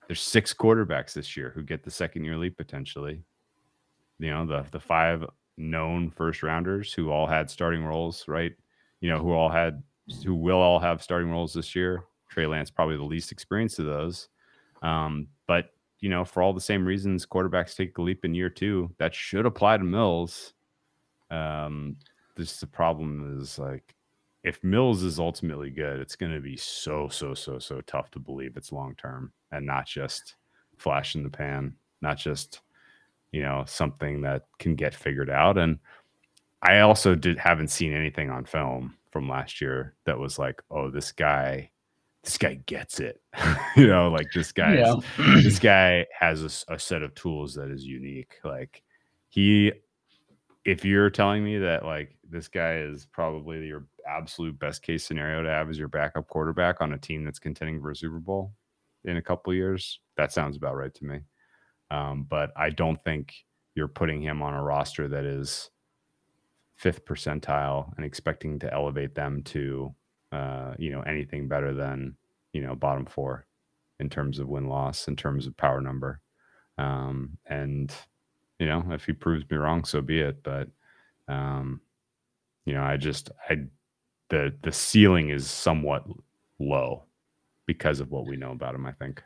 There's 0.07 0.23
six 0.23 0.53
quarterbacks 0.53 1.13
this 1.13 1.37
year 1.37 1.53
who 1.55 1.63
get 1.63 1.83
the 1.83 1.91
second 1.91 2.25
year 2.25 2.37
leap 2.37 2.57
potentially. 2.57 3.23
You 4.19 4.31
know, 4.31 4.47
the 4.47 4.65
the 4.71 4.81
five 4.81 5.25
known 5.57 6.11
first 6.11 6.43
rounders 6.43 6.93
who 6.93 7.11
all 7.11 7.27
had 7.27 7.51
starting 7.51 7.85
roles, 7.85 8.27
right? 8.29 8.53
You 9.01 9.11
know, 9.11 9.19
who 9.19 9.33
all 9.33 9.49
had 9.49 9.83
who 10.25 10.35
will 10.35 10.59
all 10.59 10.79
have 10.79 11.03
starting 11.03 11.31
roles 11.31 11.55
this 11.55 11.75
year. 11.75 12.05
Trey 12.29 12.47
Lance 12.47 12.71
probably 12.71 12.97
the 12.97 13.05
least 13.05 13.33
experienced 13.33 13.79
of 13.79 13.87
those. 13.87 14.29
Um, 14.83 15.29
but 15.47 15.71
you 16.01 16.11
know, 16.11 16.25
for 16.25 16.43
all 16.43 16.53
the 16.53 16.61
same 16.61 16.85
reasons 16.85 17.25
quarterbacks 17.25 17.75
take 17.75 17.97
a 17.97 18.03
leap 18.03 18.25
in 18.25 18.35
year 18.35 18.51
two, 18.51 18.91
that 18.99 19.15
should 19.15 19.47
apply 19.47 19.79
to 19.79 19.85
Mills. 19.85 20.53
Um, 21.31 21.97
this 22.37 22.61
the 22.61 22.67
problem 22.67 23.41
is 23.41 23.59
like 23.59 23.94
if 24.45 24.63
Mills 24.63 25.03
is 25.03 25.19
ultimately 25.19 25.71
good, 25.71 25.99
it's 26.01 26.17
going 26.17 26.33
to 26.33 26.41
be 26.41 26.57
so 26.57 27.09
so 27.09 27.35
so 27.35 27.59
so 27.59 27.81
tough 27.83 28.11
to 28.13 28.19
believe 28.19 28.57
it's 28.57 28.73
long 28.73 28.95
term 28.97 29.33
and 29.51 29.67
not 29.67 29.87
just 29.87 30.37
flash 30.77 31.15
in 31.15 31.23
the 31.23 31.31
pan, 31.31 31.75
not 32.03 32.19
just 32.19 32.61
you 33.33 33.43
know 33.43 33.65
something 33.67 34.21
that 34.21 34.43
can 34.59 34.77
get 34.77 34.95
figured 34.95 35.31
out. 35.31 35.57
And 35.57 35.79
I 36.63 36.81
also 36.81 37.15
did 37.15 37.39
haven't 37.39 37.69
seen 37.69 37.95
anything 37.95 38.31
on 38.31 38.45
film 38.45 38.97
from 39.11 39.29
last 39.29 39.61
year 39.61 39.95
that 40.05 40.19
was 40.19 40.39
like, 40.39 40.61
oh, 40.71 40.91
this 40.91 41.11
guy, 41.11 41.71
this 42.23 42.37
guy 42.37 42.61
gets 42.67 43.01
it. 43.01 43.23
you 43.77 43.87
know, 43.87 44.11
like 44.11 44.27
this 44.35 44.53
guy, 44.53 44.75
yeah. 44.75 44.95
this 45.43 45.59
guy 45.59 46.05
has 46.19 46.65
a, 46.69 46.75
a 46.75 46.79
set 46.79 47.03
of 47.03 47.15
tools 47.15 47.55
that 47.55 47.71
is 47.71 47.85
unique. 47.85 48.35
Like 48.45 48.83
he, 49.29 49.73
if 50.65 50.85
you're 50.85 51.11
telling 51.11 51.45
me 51.45 51.59
that 51.59 51.85
like 51.85 52.17
this 52.29 52.49
guy 52.49 52.79
is 52.79 53.07
probably 53.13 53.67
your 53.67 53.87
absolute 54.09 54.59
best 54.59 54.83
case 54.83 55.05
scenario 55.05 55.43
to 55.43 55.49
have 55.49 55.69
as 55.69 55.79
your 55.79 55.89
backup 55.89 56.27
quarterback 56.29 56.81
on 56.81 56.93
a 56.93 56.99
team 56.99 57.25
that's 57.25 57.39
contending 57.39 57.81
for 57.81 57.91
a 57.91 57.97
Super 57.97 58.19
Bowl 58.19 58.53
in 59.05 59.17
a 59.17 59.23
couple 59.23 59.53
years, 59.53 60.01
that 60.17 60.33
sounds 60.33 60.57
about 60.57 60.77
right 60.77 60.95
to 60.95 61.05
me. 61.05 61.21
Um, 61.91 62.27
but 62.29 62.51
I 62.57 62.71
don't 62.71 63.03
think 63.05 63.35
you're 63.75 63.89
putting 63.89 64.23
him 64.23 64.43
on 64.43 64.55
a 64.55 64.63
roster 64.63 65.09
that 65.09 65.25
is 65.25 65.71
fifth 66.77 67.05
percentile 67.05 67.93
and 67.97 68.05
expecting 68.05 68.59
to 68.59 68.73
elevate 68.73 69.15
them 69.15 69.43
to 69.43 69.95
uh, 70.33 70.75
you 70.79 70.91
know 70.91 71.03
anything 71.03 71.47
better 71.47 71.75
than 71.75 72.17
you 72.55 72.63
know, 72.63 72.75
bottom 72.75 73.05
four 73.05 73.47
in 74.01 74.09
terms 74.09 74.39
of 74.39 74.49
win 74.49 74.69
loss, 74.69 75.09
in 75.09 75.17
terms 75.17 75.47
of 75.47 75.57
power 75.57 75.83
number. 75.83 76.21
Um, 76.79 77.37
and 77.47 77.93
you 78.59 78.67
know, 78.67 78.85
if 78.91 79.05
he 79.05 79.13
proves 79.13 79.45
me 79.51 79.57
wrong, 79.57 79.85
so 79.85 80.01
be 80.01 80.21
it. 80.21 80.43
But 80.43 80.69
um, 81.29 81.81
you 82.65 82.75
know, 82.75 82.83
I 82.83 82.97
just 82.97 83.31
I 83.49 83.65
the 84.31 84.55
the 84.63 84.73
ceiling 84.73 85.31
is 85.31 85.51
somewhat 85.51 86.05
low 86.59 87.05
because 87.67 88.01
of 88.01 88.11
what 88.11 88.27
we 88.27 88.37
know 88.37 88.53
about 88.53 88.75
him. 88.75 88.87
I 88.87 88.93
think. 88.93 89.23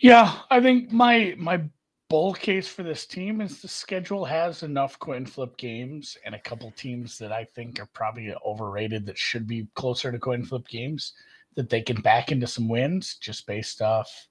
Yeah, 0.00 0.38
I 0.50 0.60
think 0.60 0.92
my 0.92 1.34
my 1.36 1.62
bull 2.08 2.32
case 2.32 2.66
for 2.66 2.82
this 2.82 3.04
team 3.04 3.40
is 3.40 3.60
the 3.60 3.68
schedule 3.68 4.24
has 4.24 4.62
enough 4.62 4.98
coin 4.98 5.26
flip 5.26 5.56
games 5.58 6.16
and 6.24 6.34
a 6.34 6.40
couple 6.40 6.70
teams 6.70 7.18
that 7.18 7.32
I 7.32 7.44
think 7.44 7.78
are 7.78 7.88
probably 7.92 8.34
overrated 8.46 9.04
that 9.06 9.18
should 9.18 9.46
be 9.46 9.68
closer 9.74 10.10
to 10.10 10.18
coin 10.18 10.42
flip 10.42 10.66
games 10.68 11.12
that 11.54 11.68
they 11.68 11.82
can 11.82 12.00
back 12.00 12.32
into 12.32 12.46
some 12.46 12.68
wins 12.68 13.16
just 13.16 13.46
based 13.46 13.82
off. 13.82 14.28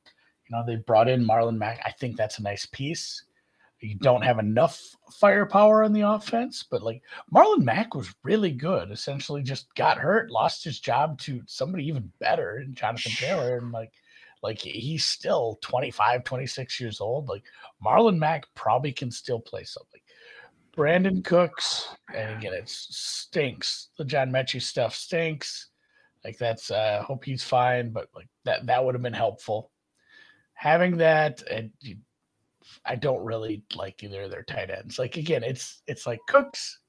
You 0.50 0.56
know, 0.56 0.66
they 0.66 0.78
brought 0.78 1.10
in 1.10 1.26
Marlon 1.26 1.58
Mack. 1.58 1.82
I 1.86 1.92
think 1.92 2.16
that's 2.16 2.40
a 2.40 2.44
nice 2.44 2.66
piece. 2.66 3.24
You 3.80 3.96
don't 3.96 4.24
have 4.24 4.40
enough 4.40 4.82
firepower 5.12 5.84
on 5.84 5.94
the 5.94 6.02
offense, 6.02 6.64
but 6.64 6.82
like 6.82 7.04
Marlon 7.34 7.64
Mack 7.64 7.94
was 7.94 8.14
really 8.24 8.52
good. 8.52 8.90
Essentially, 8.92 9.44
just 9.44 9.74
got 9.76 10.00
hurt, 10.00 10.32
lost 10.32 10.64
his 10.64 10.80
job 10.80 11.20
to 11.22 11.42
somebody 11.46 11.86
even 11.86 12.12
better, 12.20 12.60
in 12.60 12.74
Jonathan 12.74 13.12
Taylor, 13.12 13.58
and 13.58 13.72
like 13.72 13.92
like 14.42 14.60
he's 14.60 15.06
still 15.06 15.60
25, 15.62 16.24
26 16.24 16.80
years 16.80 17.02
old. 17.02 17.28
Like 17.28 17.44
Marlon 17.84 18.18
Mack 18.18 18.46
probably 18.56 18.92
can 18.92 19.12
still 19.12 19.40
play 19.40 19.64
something. 19.64 20.02
Brandin 20.76 21.24
Cooks, 21.24 21.88
and 22.14 22.38
again, 22.38 22.54
it 22.54 22.70
stinks. 22.70 23.90
The 23.98 24.06
John 24.06 24.32
Metchie 24.32 24.62
stuff 24.62 24.96
stinks. 24.96 25.70
Like 26.24 26.38
that's 26.38 26.72
uh 26.72 27.04
hope 27.06 27.24
he's 27.24 27.44
fine, 27.44 27.92
but 27.92 28.10
like 28.16 28.28
that 28.46 28.66
that 28.66 28.84
would 28.84 28.96
have 28.96 29.04
been 29.04 29.14
helpful. 29.14 29.72
Having 30.54 30.98
that 30.98 31.44
and 31.50 31.72
I 32.86 32.96
don't 32.96 33.24
really 33.24 33.64
like 33.76 34.04
either 34.04 34.24
of 34.24 34.32
their 34.32 34.44
tight 34.44 34.70
ends. 34.70 35.00
Like 35.00 35.18
again, 35.18 35.44
it's 35.44 35.82
it's 35.88 36.06
like 36.06 36.20
Cooks, 36.28 36.80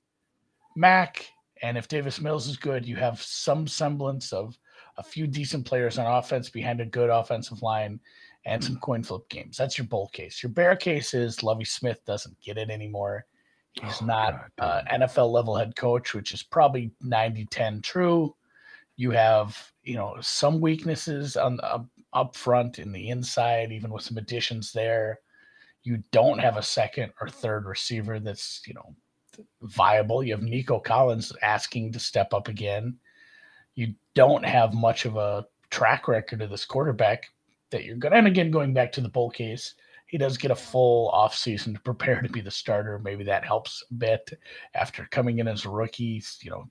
Mack, 0.76 1.26
and 1.62 1.76
if 1.76 1.88
Davis 1.88 2.20
Mills 2.20 2.46
is 2.46 2.56
good, 2.56 2.86
you 2.86 2.96
have 2.96 3.20
some 3.22 3.66
semblance 3.66 4.32
of 4.32 4.58
a 4.96 5.02
few 5.02 5.26
decent 5.26 5.64
players 5.64 5.98
on 5.98 6.06
offense 6.06 6.48
behind 6.48 6.80
a 6.80 6.86
good 6.86 7.10
offensive 7.10 7.62
line 7.62 8.00
and 8.44 8.62
some 8.62 8.76
coin 8.78 9.02
flip 9.02 9.28
games. 9.28 9.56
That's 9.56 9.78
your 9.78 9.86
bull 9.86 10.08
case. 10.08 10.42
Your 10.42 10.50
bear 10.50 10.74
case 10.74 11.14
is 11.14 11.42
Lovie 11.42 11.64
Smith 11.64 12.04
doesn't 12.04 12.40
get 12.40 12.58
it 12.58 12.70
anymore. 12.70 13.26
He's 13.72 14.02
oh, 14.02 14.06
not 14.06 14.44
uh, 14.58 14.82
NFL 14.90 15.30
level 15.30 15.56
head 15.56 15.76
coach, 15.76 16.14
which 16.14 16.32
is 16.32 16.42
probably 16.42 16.90
90 17.02 17.46
10 17.46 17.82
true. 17.82 18.34
You 18.96 19.10
have, 19.12 19.72
you 19.84 19.94
know, 19.94 20.16
some 20.20 20.60
weaknesses 20.60 21.36
on 21.36 21.60
uh, 21.62 21.84
up 22.12 22.34
front 22.34 22.78
in 22.78 22.90
the 22.90 23.10
inside, 23.10 23.70
even 23.70 23.92
with 23.92 24.02
some 24.02 24.16
additions 24.16 24.72
there. 24.72 25.20
You 25.88 26.02
don't 26.12 26.38
have 26.38 26.56
a 26.56 26.62
second 26.62 27.12
or 27.20 27.28
third 27.28 27.64
receiver 27.66 28.20
that's, 28.20 28.62
you 28.66 28.74
know, 28.74 28.94
viable. 29.62 30.22
You 30.22 30.34
have 30.34 30.42
Nico 30.42 30.78
Collins 30.78 31.32
asking 31.42 31.92
to 31.92 32.00
step 32.00 32.34
up 32.34 32.48
again 32.48 32.98
you 33.78 33.94
don't 34.14 34.44
have 34.44 34.74
much 34.74 35.04
of 35.04 35.16
a 35.16 35.46
track 35.70 36.08
record 36.08 36.42
of 36.42 36.50
this 36.50 36.64
quarterback 36.64 37.28
that 37.70 37.84
you're 37.84 37.96
to, 37.96 38.12
and 38.12 38.26
again, 38.26 38.50
going 38.50 38.74
back 38.74 38.90
to 38.90 39.00
the 39.00 39.08
bull 39.08 39.30
case, 39.30 39.76
he 40.06 40.18
does 40.18 40.36
get 40.36 40.50
a 40.50 40.56
full 40.56 41.12
offseason 41.12 41.74
to 41.74 41.80
prepare 41.82 42.20
to 42.20 42.28
be 42.28 42.40
the 42.40 42.50
starter. 42.50 42.98
Maybe 42.98 43.22
that 43.22 43.44
helps 43.44 43.84
a 43.88 43.94
bit 43.94 44.32
after 44.74 45.06
coming 45.12 45.38
in 45.38 45.46
as 45.46 45.64
a 45.64 45.70
rookie, 45.70 46.20
you 46.40 46.50
know, 46.50 46.64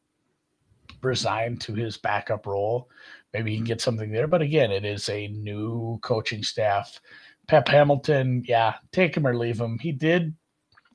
resigned 1.02 1.62
to 1.62 1.74
his 1.74 1.96
backup 1.96 2.46
role. 2.46 2.90
Maybe 3.34 3.52
he 3.52 3.58
can 3.58 3.66
get 3.66 3.80
something 3.80 4.12
there. 4.12 4.28
But 4.28 4.42
again, 4.42 4.74
it 4.74 4.84
is 4.84 5.08
a 5.08 5.30
new 5.30 6.00
coaching 6.02 6.44
staff. 6.44 7.00
Pep 7.48 7.68
Hamilton, 7.68 8.44
yeah, 8.46 8.76
take 8.92 9.16
him 9.16 9.26
or 9.26 9.36
leave 9.36 9.60
him. 9.60 9.80
He 9.80 9.92
did 9.92 10.36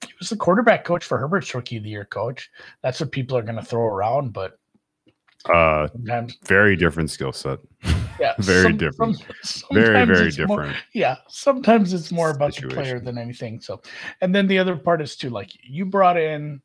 he 0.06 0.12
was 0.18 0.30
the 0.30 0.36
quarterback 0.36 0.84
coach 0.84 1.04
for 1.04 1.18
Herbert's 1.18 1.54
rookie 1.54 1.76
of 1.76 1.84
the 1.84 1.90
year 1.90 2.04
coach. 2.04 2.50
That's 2.82 3.00
what 3.00 3.12
people 3.12 3.36
are 3.36 3.42
going 3.42 3.56
to 3.56 3.64
throw 3.64 3.84
around, 3.84 4.32
but 4.32 4.58
uh, 5.52 5.88
sometimes. 5.88 6.36
very 6.44 6.76
different 6.76 7.10
skill 7.10 7.32
set. 7.32 7.58
Yeah, 8.20 8.34
very 8.38 8.64
some, 8.64 8.76
different. 8.76 9.24
Some, 9.42 9.68
very 9.72 10.04
very 10.04 10.30
different. 10.30 10.48
More, 10.48 10.74
yeah, 10.92 11.16
sometimes 11.28 11.92
it's 11.92 12.12
more 12.12 12.30
about 12.30 12.54
Situation. 12.54 12.76
the 12.76 12.82
player 12.82 13.00
than 13.00 13.18
anything. 13.18 13.58
So, 13.60 13.80
and 14.20 14.32
then 14.32 14.46
the 14.46 14.58
other 14.58 14.76
part 14.76 15.00
is 15.00 15.16
too 15.16 15.30
like 15.30 15.50
you 15.64 15.86
brought 15.86 16.16
in 16.16 16.60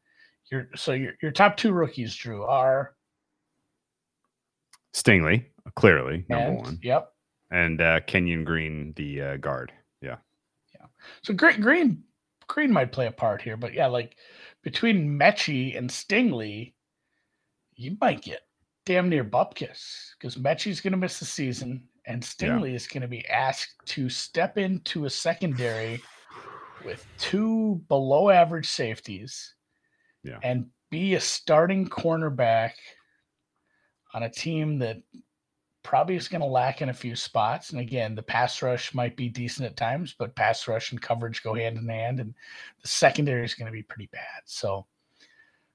your 0.51 0.67
so 0.75 0.91
your 0.91 1.13
your 1.21 1.31
top 1.31 1.57
two 1.57 1.71
rookies, 1.71 2.13
Drew, 2.15 2.43
are 2.43 2.95
Stingley, 4.93 5.45
clearly 5.75 6.25
number 6.29 6.49
and, 6.49 6.57
one. 6.57 6.79
Yep, 6.83 7.11
and 7.51 7.81
uh, 7.81 7.99
Kenyon 8.01 8.43
Green, 8.43 8.93
the 8.95 9.21
uh, 9.21 9.37
guard. 9.37 9.71
Yeah, 10.01 10.17
yeah. 10.73 10.87
So 11.23 11.33
Green 11.33 11.61
Green 11.61 12.03
Green 12.47 12.71
might 12.71 12.91
play 12.91 13.07
a 13.07 13.11
part 13.11 13.41
here, 13.41 13.57
but 13.57 13.73
yeah, 13.73 13.87
like 13.87 14.17
between 14.63 15.19
Metchie 15.19 15.77
and 15.77 15.89
Stingley, 15.89 16.73
you 17.75 17.97
might 18.01 18.21
get 18.21 18.41
damn 18.85 19.09
near 19.09 19.23
Bupkis 19.23 20.11
because 20.17 20.35
Metchie's 20.35 20.81
going 20.81 20.91
to 20.91 20.97
miss 20.97 21.19
the 21.19 21.25
season 21.25 21.87
and 22.05 22.23
Stingley 22.23 22.69
yeah. 22.69 22.75
is 22.75 22.87
going 22.87 23.01
to 23.01 23.07
be 23.07 23.27
asked 23.27 23.75
to 23.85 24.09
step 24.09 24.57
into 24.57 25.05
a 25.05 25.09
secondary 25.09 26.01
with 26.85 27.05
two 27.17 27.81
below 27.89 28.29
average 28.29 28.67
safeties 28.67 29.55
yeah. 30.23 30.39
and 30.41 30.67
be 30.89 31.15
a 31.15 31.19
starting 31.19 31.87
cornerback 31.87 32.71
on 34.13 34.23
a 34.23 34.29
team 34.29 34.79
that 34.79 34.97
probably 35.87 36.17
is 36.17 36.27
going 36.27 36.41
to 36.41 36.47
lack 36.47 36.81
in 36.81 36.89
a 36.89 36.93
few 36.93 37.15
spots. 37.15 37.69
And 37.69 37.79
again, 37.79 38.13
the 38.13 38.21
pass 38.21 38.61
rush 38.61 38.93
might 38.93 39.15
be 39.15 39.29
decent 39.29 39.65
at 39.65 39.77
times, 39.77 40.13
but 40.19 40.35
pass 40.35 40.67
rush 40.67 40.91
and 40.91 41.01
coverage 41.01 41.41
go 41.41 41.53
hand 41.53 41.77
in 41.77 41.87
hand, 41.87 42.19
and 42.19 42.33
the 42.81 42.87
secondary 42.89 43.45
is 43.45 43.55
going 43.55 43.67
to 43.67 43.71
be 43.71 43.83
pretty 43.83 44.09
bad. 44.11 44.41
So, 44.43 44.85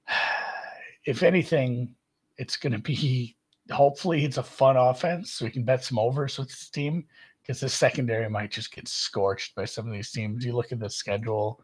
if 1.05 1.23
anything, 1.23 1.95
it's 2.37 2.57
going 2.57 2.73
to 2.73 2.79
be 2.79 3.35
hopefully 3.71 4.23
it's 4.23 4.37
a 4.37 4.43
fun 4.43 4.75
offense 4.75 5.41
we 5.41 5.49
can 5.49 5.63
bet 5.63 5.81
some 5.81 5.97
overs 5.97 6.37
with 6.37 6.49
this 6.49 6.69
team 6.69 7.05
because 7.41 7.61
the 7.61 7.69
secondary 7.69 8.29
might 8.29 8.51
just 8.51 8.73
get 8.73 8.87
scorched 8.89 9.55
by 9.55 9.65
some 9.65 9.87
of 9.87 9.93
these 9.93 10.11
teams. 10.11 10.45
You 10.45 10.53
look 10.53 10.71
at 10.71 10.79
the 10.79 10.89
schedule, 10.89 11.59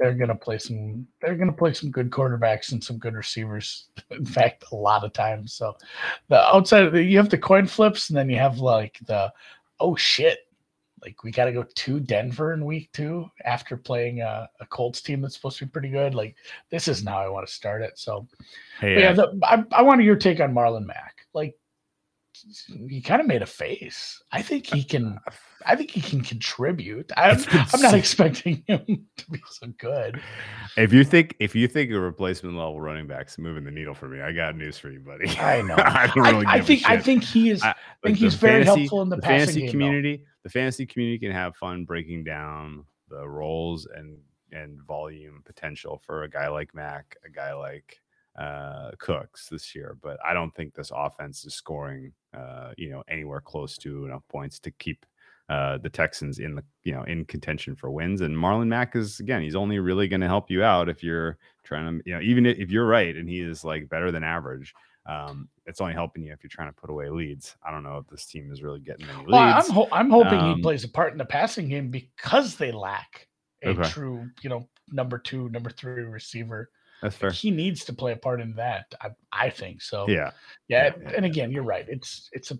they're 0.00 0.14
going 0.14 0.28
to 0.28 0.34
play 0.34 0.58
some 0.58 1.06
they're 1.20 1.36
going 1.36 1.50
to 1.50 1.56
play 1.56 1.74
some 1.74 1.90
good 1.90 2.10
quarterbacks 2.10 2.72
and 2.72 2.82
some 2.82 2.96
good 2.96 3.14
receivers. 3.14 3.88
In 4.10 4.24
fact, 4.24 4.64
a 4.72 4.74
lot 4.74 5.04
of 5.04 5.12
times. 5.12 5.52
So 5.52 5.76
the 6.28 6.40
outside 6.40 6.84
of 6.84 6.92
the, 6.94 7.02
you 7.02 7.18
have 7.18 7.28
the 7.28 7.38
coin 7.38 7.66
flips 7.66 8.08
and 8.08 8.16
then 8.16 8.30
you 8.30 8.38
have 8.38 8.58
like 8.58 8.98
the 9.06 9.30
oh 9.78 9.94
shit, 9.94 10.38
like 11.02 11.22
we 11.22 11.30
got 11.30 11.44
to 11.44 11.52
go 11.52 11.62
to 11.62 12.00
Denver 12.00 12.54
in 12.54 12.64
week 12.64 12.90
two 12.92 13.30
after 13.44 13.76
playing 13.76 14.22
a, 14.22 14.48
a, 14.60 14.66
Colts 14.66 15.02
team 15.02 15.20
that's 15.20 15.34
supposed 15.34 15.58
to 15.58 15.66
be 15.66 15.70
pretty 15.70 15.90
good. 15.90 16.14
Like 16.14 16.34
this 16.70 16.88
is 16.88 17.04
now 17.04 17.20
I 17.20 17.28
want 17.28 17.46
to 17.46 17.52
start 17.52 17.82
it. 17.82 17.98
So, 17.98 18.26
hey, 18.80 19.00
yeah, 19.00 19.12
the, 19.12 19.38
I, 19.42 19.64
I 19.72 19.82
wanted 19.82 20.06
your 20.06 20.16
take 20.16 20.40
on 20.40 20.54
Marlon 20.54 20.86
Mack. 20.86 21.26
Like 21.34 21.56
he 22.88 23.00
kind 23.00 23.20
of 23.20 23.26
made 23.26 23.42
a 23.42 23.46
face. 23.46 24.22
I 24.32 24.42
think 24.42 24.66
he 24.66 24.84
can. 24.84 25.18
I 25.66 25.76
think 25.76 25.90
he 25.90 26.00
can 26.00 26.22
contribute. 26.22 27.12
I'm, 27.18 27.38
I'm 27.52 27.82
not 27.82 27.92
expecting 27.92 28.64
him 28.66 29.06
to 29.18 29.30
be 29.30 29.42
so 29.50 29.66
good. 29.78 30.20
If 30.78 30.92
you 30.92 31.04
think 31.04 31.36
if 31.38 31.54
you 31.54 31.68
think 31.68 31.90
a 31.90 32.00
replacement 32.00 32.56
level 32.56 32.80
running 32.80 33.06
back's 33.06 33.36
moving 33.36 33.64
the 33.64 33.70
needle 33.70 33.94
for 33.94 34.08
me, 34.08 34.22
I 34.22 34.32
got 34.32 34.56
news 34.56 34.78
for 34.78 34.90
you, 34.90 35.00
buddy. 35.00 35.28
I 35.38 35.60
know. 35.62 35.74
I 35.76 36.10
don't 36.14 36.24
really. 36.24 36.46
I, 36.46 36.54
I 36.54 36.60
think 36.62 36.88
I 36.88 36.98
think 36.98 37.24
he 37.24 37.50
is. 37.50 37.62
I, 37.62 37.74
think 38.02 38.16
he's 38.16 38.34
very 38.34 38.64
fantasy, 38.64 38.80
helpful 38.80 39.02
in 39.02 39.10
the, 39.10 39.16
the 39.16 39.22
fantasy 39.22 39.60
game, 39.62 39.70
community. 39.70 40.16
Though. 40.16 40.24
The 40.44 40.50
fantasy 40.50 40.86
community 40.86 41.18
can 41.18 41.32
have 41.32 41.54
fun 41.56 41.84
breaking 41.84 42.24
down 42.24 42.84
the 43.08 43.28
roles 43.28 43.86
and 43.86 44.16
and 44.52 44.80
volume 44.82 45.42
potential 45.44 46.00
for 46.04 46.24
a 46.24 46.30
guy 46.30 46.48
like 46.48 46.74
Mack, 46.74 47.16
a 47.24 47.30
guy 47.30 47.52
like 47.52 48.00
uh, 48.38 48.90
Cooks 48.98 49.48
this 49.48 49.74
year, 49.74 49.96
but 50.02 50.18
I 50.24 50.32
don't 50.32 50.54
think 50.54 50.74
this 50.74 50.92
offense 50.94 51.44
is 51.44 51.54
scoring, 51.54 52.12
uh, 52.36 52.72
you 52.76 52.90
know, 52.90 53.02
anywhere 53.08 53.40
close 53.40 53.76
to 53.78 54.04
enough 54.04 54.22
points 54.28 54.58
to 54.60 54.70
keep 54.72 55.04
uh, 55.48 55.78
the 55.78 55.90
Texans 55.90 56.38
in 56.38 56.54
the, 56.54 56.62
you 56.84 56.92
know, 56.92 57.02
in 57.04 57.24
contention 57.24 57.74
for 57.74 57.90
wins. 57.90 58.20
And 58.20 58.36
Marlon 58.36 58.68
Mack 58.68 58.94
is 58.94 59.18
again, 59.18 59.42
he's 59.42 59.56
only 59.56 59.78
really 59.80 60.06
going 60.06 60.20
to 60.20 60.28
help 60.28 60.50
you 60.50 60.62
out 60.62 60.88
if 60.88 61.02
you're 61.02 61.38
trying 61.64 61.98
to, 61.98 62.02
you 62.06 62.14
know, 62.14 62.20
even 62.20 62.46
if 62.46 62.70
you're 62.70 62.86
right 62.86 63.16
and 63.16 63.28
he 63.28 63.40
is 63.40 63.64
like 63.64 63.88
better 63.88 64.12
than 64.12 64.22
average. 64.22 64.72
Um, 65.06 65.48
it's 65.66 65.80
only 65.80 65.94
helping 65.94 66.22
you 66.22 66.32
if 66.32 66.44
you're 66.44 66.50
trying 66.50 66.68
to 66.68 66.80
put 66.80 66.90
away 66.90 67.08
leads. 67.08 67.56
I 67.66 67.72
don't 67.72 67.82
know 67.82 67.96
if 67.96 68.06
this 68.06 68.26
team 68.26 68.52
is 68.52 68.62
really 68.62 68.80
getting 68.80 69.06
any 69.08 69.18
leads. 69.18 69.30
Well, 69.30 69.40
I'm, 69.40 69.70
ho- 69.70 69.88
I'm 69.90 70.10
hoping 70.10 70.38
um, 70.38 70.56
he 70.56 70.62
plays 70.62 70.84
a 70.84 70.88
part 70.88 71.12
in 71.12 71.18
the 71.18 71.24
passing 71.24 71.68
game 71.68 71.90
because 71.90 72.54
they 72.54 72.70
lack 72.70 73.26
a 73.64 73.70
okay. 73.70 73.88
true, 73.88 74.28
you 74.42 74.50
know, 74.50 74.68
number 74.92 75.18
two, 75.18 75.48
number 75.48 75.70
three 75.70 76.04
receiver 76.04 76.70
that's 77.02 77.16
fair. 77.16 77.30
He 77.30 77.50
needs 77.50 77.84
to 77.84 77.92
play 77.92 78.12
a 78.12 78.16
part 78.16 78.40
in 78.40 78.54
that. 78.56 78.86
I, 79.00 79.10
I 79.32 79.50
think 79.50 79.82
so. 79.82 80.06
Yeah. 80.08 80.32
yeah. 80.68 80.92
yeah. 81.00 81.10
And 81.16 81.24
again, 81.24 81.50
you're 81.50 81.62
right. 81.62 81.86
It's 81.88 82.28
it's 82.32 82.50
a 82.50 82.58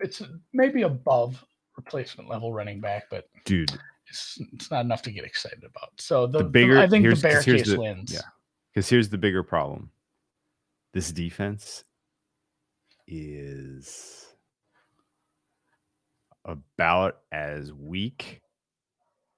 it's 0.00 0.22
maybe 0.52 0.82
above 0.82 1.44
replacement 1.76 2.28
level 2.28 2.52
running 2.52 2.80
back, 2.80 3.04
but 3.10 3.28
dude, 3.44 3.72
it's 4.08 4.38
it's 4.52 4.70
not 4.70 4.84
enough 4.84 5.02
to 5.02 5.12
get 5.12 5.24
excited 5.24 5.64
about. 5.64 5.90
So 5.98 6.26
the, 6.26 6.38
the 6.38 6.44
bigger 6.44 6.74
the, 6.74 6.82
I 6.82 6.88
think 6.88 7.08
the 7.08 7.16
bear 7.16 7.42
case 7.42 7.68
the, 7.68 7.78
wins. 7.78 8.12
Yeah. 8.12 8.20
Because 8.72 8.88
here's 8.88 9.08
the 9.08 9.18
bigger 9.18 9.42
problem. 9.42 9.90
This 10.92 11.12
defense 11.12 11.84
is 13.06 14.26
about 16.44 17.18
as 17.32 17.72
weak 17.72 18.40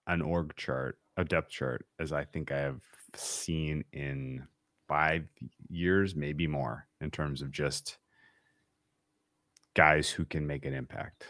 an 0.06 0.22
org 0.22 0.54
chart, 0.56 0.98
a 1.20 1.24
depth 1.24 1.50
chart, 1.50 1.86
as 1.98 2.12
I 2.12 2.24
think 2.24 2.50
I 2.52 2.58
have 2.58 2.80
seen 3.14 3.84
in 3.92 4.46
five 4.88 5.24
years, 5.68 6.14
maybe 6.16 6.46
more, 6.46 6.86
in 7.00 7.10
terms 7.10 7.42
of 7.42 7.50
just 7.50 7.98
guys 9.74 10.10
who 10.10 10.24
can 10.24 10.46
make 10.46 10.64
an 10.66 10.74
impact. 10.74 11.26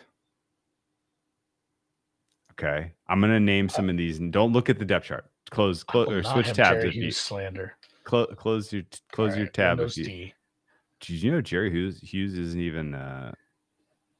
Okay. 2.53 2.93
I'm 3.09 3.21
gonna 3.21 3.41
name 3.41 3.69
some 3.69 3.89
of 3.89 3.97
these 3.97 4.19
and 4.19 4.33
don't 4.33 4.53
look 4.53 4.69
at 4.69 4.79
the 4.79 4.85
depth 4.85 5.07
chart. 5.07 5.25
Close, 5.51 5.83
close 5.83 6.09
or 6.09 6.23
switch 6.23 6.53
tabs 6.53 6.83
Jerry 6.83 6.89
if 6.89 6.95
you 6.95 7.11
slander. 7.11 7.75
close, 8.05 8.29
close 8.37 8.73
your 8.73 8.83
close 9.13 9.33
All 9.33 9.39
your 9.39 9.47
tab. 9.49 9.79
Windows 9.79 9.99
If 9.99 10.07
you, 10.07 10.13
D. 10.13 10.35
did 11.01 11.23
you 11.23 11.33
know 11.33 11.41
Jerry 11.41 11.71
Hughes 11.71 11.99
Hughes 12.01 12.39
isn't 12.39 12.61
even 12.61 12.95
uh 12.95 13.33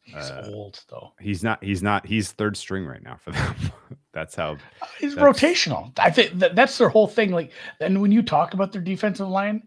He's 0.03 0.15
uh, 0.17 0.51
old 0.53 0.83
though. 0.89 1.13
he's 1.21 1.43
not 1.45 1.63
he's 1.63 1.83
not 1.83 2.07
he's 2.07 2.33
third 2.33 2.57
string 2.57 2.85
right 2.87 3.03
now 3.03 3.17
for 3.17 3.31
them. 3.33 3.55
That's 4.13 4.35
how 4.35 4.57
He's 4.99 5.15
that's- 5.15 5.41
rotational. 5.41 5.97
I 5.99 6.11
think 6.11 6.39
that, 6.41 6.57
that's 6.57 6.77
their 6.79 6.89
whole 6.89 7.07
thing. 7.07 7.31
Like, 7.31 7.53
and 7.81 8.03
when 8.03 8.11
you 8.11 8.23
talk 8.23 8.55
about 8.55 8.73
their 8.73 8.83
defensive 8.83 9.29
line, 9.29 9.63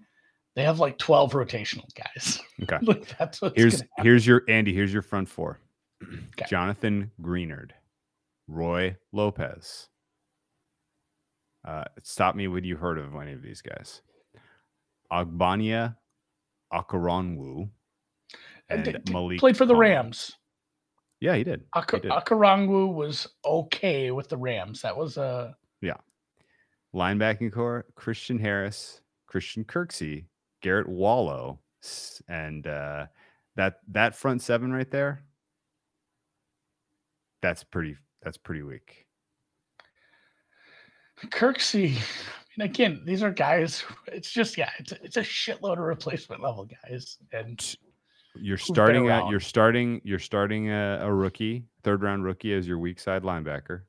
they 0.55 0.63
have 0.63 0.79
like 0.79 0.97
twelve 0.97 1.31
rotational 1.31 1.85
guys. 1.95 2.41
okay. 2.63 2.77
like 2.85 3.17
that's 3.17 3.41
what's 3.41 3.55
Here's 3.55 3.83
here's 3.99 4.27
your 4.27 4.43
Andy. 4.49 4.73
Here's 4.73 4.91
your 4.91 5.01
front 5.01 5.29
four: 5.29 5.59
Okay. 6.03 6.45
Jonathan 6.49 7.09
Greenard, 7.21 7.71
Roy 8.49 8.97
Lopez. 9.13 9.87
Uh, 11.65 11.85
stop 12.01 12.35
me 12.35 12.49
when 12.49 12.65
you 12.65 12.75
heard 12.75 12.97
of 12.97 13.15
any 13.15 13.31
of 13.31 13.41
these 13.41 13.61
guys. 13.61 14.01
Ogbonnia 15.11 15.95
Okoronkwo 16.73 17.69
And 18.69 18.87
and 18.87 19.03
d- 19.05 19.11
Malik 19.11 19.39
played 19.39 19.57
for 19.57 19.65
the 19.65 19.73
Collins. 19.73 19.89
Rams. 19.89 20.37
Yeah, 21.19 21.35
he 21.35 21.43
did. 21.43 21.63
He 21.75 21.99
did. 21.99 22.11
Okoronkwo 22.11 22.93
was 22.93 23.27
okay 23.45 24.11
with 24.11 24.29
the 24.29 24.37
Rams. 24.37 24.81
That 24.81 24.97
was 24.97 25.17
uh 25.17 25.53
Yeah. 25.81 25.97
Linebacking 26.93 27.51
core: 27.53 27.85
Christian 27.95 28.37
Harris, 28.39 29.01
Christian 29.27 29.63
Kirksey, 29.63 30.25
Garrett 30.61 30.87
Wallow, 30.87 31.59
and 32.27 32.67
uh, 32.67 33.07
that 33.55 33.79
that 33.89 34.15
front 34.15 34.41
seven 34.41 34.71
right 34.71 34.89
there. 34.91 35.23
That's 37.41 37.63
pretty. 37.63 37.97
That's 38.21 38.37
pretty 38.37 38.61
weak. 38.63 39.05
Kirksey. 41.27 41.97
I 41.97 42.01
mean, 42.57 42.69
again, 42.69 43.01
these 43.05 43.23
are 43.23 43.31
guys. 43.31 43.83
It's 44.07 44.29
just 44.31 44.57
yeah, 44.57 44.69
it's 44.77 44.91
a, 44.91 45.03
it's 45.03 45.17
a 45.17 45.21
shitload 45.21 45.73
of 45.73 45.79
replacement 45.79 46.41
level 46.41 46.65
guys, 46.83 47.17
and 47.31 47.75
You're 48.35 48.57
starting. 48.57 49.09
at 49.09 49.29
you're 49.29 49.39
starting. 49.39 50.01
You're 50.03 50.19
starting 50.19 50.69
a, 50.71 50.99
a 51.01 51.13
rookie, 51.13 51.65
third 51.83 52.01
round 52.01 52.23
rookie 52.23 52.53
as 52.53 52.67
your 52.67 52.79
weak 52.79 52.99
side 52.99 53.23
linebacker. 53.23 53.81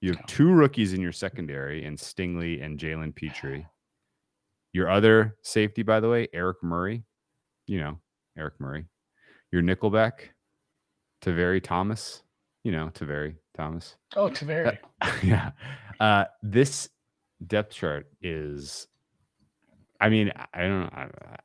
You 0.00 0.12
have 0.12 0.26
two 0.26 0.52
rookies 0.52 0.92
in 0.92 1.00
your 1.00 1.12
secondary, 1.12 1.84
in 1.84 1.96
Stingley 1.96 2.62
and 2.62 2.78
Jalen 2.78 3.14
Pitre. 3.14 3.64
Your 4.72 4.90
other 4.90 5.36
safety, 5.42 5.82
by 5.82 6.00
the 6.00 6.08
way, 6.08 6.28
Eric 6.32 6.62
Murray. 6.62 7.04
You 7.66 7.80
know 7.80 7.98
Eric 8.36 8.54
Murray. 8.58 8.84
Your 9.52 9.62
nickelback, 9.62 10.30
Tavierre 11.22 11.62
Thomas. 11.62 12.22
You 12.64 12.72
know 12.72 12.90
Tavierre 12.92 13.36
Thomas. 13.56 13.96
oh, 14.16 14.28
Tavierre. 14.28 14.78
yeah. 15.22 15.52
Uh, 16.00 16.24
this 16.42 16.88
depth 17.46 17.72
chart 17.72 18.08
is. 18.20 18.88
I 20.00 20.08
mean, 20.08 20.32
I- 20.52 20.62
don't. 20.62 20.92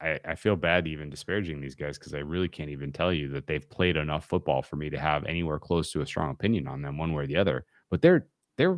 I, 0.02 0.20
I 0.26 0.36
feel 0.36 0.56
bad 0.56 0.88
even 0.88 1.10
disparaging 1.10 1.62
these 1.62 1.76
guys 1.76 1.98
because 1.98 2.14
I 2.14 2.20
really 2.20 2.48
can't 2.48 2.70
even 2.70 2.92
tell 2.92 3.14
you 3.14 3.30
that 3.30 3.48
they've 3.48 3.70
played 3.70 3.98
enough 3.98 4.26
football 4.26 4.62
for 4.62 4.76
me 4.76 4.90
to 4.90 5.00
have 5.00 5.26
anywhere 5.26 5.60
close 5.60 5.92
to 5.92 6.02
a 6.02 6.06
strong 6.06 6.32
opinion 6.32 6.68
on 6.68 6.82
them 6.82 6.98
one 6.98 7.14
way 7.14 7.24
or 7.24 7.28
the 7.28 7.38
other. 7.38 7.66
But 7.90 8.02
they're 8.02 8.28
they're 8.58 8.78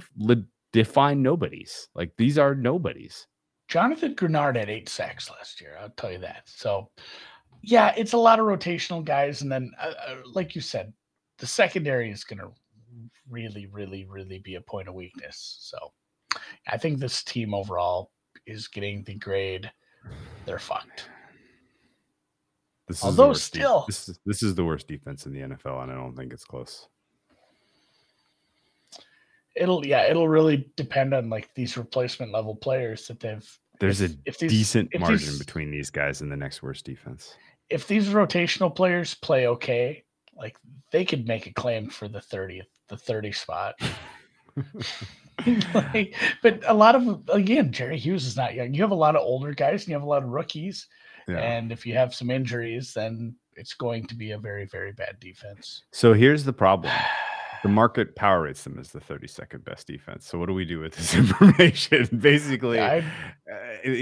defined 0.73 1.21
nobodies. 1.23 1.89
Like 1.95 2.13
these 2.17 2.37
are 2.37 2.55
nobodies. 2.55 3.27
Jonathan 3.67 4.15
Greenard 4.15 4.57
had 4.57 4.69
eight 4.69 4.89
sacks 4.89 5.29
last 5.29 5.61
year. 5.61 5.77
I'll 5.79 5.89
tell 5.91 6.11
you 6.11 6.17
that. 6.19 6.43
So, 6.45 6.89
yeah, 7.61 7.93
it's 7.95 8.11
a 8.11 8.17
lot 8.17 8.37
of 8.37 8.45
rotational 8.45 9.01
guys, 9.01 9.41
and 9.43 9.49
then, 9.51 9.71
uh, 9.81 9.93
uh, 10.07 10.15
like 10.33 10.55
you 10.55 10.61
said, 10.61 10.91
the 11.37 11.47
secondary 11.47 12.11
is 12.11 12.25
going 12.25 12.39
to 12.39 12.49
really, 13.29 13.67
really, 13.67 14.05
really 14.09 14.39
be 14.39 14.55
a 14.55 14.61
point 14.61 14.89
of 14.89 14.93
weakness. 14.93 15.57
So, 15.61 15.77
I 16.67 16.77
think 16.77 16.99
this 16.99 17.23
team 17.23 17.53
overall 17.53 18.11
is 18.51 18.67
getting 18.67 19.03
the 19.03 19.15
grade. 19.15 19.71
They're 20.45 20.59
fucked. 20.59 21.05
This 22.87 22.97
is 22.99 23.03
Although 23.03 23.33
de- 23.33 23.39
still- 23.39 23.85
this 23.87 24.09
is 24.09 24.19
this 24.25 24.43
is 24.43 24.55
the 24.55 24.65
worst 24.65 24.87
defense 24.87 25.25
in 25.25 25.31
the 25.33 25.39
NFL, 25.41 25.83
and 25.83 25.91
I 25.91 25.95
don't 25.95 26.15
think 26.15 26.33
it's 26.33 26.43
close. 26.43 26.87
It'll, 29.55 29.85
yeah, 29.85 30.03
it'll 30.09 30.29
really 30.29 30.71
depend 30.77 31.13
on 31.13 31.29
like 31.29 31.53
these 31.55 31.77
replacement 31.77 32.31
level 32.31 32.55
players 32.55 33.07
that 33.07 33.19
they've. 33.19 33.47
There's 33.79 34.01
if- 34.01 34.11
a 34.11 34.15
if 34.25 34.37
these- 34.39 34.51
decent 34.51 34.97
margin 34.99 35.17
these- 35.17 35.39
between 35.39 35.71
these 35.71 35.89
guys 35.89 36.21
and 36.21 36.31
the 36.31 36.37
next 36.37 36.61
worst 36.63 36.85
defense. 36.85 37.35
if 37.69 37.87
these 37.87 38.09
rotational 38.09 38.73
players 38.73 39.13
play 39.15 39.47
okay, 39.47 40.03
like 40.35 40.57
they 40.91 41.05
could 41.05 41.27
make 41.27 41.47
a 41.47 41.53
claim 41.53 41.89
for 41.89 42.07
the 42.07 42.19
30th, 42.19 42.67
the 42.89 42.97
30 42.97 43.31
spot. 43.31 43.75
Like, 45.73 46.15
but 46.41 46.61
a 46.67 46.73
lot 46.73 46.95
of 46.95 47.29
again, 47.29 47.71
Jerry 47.71 47.97
Hughes 47.97 48.25
is 48.25 48.35
not 48.35 48.53
young. 48.53 48.73
You 48.73 48.81
have 48.81 48.91
a 48.91 48.95
lot 48.95 49.15
of 49.15 49.21
older 49.21 49.53
guys 49.53 49.81
and 49.81 49.89
you 49.89 49.93
have 49.95 50.03
a 50.03 50.09
lot 50.09 50.23
of 50.23 50.29
rookies. 50.29 50.87
Yeah. 51.27 51.37
And 51.37 51.71
if 51.71 51.85
you 51.85 51.93
have 51.95 52.13
some 52.13 52.29
injuries, 52.29 52.93
then 52.93 53.35
it's 53.55 53.73
going 53.73 54.07
to 54.07 54.15
be 54.15 54.31
a 54.31 54.37
very, 54.37 54.65
very 54.65 54.91
bad 54.91 55.19
defense. 55.19 55.83
So 55.91 56.13
here's 56.13 56.43
the 56.43 56.53
problem. 56.53 56.93
The 57.63 57.69
market 57.69 58.15
power 58.15 58.41
rates 58.41 58.63
them 58.63 58.79
as 58.79 58.89
the 58.89 58.99
32nd 58.99 59.63
best 59.63 59.85
defense. 59.85 60.25
So 60.25 60.39
what 60.39 60.47
do 60.47 60.53
we 60.55 60.65
do 60.65 60.79
with 60.79 60.95
this 60.95 61.13
information? 61.13 62.07
Basically, 62.19 62.79
uh, 62.79 63.01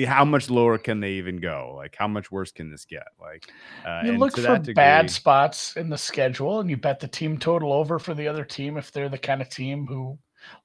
how 0.08 0.24
much 0.24 0.50
lower 0.50 0.78
can 0.78 1.02
they 1.02 1.12
even 1.16 1.42
go? 1.42 1.74
Like 1.76 1.94
how 2.00 2.08
much 2.08 2.32
worse 2.32 2.54
can 2.54 2.72
this 2.72 2.86
get? 2.86 3.08
Like 3.20 3.52
uh, 3.86 4.04
you 4.06 4.18
look 4.18 4.36
for 4.36 4.42
that 4.44 4.74
bad 4.76 5.12
spots 5.12 5.76
in 5.76 5.90
the 5.90 5.98
schedule 5.98 6.62
and 6.62 6.70
you 6.70 6.78
bet 6.78 7.02
the 7.02 7.10
team 7.10 7.38
total 7.38 7.74
over 7.74 8.00
for 8.00 8.14
the 8.14 8.30
other 8.30 8.46
team 8.46 8.78
if 8.78 8.94
they're 8.94 9.10
the 9.10 9.18
kind 9.18 9.42
of 9.42 9.50
team 9.50 9.86
who 9.86 10.18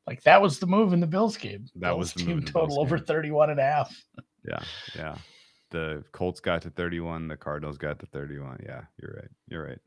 like 0.07 0.23
that 0.23 0.41
was 0.43 0.59
the 0.59 0.67
move 0.67 0.93
in 0.93 1.01
the 1.01 1.07
Bills 1.07 1.37
game. 1.37 1.67
That 1.77 1.97
was 1.97 2.13
the 2.13 2.25
team 2.25 2.43
total 2.43 2.69
Bills 2.69 2.79
over 2.79 2.97
game. 2.97 3.07
31 3.07 3.51
and 3.51 3.61
a 3.61 3.63
half. 3.63 3.97
Yeah, 4.47 4.63
yeah. 4.95 5.17
The 5.71 6.05
Colts 6.13 6.41
got 6.41 6.61
to 6.63 6.71
31. 6.71 7.29
The 7.29 7.37
Cardinals 7.39 7.79
got 7.79 7.99
to 8.01 8.07
31. 8.07 8.61
Yeah, 8.63 8.83
you're 9.01 9.15
right. 9.17 9.31
You're 9.49 9.79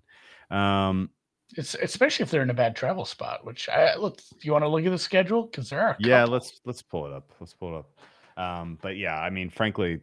right. 0.50 0.88
Um, 0.90 1.12
It's 1.56 1.76
especially 1.76 2.24
if 2.24 2.32
they're 2.32 2.42
in 2.42 2.50
a 2.50 2.56
bad 2.56 2.76
travel 2.76 3.06
spot, 3.06 3.46
which 3.46 3.70
I 3.70 3.96
look, 3.98 4.20
if 4.36 4.44
you 4.44 4.54
want 4.54 4.64
to 4.64 4.68
look 4.68 4.84
at 4.84 4.90
the 4.90 4.98
schedule, 4.98 5.44
because 5.44 5.70
there 5.70 5.80
are 5.80 5.96
yeah, 6.00 6.24
let's 6.26 6.60
let's 6.66 6.82
pull 6.82 7.06
it 7.06 7.14
up. 7.14 7.32
Let's 7.40 7.54
pull 7.54 7.76
it 7.76 7.78
up. 7.78 8.44
Um, 8.44 8.80
but 8.82 8.98
yeah, 8.98 9.16
I 9.16 9.30
mean, 9.30 9.52
frankly, 9.52 10.02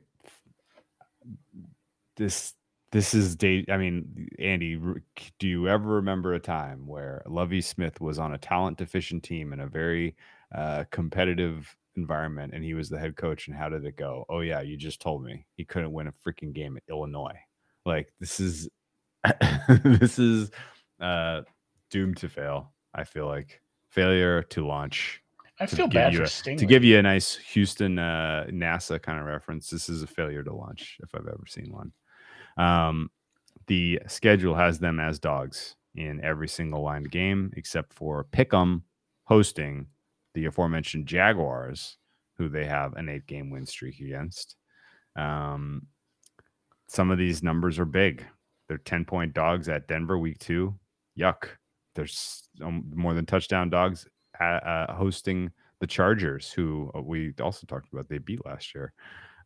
this 2.16 2.54
this 2.94 3.12
is 3.12 3.34
date. 3.34 3.68
I 3.68 3.76
mean, 3.76 4.28
Andy, 4.38 4.80
do 5.40 5.48
you 5.48 5.68
ever 5.68 5.94
remember 5.96 6.34
a 6.34 6.38
time 6.38 6.86
where 6.86 7.24
Lovie 7.26 7.60
Smith 7.60 8.00
was 8.00 8.20
on 8.20 8.34
a 8.34 8.38
talent 8.38 8.78
deficient 8.78 9.24
team 9.24 9.52
in 9.52 9.58
a 9.58 9.66
very 9.66 10.14
uh, 10.54 10.84
competitive 10.92 11.76
environment, 11.96 12.52
and 12.54 12.62
he 12.62 12.72
was 12.72 12.88
the 12.88 12.98
head 13.00 13.16
coach? 13.16 13.48
And 13.48 13.56
how 13.56 13.68
did 13.68 13.84
it 13.84 13.96
go? 13.96 14.24
Oh 14.28 14.42
yeah, 14.42 14.60
you 14.60 14.76
just 14.76 15.00
told 15.00 15.24
me 15.24 15.44
he 15.56 15.64
couldn't 15.64 15.92
win 15.92 16.06
a 16.06 16.12
freaking 16.12 16.52
game 16.52 16.76
at 16.76 16.84
Illinois. 16.88 17.36
Like 17.84 18.12
this 18.20 18.38
is 18.38 18.68
this 19.84 20.20
is 20.20 20.52
uh, 21.00 21.40
doomed 21.90 22.18
to 22.18 22.28
fail. 22.28 22.74
I 22.94 23.02
feel 23.02 23.26
like 23.26 23.60
failure 23.88 24.40
to 24.40 24.64
launch 24.64 25.20
I 25.58 25.66
feel 25.66 25.88
bad 25.88 26.14
for 26.14 26.22
a- 26.22 26.26
Stingley. 26.26 26.58
to 26.58 26.66
give 26.66 26.84
you 26.84 26.96
a 26.96 27.02
nice 27.02 27.34
Houston 27.34 27.98
uh, 27.98 28.46
NASA 28.50 29.02
kind 29.02 29.18
of 29.18 29.26
reference, 29.26 29.68
this 29.68 29.88
is 29.88 30.04
a 30.04 30.06
failure 30.06 30.44
to 30.44 30.54
launch 30.54 30.98
if 31.02 31.12
I've 31.12 31.26
ever 31.26 31.44
seen 31.48 31.72
one. 31.72 31.92
Um, 32.56 33.10
the 33.66 34.00
schedule 34.06 34.54
has 34.54 34.78
them 34.78 35.00
as 35.00 35.18
dogs 35.18 35.76
in 35.94 36.22
every 36.22 36.48
single 36.48 36.82
line 36.82 37.04
game 37.04 37.52
except 37.56 37.92
for 37.92 38.26
Pick'em 38.32 38.82
hosting 39.24 39.86
the 40.34 40.46
aforementioned 40.46 41.06
Jaguars, 41.06 41.98
who 42.36 42.48
they 42.48 42.64
have 42.64 42.94
an 42.94 43.08
eight 43.08 43.26
game 43.26 43.50
win 43.50 43.64
streak 43.66 44.00
against. 44.00 44.56
Um, 45.16 45.86
some 46.88 47.10
of 47.10 47.18
these 47.18 47.42
numbers 47.42 47.78
are 47.78 47.84
big. 47.84 48.24
They're 48.68 48.78
10 48.78 49.04
point 49.04 49.34
dogs 49.34 49.68
at 49.68 49.88
Denver 49.88 50.18
week 50.18 50.38
two. 50.38 50.74
Yuck. 51.18 51.48
There's 51.94 52.48
um, 52.62 52.90
more 52.94 53.14
than 53.14 53.24
touchdown 53.24 53.70
dogs 53.70 54.08
uh, 54.40 54.44
uh, 54.44 54.94
hosting 54.94 55.52
the 55.80 55.86
Chargers, 55.86 56.50
who 56.52 56.90
uh, 56.94 57.00
we 57.00 57.32
also 57.40 57.66
talked 57.66 57.92
about. 57.92 58.08
They 58.08 58.18
beat 58.18 58.44
last 58.44 58.74
year. 58.74 58.92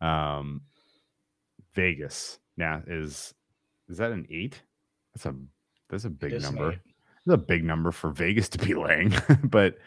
Um, 0.00 0.62
Vegas 1.78 2.40
now 2.56 2.82
is 2.88 3.32
is 3.88 3.98
that 3.98 4.10
an 4.10 4.26
eight? 4.30 4.60
That's 5.14 5.26
a 5.26 5.34
that's 5.88 6.04
a 6.04 6.10
big 6.10 6.42
number. 6.42 6.72
That's 7.24 7.34
a 7.34 7.36
big 7.36 7.62
number 7.62 7.92
for 7.92 8.10
Vegas 8.10 8.48
to 8.54 8.58
be 8.58 8.74
laying. 8.74 9.14
but 9.44 9.78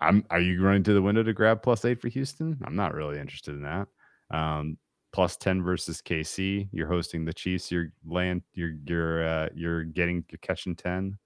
I'm 0.00 0.24
are 0.30 0.40
you 0.40 0.62
running 0.62 0.84
to 0.84 0.92
the 0.92 1.02
window 1.02 1.24
to 1.24 1.32
grab 1.32 1.60
plus 1.60 1.84
eight 1.84 2.00
for 2.00 2.08
Houston? 2.08 2.58
I'm 2.64 2.76
not 2.76 2.94
really 2.94 3.18
interested 3.18 3.56
in 3.56 3.62
that. 3.62 3.88
Um, 4.30 4.78
plus 5.12 5.36
10 5.36 5.64
versus 5.64 6.00
KC. 6.00 6.68
You're 6.70 6.86
hosting 6.86 7.24
the 7.24 7.34
Chiefs. 7.34 7.72
You're 7.72 7.92
laying 8.06 8.42
you're 8.54 8.74
you're 8.86 9.26
uh, 9.26 9.48
you're 9.52 9.82
getting 9.82 10.24
you're 10.30 10.38
catching 10.42 10.76
10. 10.76 11.18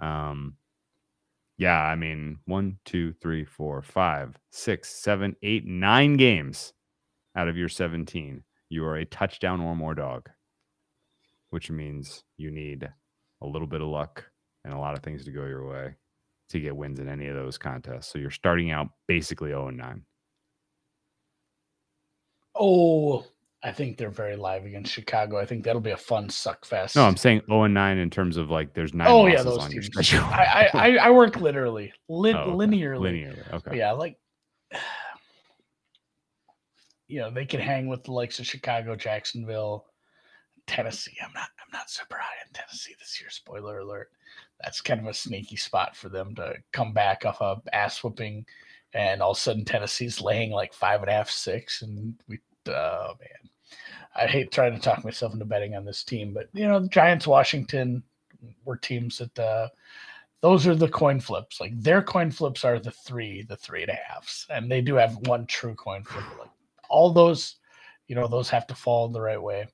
Um, 0.00 0.56
Yeah, 1.56 1.80
I 1.80 1.96
mean, 1.96 2.40
one, 2.44 2.78
two, 2.84 3.14
three, 3.22 3.46
four, 3.46 3.80
five, 3.80 4.38
six, 4.50 4.90
seven, 4.90 5.34
eight, 5.42 5.64
nine 5.64 6.18
games 6.18 6.74
out 7.34 7.48
of 7.48 7.56
your 7.56 7.70
17, 7.70 8.44
you 8.72 8.84
are 8.86 8.96
a 8.96 9.04
touchdown 9.04 9.60
or 9.60 9.76
more 9.76 9.94
dog, 9.94 10.30
which 11.50 11.70
means 11.70 12.24
you 12.38 12.50
need 12.50 12.88
a 13.42 13.46
little 13.46 13.68
bit 13.68 13.82
of 13.82 13.88
luck 13.88 14.24
and 14.64 14.72
a 14.72 14.78
lot 14.78 14.96
of 14.96 15.02
things 15.02 15.24
to 15.26 15.30
go 15.30 15.44
your 15.44 15.68
way 15.68 15.94
to 16.48 16.58
get 16.60 16.74
wins 16.74 16.98
in 16.98 17.06
any 17.08 17.26
of 17.26 17.34
those 17.34 17.58
contests. 17.58 18.06
So 18.10 18.18
you're 18.18 18.30
starting 18.30 18.70
out 18.70 18.88
basically 19.06 19.50
0 19.50 19.68
and 19.68 19.76
9. 19.76 20.02
Oh, 22.54 23.24
I 23.62 23.72
think 23.72 23.96
they're 23.96 24.10
very 24.10 24.36
live 24.36 24.64
against 24.64 24.92
Chicago. 24.92 25.38
I 25.38 25.46
think 25.46 25.64
that'll 25.64 25.80
be 25.80 25.90
a 25.92 25.96
fun 25.96 26.28
suck 26.28 26.64
fest. 26.64 26.96
No, 26.96 27.04
I'm 27.04 27.16
saying 27.16 27.42
0 27.46 27.64
and 27.64 27.74
9 27.74 27.98
in 27.98 28.10
terms 28.10 28.36
of 28.36 28.50
like 28.50 28.74
there's 28.74 28.92
nine. 28.94 29.06
oh 29.08 29.26
yeah, 29.26 29.42
those 29.42 29.66
teams. 29.68 29.88
I, 30.14 30.68
I 30.74 30.88
I 30.90 30.96
I 31.06 31.10
work 31.10 31.36
literally, 31.36 31.92
lin- 32.08 32.36
Oh, 32.36 32.40
okay. 32.40 32.52
linearly. 32.66 33.12
Linearly. 33.26 33.52
Okay. 33.52 33.62
But 33.66 33.76
yeah, 33.76 33.92
like 33.92 34.16
you 37.12 37.18
know, 37.18 37.30
they 37.30 37.44
can 37.44 37.60
hang 37.60 37.88
with 37.88 38.04
the 38.04 38.12
likes 38.12 38.38
of 38.38 38.46
Chicago, 38.46 38.96
Jacksonville, 38.96 39.84
Tennessee. 40.66 41.18
I'm 41.22 41.32
not 41.34 41.50
I'm 41.60 41.70
not 41.70 41.90
super 41.90 42.16
high 42.16 42.46
on 42.46 42.52
Tennessee 42.54 42.94
this 42.98 43.20
year. 43.20 43.28
Spoiler 43.28 43.80
alert. 43.80 44.10
That's 44.64 44.80
kind 44.80 44.98
of 44.98 45.06
a 45.06 45.12
sneaky 45.12 45.56
spot 45.56 45.94
for 45.94 46.08
them 46.08 46.34
to 46.36 46.54
come 46.72 46.94
back 46.94 47.26
off 47.26 47.42
a 47.42 47.60
ass 47.74 48.02
whooping, 48.02 48.46
and 48.94 49.20
all 49.20 49.32
of 49.32 49.36
a 49.36 49.40
sudden 49.40 49.66
Tennessee's 49.66 50.22
laying 50.22 50.52
like 50.52 50.72
five 50.72 51.02
and 51.02 51.10
a 51.10 51.12
half, 51.12 51.28
six, 51.28 51.82
and 51.82 52.14
we 52.28 52.38
oh 52.68 53.12
man. 53.20 53.50
I 54.16 54.26
hate 54.26 54.50
trying 54.50 54.72
to 54.72 54.80
talk 54.80 55.04
myself 55.04 55.34
into 55.34 55.44
betting 55.44 55.74
on 55.74 55.84
this 55.84 56.04
team, 56.04 56.32
but 56.32 56.48
you 56.54 56.66
know, 56.66 56.80
the 56.80 56.88
Giants, 56.88 57.26
Washington 57.26 58.02
were 58.64 58.76
teams 58.76 59.18
that 59.18 59.38
uh 59.38 59.68
those 60.40 60.66
are 60.66 60.74
the 60.74 60.88
coin 60.88 61.20
flips. 61.20 61.60
Like 61.60 61.78
their 61.78 62.00
coin 62.00 62.30
flips 62.30 62.64
are 62.64 62.78
the 62.78 62.90
three, 62.90 63.42
the 63.42 63.56
three 63.56 63.82
and 63.82 63.90
a 63.90 63.98
halves, 64.08 64.46
and 64.48 64.70
they 64.70 64.80
do 64.80 64.94
have 64.94 65.14
one 65.26 65.44
true 65.46 65.74
coin 65.74 66.04
flip. 66.04 66.24
Like 66.38 66.48
all 66.92 67.12
those, 67.12 67.56
you 68.06 68.14
know, 68.14 68.28
those 68.28 68.50
have 68.50 68.66
to 68.68 68.74
fall 68.74 69.08
the 69.08 69.20
right 69.20 69.42
way. 69.42 69.66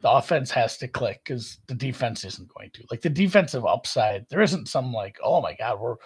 The 0.00 0.10
offense 0.10 0.50
has 0.50 0.78
to 0.78 0.88
click 0.88 1.22
because 1.24 1.58
the 1.66 1.74
defense 1.74 2.24
isn't 2.24 2.52
going 2.52 2.70
to. 2.74 2.84
Like 2.90 3.00
the 3.00 3.10
defensive 3.10 3.64
upside, 3.64 4.26
there 4.28 4.42
isn't 4.42 4.68
some 4.68 4.92
like, 4.92 5.18
oh 5.22 5.40
my 5.40 5.54
god, 5.54 5.80
we're. 5.80 5.96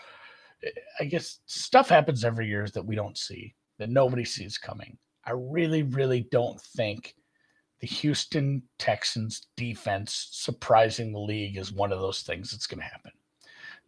I 0.99 1.05
guess 1.05 1.41
stuff 1.45 1.91
happens 1.91 2.25
every 2.25 2.49
year 2.49 2.67
that 2.73 2.85
we 2.85 2.95
don't 2.95 3.19
see 3.19 3.55
that 3.79 3.91
nobody 3.91 4.25
sees 4.25 4.57
coming. 4.57 4.97
I 5.25 5.33
really, 5.33 5.83
really 5.83 6.27
don't 6.31 6.61
think 6.61 7.15
the 7.81 7.87
Houston 7.87 8.63
Texans 8.79 9.49
defense 9.57 10.29
surprising 10.33 11.13
the 11.13 11.19
league 11.19 11.59
is 11.59 11.73
one 11.73 11.93
of 11.93 12.01
those 12.01 12.23
things 12.23 12.51
that's 12.51 12.67
going 12.67 12.81
to 12.81 12.87
happen 12.87 13.13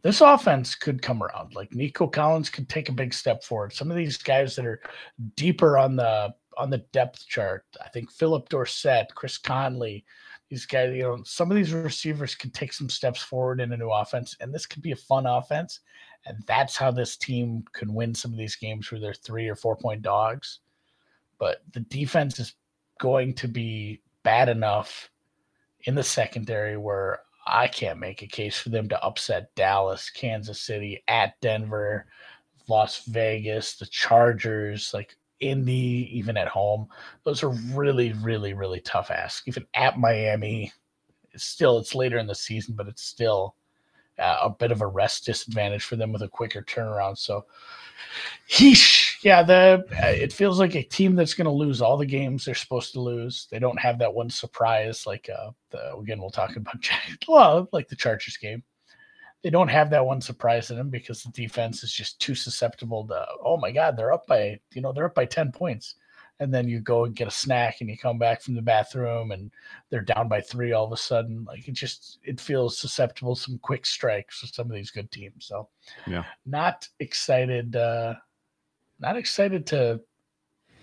this 0.02 0.20
offense 0.20 0.74
could 0.74 1.02
come 1.02 1.22
around. 1.22 1.54
Like 1.54 1.74
Nico 1.74 2.06
Collins 2.06 2.50
could 2.50 2.68
take 2.68 2.88
a 2.88 2.92
big 2.92 3.12
step 3.12 3.42
forward. 3.42 3.72
Some 3.72 3.90
of 3.90 3.96
these 3.96 4.16
guys 4.16 4.54
that 4.56 4.66
are 4.66 4.80
deeper 5.36 5.76
on 5.76 5.96
the 5.96 6.34
on 6.58 6.70
the 6.70 6.84
depth 6.92 7.26
chart, 7.26 7.64
I 7.82 7.88
think 7.88 8.10
Phillip 8.10 8.48
Dorsett, 8.48 9.14
Chris 9.14 9.38
Conley, 9.38 10.04
these 10.50 10.66
guys, 10.66 10.94
you 10.94 11.02
know, 11.02 11.22
some 11.24 11.50
of 11.50 11.56
these 11.56 11.72
receivers 11.72 12.34
can 12.34 12.50
take 12.50 12.72
some 12.72 12.88
steps 12.88 13.22
forward 13.22 13.60
in 13.60 13.72
a 13.72 13.76
new 13.76 13.90
offense, 13.90 14.36
and 14.40 14.52
this 14.52 14.66
could 14.66 14.82
be 14.82 14.92
a 14.92 14.96
fun 14.96 15.26
offense. 15.26 15.80
And 16.26 16.42
that's 16.46 16.76
how 16.76 16.90
this 16.90 17.16
team 17.16 17.64
can 17.72 17.94
win 17.94 18.14
some 18.14 18.32
of 18.32 18.38
these 18.38 18.56
games 18.56 18.90
where 18.90 19.00
they're 19.00 19.14
three 19.14 19.48
or 19.48 19.54
four 19.54 19.76
point 19.76 20.02
dogs. 20.02 20.60
But 21.38 21.62
the 21.72 21.80
defense 21.80 22.40
is 22.40 22.54
going 22.98 23.34
to 23.34 23.48
be 23.48 24.02
bad 24.24 24.48
enough 24.48 25.10
in 25.84 25.94
the 25.94 26.02
secondary 26.02 26.76
where 26.76 27.20
I 27.46 27.68
can't 27.68 28.00
make 28.00 28.22
a 28.22 28.26
case 28.26 28.58
for 28.58 28.70
them 28.70 28.88
to 28.88 29.02
upset 29.02 29.54
Dallas, 29.54 30.10
Kansas 30.10 30.60
City, 30.60 31.02
at 31.08 31.40
Denver, 31.40 32.06
Las 32.68 33.04
Vegas, 33.06 33.76
the 33.76 33.86
Chargers, 33.86 34.92
like 34.92 35.16
Indy, 35.40 36.08
even 36.12 36.36
at 36.36 36.48
home. 36.48 36.88
Those 37.24 37.42
are 37.42 37.50
really, 37.50 38.12
really, 38.14 38.54
really 38.54 38.80
tough 38.80 39.10
asks. 39.10 39.46
Even 39.46 39.66
at 39.74 39.98
Miami, 39.98 40.72
it's 41.32 41.44
still 41.44 41.78
it's 41.78 41.94
later 41.94 42.18
in 42.18 42.26
the 42.26 42.34
season, 42.34 42.74
but 42.74 42.88
it's 42.88 43.02
still 43.02 43.54
uh, 44.18 44.38
a 44.42 44.50
bit 44.50 44.72
of 44.72 44.80
a 44.80 44.86
rest 44.86 45.26
disadvantage 45.26 45.84
for 45.84 45.96
them 45.96 46.12
with 46.12 46.22
a 46.22 46.28
quicker 46.28 46.62
turnaround. 46.62 47.18
So, 47.18 47.46
heesh, 48.50 49.22
yeah, 49.22 49.42
the 49.42 49.84
uh, 50.02 50.06
it 50.06 50.32
feels 50.32 50.58
like 50.58 50.74
a 50.74 50.82
team 50.82 51.14
that's 51.14 51.34
going 51.34 51.46
to 51.46 51.50
lose 51.50 51.80
all 51.80 51.96
the 51.96 52.06
games 52.06 52.44
they're 52.44 52.54
supposed 52.54 52.92
to 52.94 53.00
lose. 53.00 53.46
They 53.50 53.58
don't 53.58 53.78
have 53.78 53.98
that 53.98 54.14
one 54.14 54.30
surprise 54.30 55.06
like 55.06 55.28
uh, 55.28 55.50
the 55.70 55.94
again 55.96 56.20
we'll 56.20 56.30
talk 56.30 56.56
about 56.56 56.88
well 57.28 57.68
like 57.72 57.88
the 57.88 57.96
Chargers 57.96 58.36
game. 58.36 58.62
They 59.42 59.50
don't 59.50 59.68
have 59.68 59.90
that 59.90 60.04
one 60.04 60.20
surprise 60.20 60.70
in 60.70 60.76
them 60.76 60.90
because 60.90 61.22
the 61.22 61.30
defense 61.30 61.84
is 61.84 61.92
just 61.92 62.20
too 62.20 62.34
susceptible 62.34 63.06
to 63.06 63.24
oh 63.44 63.56
my 63.56 63.70
god 63.70 63.96
they're 63.96 64.12
up 64.12 64.26
by 64.26 64.58
you 64.74 64.82
know 64.82 64.92
they're 64.92 65.06
up 65.06 65.14
by 65.14 65.26
ten 65.26 65.52
points, 65.52 65.94
and 66.40 66.52
then 66.52 66.68
you 66.68 66.80
go 66.80 67.04
and 67.04 67.14
get 67.14 67.28
a 67.28 67.30
snack 67.32 67.80
and 67.80 67.88
you 67.88 67.96
come 67.96 68.18
back 68.18 68.42
from 68.42 68.54
the 68.54 68.62
bathroom 68.62 69.30
and 69.30 69.50
they're 69.90 70.00
down 70.02 70.28
by 70.28 70.40
three 70.40 70.72
all 70.72 70.86
of 70.86 70.92
a 70.92 70.96
sudden 70.96 71.44
like 71.44 71.68
it 71.68 71.72
just 71.72 72.18
it 72.24 72.40
feels 72.40 72.78
susceptible 72.78 73.36
to 73.36 73.40
some 73.42 73.58
quick 73.58 73.86
strikes 73.86 74.42
with 74.42 74.52
some 74.52 74.66
of 74.66 74.74
these 74.74 74.90
good 74.90 75.10
teams. 75.10 75.46
So 75.46 75.68
Yeah. 76.06 76.24
not 76.44 76.88
excited. 76.98 77.76
uh 77.76 78.14
not 79.00 79.16
excited 79.16 79.66
to 79.68 80.00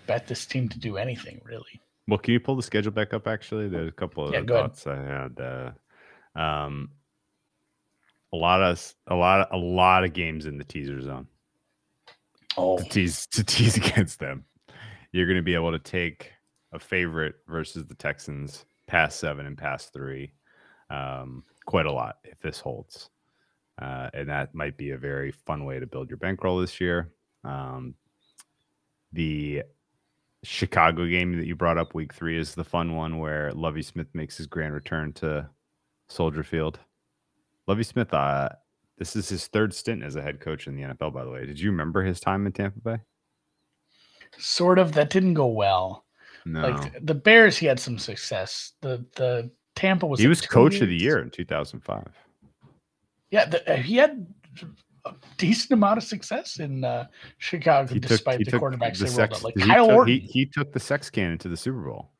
bet 0.06 0.26
this 0.26 0.46
team 0.46 0.68
to 0.70 0.78
do 0.78 0.96
anything 0.96 1.40
really. 1.44 1.80
Well, 2.08 2.18
can 2.18 2.32
you 2.32 2.40
pull 2.40 2.56
the 2.56 2.62
schedule 2.62 2.92
back 2.92 3.12
up? 3.12 3.26
Actually, 3.26 3.68
there's 3.68 3.88
a 3.88 3.92
couple 3.92 4.24
of 4.26 4.32
Yeah, 4.32 4.42
go 4.42 4.54
ahead. 4.54 4.70
thoughts 4.70 4.86
I 4.86 4.96
had. 4.96 5.40
Uh, 5.40 6.38
um, 6.40 6.90
a 8.32 8.36
lot 8.36 8.62
of 8.62 8.94
a 9.06 9.14
lot 9.14 9.40
of 9.40 9.48
a 9.52 9.56
lot 9.56 10.04
of 10.04 10.12
games 10.12 10.46
in 10.46 10.58
the 10.58 10.64
teaser 10.64 11.00
zone 11.00 11.26
Oh, 12.56 12.78
to 12.78 12.84
tease 12.84 13.26
to 13.28 13.44
tease 13.44 13.76
against 13.76 14.18
them. 14.18 14.44
You're 15.12 15.26
going 15.26 15.36
to 15.36 15.42
be 15.42 15.54
able 15.54 15.72
to 15.72 15.78
take 15.78 16.32
a 16.72 16.78
favorite 16.78 17.36
versus 17.46 17.86
the 17.86 17.94
Texans 17.94 18.64
past 18.86 19.20
seven 19.20 19.46
and 19.46 19.56
past 19.56 19.92
three, 19.92 20.32
um, 20.90 21.44
quite 21.64 21.86
a 21.86 21.92
lot 21.92 22.16
if 22.24 22.38
this 22.40 22.60
holds, 22.60 23.10
uh, 23.80 24.10
and 24.14 24.28
that 24.28 24.54
might 24.54 24.76
be 24.76 24.90
a 24.90 24.98
very 24.98 25.32
fun 25.32 25.64
way 25.64 25.78
to 25.80 25.86
build 25.86 26.08
your 26.08 26.18
bankroll 26.18 26.58
this 26.58 26.80
year. 26.80 27.12
Um, 27.44 27.94
the 29.12 29.62
Chicago 30.42 31.06
game 31.06 31.36
that 31.36 31.46
you 31.46 31.56
brought 31.56 31.78
up, 31.78 31.94
week 31.94 32.12
three, 32.12 32.38
is 32.38 32.54
the 32.54 32.64
fun 32.64 32.94
one 32.94 33.18
where 33.18 33.52
Lovie 33.52 33.82
Smith 33.82 34.08
makes 34.14 34.36
his 34.36 34.46
grand 34.46 34.74
return 34.74 35.12
to 35.14 35.48
Soldier 36.08 36.42
Field. 36.42 36.78
Lovie 37.66 37.82
Smith, 37.82 38.12
uh, 38.14 38.48
this 38.98 39.16
is 39.16 39.28
his 39.28 39.46
third 39.48 39.74
stint 39.74 40.02
as 40.02 40.16
a 40.16 40.22
head 40.22 40.40
coach 40.40 40.66
in 40.66 40.76
the 40.76 40.82
NFL, 40.82 41.12
by 41.12 41.24
the 41.24 41.30
way. 41.30 41.44
Did 41.46 41.60
you 41.60 41.70
remember 41.70 42.02
his 42.02 42.20
time 42.20 42.46
in 42.46 42.52
Tampa 42.52 42.80
Bay? 42.80 42.98
sort 44.38 44.78
of. 44.78 44.92
That 44.92 45.10
didn't 45.10 45.34
go 45.34 45.46
well. 45.46 46.04
No. 46.44 46.68
Like 46.68 47.04
the 47.04 47.14
Bears, 47.14 47.56
he 47.56 47.66
had 47.66 47.80
some 47.80 47.98
success. 47.98 48.72
The 48.80 49.04
the 49.16 49.50
Tampa 49.74 50.06
was 50.06 50.20
he 50.20 50.28
was 50.28 50.40
coach 50.40 50.80
of 50.80 50.88
the 50.88 50.96
year 50.96 51.18
in 51.20 51.30
2005. 51.30 52.06
Yeah, 53.30 53.44
the, 53.46 53.72
uh, 53.72 53.76
he 53.76 53.96
had 53.96 54.26
a 55.04 55.14
decent 55.36 55.72
amount 55.72 55.98
of 55.98 56.04
success 56.04 56.60
in 56.60 56.84
uh, 56.84 57.06
Chicago, 57.38 57.92
He 57.92 57.98
took, 57.98 58.10
despite 58.10 58.38
he 58.38 58.44
the 58.44 58.52
took 58.52 58.62
quarterbacks 58.62 58.98
the 58.98 59.06
they 59.06 59.10
rolled 59.10 59.16
sex, 59.16 59.36
out. 59.38 59.44
Like 59.44 59.54
Kyle 59.56 59.86
took, 59.88 59.96
Orton. 59.96 60.14
he, 60.14 60.20
he 60.20 60.46
took 60.46 60.72
the 60.72 60.80
sex 60.80 61.10
cannon 61.10 61.38
to 61.38 61.48
the 61.48 61.56
Super 61.56 61.80
Bowl. 61.80 62.10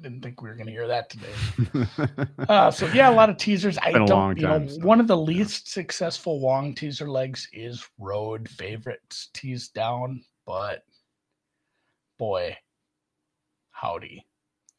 Didn't 0.00 0.22
think 0.22 0.40
we 0.42 0.48
were 0.48 0.54
going 0.54 0.66
to 0.66 0.72
hear 0.72 0.86
that 0.86 1.10
today. 1.10 2.26
Uh, 2.48 2.70
so 2.70 2.86
yeah, 2.92 3.10
a 3.10 3.12
lot 3.12 3.28
of 3.28 3.36
teasers. 3.36 3.78
I 3.78 3.92
don't, 3.92 4.36
you 4.36 4.44
know, 4.44 4.58
time, 4.58 4.68
so, 4.68 4.80
one 4.80 5.00
of 5.00 5.06
the 5.06 5.16
yeah. 5.16 5.24
least 5.24 5.70
successful 5.70 6.40
long 6.40 6.74
teaser 6.74 7.08
legs 7.08 7.48
is 7.52 7.86
road 7.98 8.48
favorites 8.48 9.28
teased 9.34 9.74
down, 9.74 10.22
but 10.46 10.84
boy, 12.16 12.56
howdy, 13.72 14.24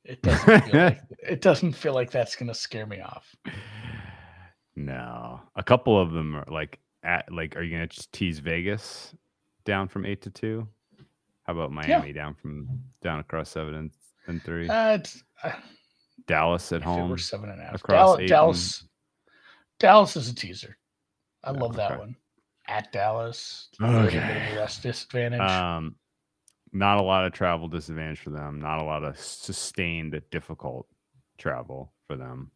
it 0.05 0.21
doesn't 0.21 0.61
feel 0.61 0.73
like 0.83 1.01
it 1.19 1.41
doesn't 1.41 1.73
feel 1.73 1.93
like 1.93 2.11
that's 2.11 2.35
going 2.35 2.47
to 2.47 2.55
scare 2.55 2.85
me 2.85 3.01
off. 3.01 3.35
no, 4.75 5.41
a 5.55 5.63
couple 5.63 5.99
of 5.99 6.11
them 6.11 6.35
are 6.35 6.45
like 6.49 6.79
at 7.03 7.31
like. 7.31 7.55
Are 7.55 7.61
you 7.61 7.71
gonna 7.71 7.87
just 7.87 8.11
tease 8.13 8.39
Vegas 8.39 9.13
down 9.65 9.89
from 9.89 10.05
eight 10.05 10.21
to 10.23 10.29
two? 10.29 10.67
How 11.43 11.53
about 11.53 11.71
Miami 11.71 12.13
down 12.13 12.35
from 12.35 12.67
down 13.01 13.19
across 13.19 13.49
seven 13.49 13.73
and, 13.73 13.91
and 14.29 14.43
three? 14.43 14.67
Uh, 14.69 14.99
uh, 15.43 15.51
Dallas 16.27 16.71
at 16.71 16.81
it 16.81 16.85
were 16.85 16.91
home. 16.91 17.17
seven 17.17 17.49
and 17.49 17.59
a 17.61 17.65
half. 17.65 17.75
across 17.75 18.17
Dallas, 18.17 18.29
Dallas, 18.29 18.83
Dallas 19.79 20.15
is 20.15 20.29
a 20.29 20.35
teaser. 20.35 20.77
I 21.43 21.51
Yeah, 21.51 21.59
love 21.59 21.75
that 21.75 21.91
okay. 21.91 21.99
one. 21.99 22.15
At 22.67 22.91
Dallas, 22.91 23.69
a 23.81 23.87
little 23.87 24.03
bit 24.03 24.13
of 24.15 24.23
Okay. 24.23 24.55
rest 24.57 24.83
disadvantage. 24.83 25.41
Um, 25.41 25.95
not 26.71 26.99
a 26.99 27.01
lot 27.01 27.25
of 27.25 27.33
travel 27.33 27.67
disadvantage 27.67 28.19
for 28.19 28.29
them. 28.29 28.59
Not 28.61 28.79
a 28.79 28.83
lot 28.83 29.03
of 29.03 29.17
sustained 29.17 30.21
difficult 30.29 30.87
travel 31.39 31.93
for 32.07 32.15
them. 32.15 32.51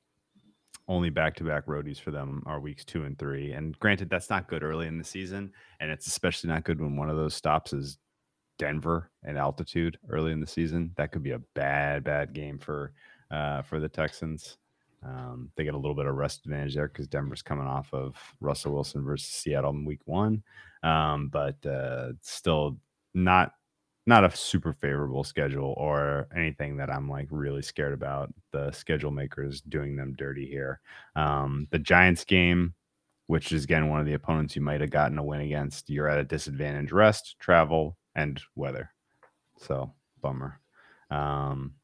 Only 0.87 1.09
back-to-back 1.09 1.65
roadies 1.65 1.99
for 1.99 2.11
them 2.11 2.43
are 2.45 2.59
weeks 2.59 2.85
two 2.85 3.05
and 3.05 3.17
three. 3.17 3.53
And 3.53 3.79
granted, 3.79 4.09
that's 4.09 4.29
not 4.29 4.47
good 4.49 4.61
early 4.63 4.85
in 4.85 4.97
the 4.99 5.03
season, 5.03 5.51
and 5.79 5.89
it's 5.89 6.05
especially 6.05 6.49
not 6.49 6.63
good 6.65 6.79
when 6.79 6.95
one 6.97 7.09
of 7.09 7.15
those 7.17 7.33
stops 7.33 7.73
is 7.73 7.97
Denver 8.57 9.09
and 9.23 9.37
altitude 9.37 9.97
early 10.09 10.31
in 10.31 10.39
the 10.39 10.47
season. 10.47 10.91
That 10.97 11.11
could 11.11 11.23
be 11.23 11.31
a 11.31 11.41
bad, 11.55 12.03
bad 12.03 12.33
game 12.33 12.59
for 12.59 12.93
uh, 13.31 13.61
for 13.63 13.79
the 13.79 13.89
Texans. 13.89 14.57
Um, 15.05 15.51
they 15.55 15.63
get 15.63 15.73
a 15.73 15.77
little 15.77 15.95
bit 15.95 16.05
of 16.05 16.15
rest 16.15 16.45
advantage 16.45 16.75
there 16.75 16.87
because 16.87 17.07
Denver's 17.07 17.41
coming 17.41 17.67
off 17.67 17.93
of 17.93 18.15
Russell 18.39 18.73
Wilson 18.73 19.03
versus 19.03 19.29
Seattle 19.29 19.71
in 19.71 19.85
Week 19.85 19.99
One, 20.05 20.43
um, 20.81 21.27
but 21.27 21.63
uh, 21.65 22.13
still 22.21 22.77
not 23.13 23.53
not 24.05 24.25
a 24.25 24.35
super 24.35 24.73
favorable 24.73 25.23
schedule 25.23 25.73
or 25.77 26.27
anything 26.35 26.75
that 26.77 26.89
I'm 26.89 27.09
like 27.09 27.27
really 27.31 27.61
scared 27.61 27.93
about. 27.93 28.33
The 28.51 28.71
schedule 28.71 29.11
makers 29.11 29.61
doing 29.61 29.95
them 29.95 30.13
dirty 30.13 30.45
here. 30.45 30.81
Um, 31.15 31.67
the 31.71 31.79
Giants 31.79 32.25
game, 32.25 32.73
which 33.27 33.51
is 33.51 33.63
again 33.63 33.89
one 33.89 33.99
of 33.99 34.05
the 34.05 34.13
opponents 34.13 34.55
you 34.55 34.61
might 34.61 34.81
have 34.81 34.89
gotten 34.89 35.17
a 35.17 35.23
win 35.23 35.41
against, 35.41 35.89
you're 35.89 36.09
at 36.09 36.19
a 36.19 36.23
disadvantage 36.23 36.91
rest, 36.91 37.37
travel, 37.39 37.97
and 38.15 38.41
weather. 38.55 38.91
So 39.57 39.93
bummer. 40.21 40.59
Um, 41.11 41.75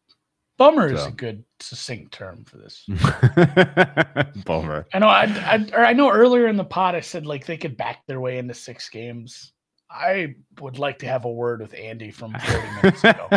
Bummer 0.58 0.92
is 0.92 1.06
a 1.06 1.12
good 1.12 1.46
succinct 1.62 2.12
term 2.14 2.44
for 2.44 2.58
this. 2.58 2.84
bummer. 4.46 4.86
I 4.94 5.00
know. 5.00 5.08
I, 5.08 5.24
I 5.24 5.66
or 5.74 5.86
I 5.86 5.94
know 5.94 6.12
earlier 6.12 6.48
in 6.48 6.58
the 6.58 6.66
pod 6.66 6.96
I 6.96 7.00
said 7.00 7.26
like 7.26 7.46
they 7.46 7.56
could 7.56 7.78
back 7.78 8.06
their 8.08 8.20
way 8.20 8.40
into 8.40 8.54
six 8.54 8.90
games. 8.90 9.54
I 9.90 10.36
would 10.60 10.78
like 10.78 11.00
to 11.00 11.08
have 11.08 11.24
a 11.26 11.32
word 11.32 11.62
with 11.62 11.74
Andy 11.74 12.12
from 12.12 12.34
40 12.34 12.68
minutes 12.84 13.04
ago. 13.06 13.30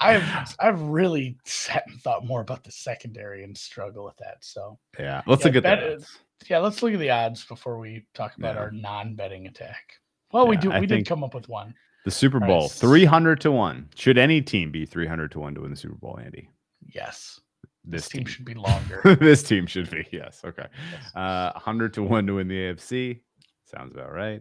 I've 0.00 0.54
I've 0.60 0.80
really 0.82 1.38
sat 1.44 1.84
and 1.88 2.00
thought 2.02 2.24
more 2.26 2.40
about 2.42 2.64
the 2.64 2.70
secondary 2.70 3.42
and 3.42 3.56
struggle 3.56 4.04
with 4.04 4.16
that. 4.18 4.36
So 4.42 4.78
yeah, 4.98 5.22
let's 5.26 5.42
Yeah, 5.44 5.46
look 5.48 5.56
at 5.56 5.62
that. 5.64 6.04
yeah, 6.48 6.58
let's 6.58 6.82
look 6.82 6.92
at 6.92 7.00
the 7.00 7.10
odds 7.10 7.44
before 7.46 7.78
we 7.78 8.04
talk 8.14 8.36
about 8.36 8.54
Yeah. 8.56 8.60
our 8.60 8.70
non-betting 8.70 9.46
attack. 9.46 9.94
Well, 10.32 10.46
we 10.46 10.56
do. 10.56 10.70
I 10.72 10.80
We 10.80 10.86
did 10.86 11.06
come 11.06 11.24
up 11.24 11.34
with 11.34 11.48
one. 11.48 11.74
The 12.04 12.10
Super 12.10 12.40
Bowl, 12.40 12.64
s- 12.64 12.78
300 12.80 13.40
to 13.42 13.50
1. 13.52 13.88
Should 13.96 14.18
any 14.18 14.40
team 14.40 14.70
be 14.70 14.86
300 14.86 15.30
to 15.32 15.40
1 15.40 15.54
to 15.56 15.60
win 15.62 15.70
the 15.70 15.76
Super 15.76 15.96
Bowl, 15.96 16.18
Andy? 16.22 16.48
Yes, 16.94 17.40
This, 17.84 18.02
this, 18.04 18.08
team, 18.08 18.18
team. 18.24 18.26
should 18.32 18.44
be 18.44 18.54
longer. 18.54 19.00
this 19.20 19.42
team 19.42 19.66
should 19.66 19.90
be. 19.90 20.06
Yes. 20.12 20.40
Okay. 20.44 20.66
Yes. 20.92 21.14
Uh, 21.14 21.50
100 21.54 21.92
to 21.94 22.02
1 22.02 22.26
to 22.26 22.34
win 22.34 22.48
the 22.48 22.54
AFC. 22.56 23.20
Sounds 23.64 23.92
about 23.92 24.12
right. 24.12 24.40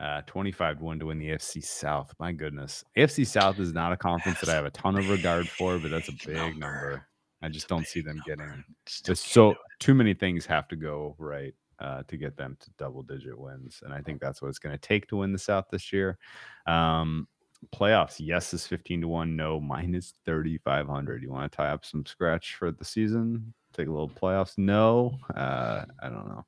Uh, 0.00 0.22
25 0.26 0.78
to 0.78 0.84
1 0.84 0.98
to 1.00 1.06
win 1.06 1.18
the 1.18 1.28
AFC 1.30 1.62
South. 1.62 2.12
My 2.18 2.32
goodness. 2.32 2.84
AFC 2.96 3.24
South 3.26 3.60
is 3.60 3.72
not 3.72 3.92
a 3.92 3.96
conference 3.96 4.40
that 4.40 4.48
I 4.48 4.54
have 4.54 4.64
a 4.64 4.70
ton 4.70 4.96
of 4.98 5.08
regard 5.08 5.48
for, 5.48 5.78
but 5.78 5.90
that's 5.90 6.08
a 6.08 6.12
Big 6.26 6.34
number. 6.36 6.58
number. 6.58 7.06
I 7.42 7.48
just 7.48 7.68
don't 7.68 7.86
see 7.86 8.00
them 8.00 8.16
number. 8.26 8.44
getting 8.46 8.64
Still 8.86 9.14
so 9.14 9.54
too 9.78 9.94
many 9.94 10.14
things 10.14 10.46
have 10.46 10.66
to 10.68 10.76
go 10.76 11.14
right 11.18 11.54
uh, 11.78 12.02
to 12.08 12.16
get 12.16 12.36
them 12.36 12.56
to 12.60 12.70
double 12.78 13.02
digit 13.02 13.38
wins 13.38 13.80
and 13.84 13.92
i 13.92 14.00
think 14.00 14.20
that's 14.20 14.40
what 14.40 14.48
it's 14.48 14.58
going 14.58 14.74
to 14.74 14.78
take 14.78 15.06
to 15.06 15.16
win 15.16 15.32
the 15.32 15.38
south 15.38 15.66
this 15.70 15.92
year. 15.92 16.18
Um, 16.66 17.28
playoffs 17.74 18.16
yes 18.18 18.52
is 18.52 18.66
15 18.66 19.02
to 19.02 19.08
1 19.08 19.36
no 19.36 19.58
minus 19.60 20.14
3500 20.26 21.22
you 21.22 21.30
want 21.30 21.50
to 21.50 21.56
tie 21.56 21.70
up 21.70 21.84
some 21.84 22.04
scratch 22.04 22.56
for 22.56 22.70
the 22.70 22.84
season? 22.84 23.54
Take 23.72 23.88
a 23.88 23.90
little 23.90 24.08
playoffs? 24.08 24.58
No? 24.58 25.18
Uh, 25.34 25.84
i 26.02 26.08
don't 26.08 26.28
know. 26.28 26.44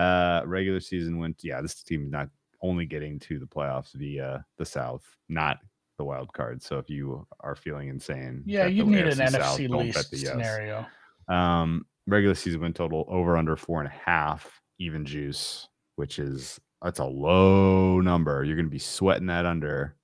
Uh, 0.00 0.42
regular 0.46 0.80
season 0.80 1.18
went 1.18 1.40
yeah 1.42 1.60
this 1.60 1.82
team 1.82 2.10
not 2.10 2.28
only 2.62 2.86
getting 2.86 3.18
to 3.18 3.38
the 3.38 3.46
playoffs 3.46 3.92
via 3.94 4.44
the 4.58 4.64
south 4.64 5.04
not 5.28 5.58
the 5.98 6.04
wild 6.04 6.32
card. 6.32 6.62
So 6.62 6.78
if 6.78 6.88
you 6.90 7.26
are 7.40 7.54
feeling 7.54 7.88
insane 7.88 8.42
Yeah, 8.46 8.66
you 8.66 8.84
need 8.84 9.06
an 9.06 9.16
South, 9.16 9.58
NFC 9.58 9.68
least 9.68 10.12
yes. 10.12 10.32
scenario. 10.32 10.86
Um, 11.28 11.86
regular 12.06 12.34
season 12.34 12.60
win 12.60 12.72
total 12.72 13.04
over 13.08 13.36
under 13.36 13.56
four 13.56 13.80
and 13.80 13.88
a 13.88 14.10
half, 14.10 14.60
even 14.78 15.04
juice, 15.04 15.68
which 15.96 16.18
is 16.18 16.60
that's 16.82 16.98
a 16.98 17.04
low 17.04 18.00
number. 18.00 18.44
You're 18.44 18.56
gonna 18.56 18.68
be 18.68 18.78
sweating 18.78 19.26
that 19.28 19.46
under. 19.46 19.96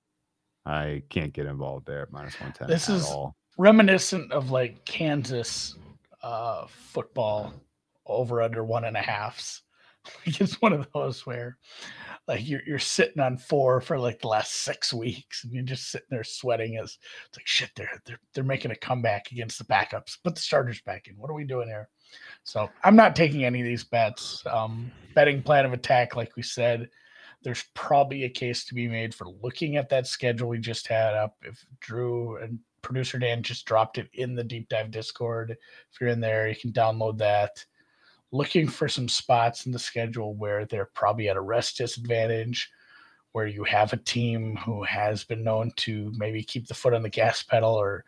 I 0.66 1.02
can't 1.08 1.32
get 1.32 1.46
involved 1.46 1.86
there 1.86 2.02
at 2.02 2.12
minus 2.12 2.40
one 2.40 2.52
ten. 2.52 2.68
This 2.68 2.88
at 2.88 2.96
is- 2.96 3.06
all. 3.06 3.34
Reminiscent 3.58 4.32
of 4.32 4.50
like 4.50 4.84
Kansas 4.86 5.76
uh, 6.22 6.66
football 6.68 7.52
over 8.06 8.40
under 8.40 8.64
one 8.64 8.84
and 8.84 8.96
a 8.96 9.00
halves. 9.02 9.62
Like 10.26 10.40
it's 10.40 10.60
one 10.60 10.72
of 10.72 10.88
those 10.94 11.26
where 11.26 11.58
like 12.26 12.46
you're 12.48 12.62
you're 12.66 12.78
sitting 12.78 13.20
on 13.20 13.36
four 13.36 13.80
for 13.80 13.98
like 13.98 14.20
the 14.20 14.28
last 14.28 14.52
six 14.62 14.92
weeks 14.92 15.44
and 15.44 15.52
you're 15.52 15.62
just 15.62 15.90
sitting 15.90 16.06
there 16.10 16.24
sweating 16.24 16.76
as 16.76 16.98
it's 17.28 17.38
like 17.38 17.46
shit 17.46 17.70
they're 17.76 18.00
they're 18.06 18.20
they're 18.34 18.44
making 18.44 18.70
a 18.70 18.76
comeback 18.76 19.30
against 19.32 19.58
the 19.58 19.64
backups. 19.64 20.16
Put 20.22 20.34
the 20.34 20.40
starters 20.40 20.80
back 20.82 21.08
in. 21.08 21.16
What 21.16 21.30
are 21.30 21.34
we 21.34 21.44
doing 21.44 21.68
here? 21.68 21.88
So 22.44 22.68
I'm 22.82 22.96
not 22.96 23.14
taking 23.16 23.44
any 23.44 23.60
of 23.60 23.66
these 23.66 23.84
bets. 23.84 24.42
Um 24.46 24.90
betting 25.14 25.42
plan 25.42 25.66
of 25.66 25.72
attack, 25.72 26.16
like 26.16 26.34
we 26.36 26.42
said, 26.42 26.88
there's 27.42 27.64
probably 27.74 28.24
a 28.24 28.30
case 28.30 28.64
to 28.66 28.74
be 28.74 28.88
made 28.88 29.14
for 29.14 29.26
looking 29.42 29.76
at 29.76 29.88
that 29.88 30.06
schedule 30.06 30.48
we 30.48 30.58
just 30.58 30.86
had 30.86 31.14
up. 31.14 31.36
If 31.42 31.64
Drew 31.80 32.36
and 32.36 32.58
producer 32.82 33.18
Dan 33.18 33.42
just 33.42 33.66
dropped 33.66 33.98
it 33.98 34.08
in 34.14 34.34
the 34.34 34.44
deep 34.44 34.68
dive 34.68 34.90
Discord, 34.90 35.50
if 35.50 36.00
you're 36.00 36.10
in 36.10 36.20
there, 36.20 36.48
you 36.48 36.56
can 36.56 36.72
download 36.72 37.18
that. 37.18 37.64
Looking 38.32 38.68
for 38.68 38.88
some 38.88 39.08
spots 39.08 39.66
in 39.66 39.72
the 39.72 39.78
schedule 39.78 40.34
where 40.34 40.64
they're 40.64 40.90
probably 40.94 41.28
at 41.28 41.36
a 41.36 41.40
rest 41.40 41.78
disadvantage, 41.78 42.70
where 43.32 43.46
you 43.46 43.64
have 43.64 43.92
a 43.92 43.96
team 43.98 44.56
who 44.56 44.82
has 44.84 45.24
been 45.24 45.42
known 45.42 45.72
to 45.76 46.12
maybe 46.16 46.42
keep 46.42 46.66
the 46.66 46.74
foot 46.74 46.94
on 46.94 47.02
the 47.02 47.08
gas 47.08 47.42
pedal, 47.42 47.74
or 47.74 48.04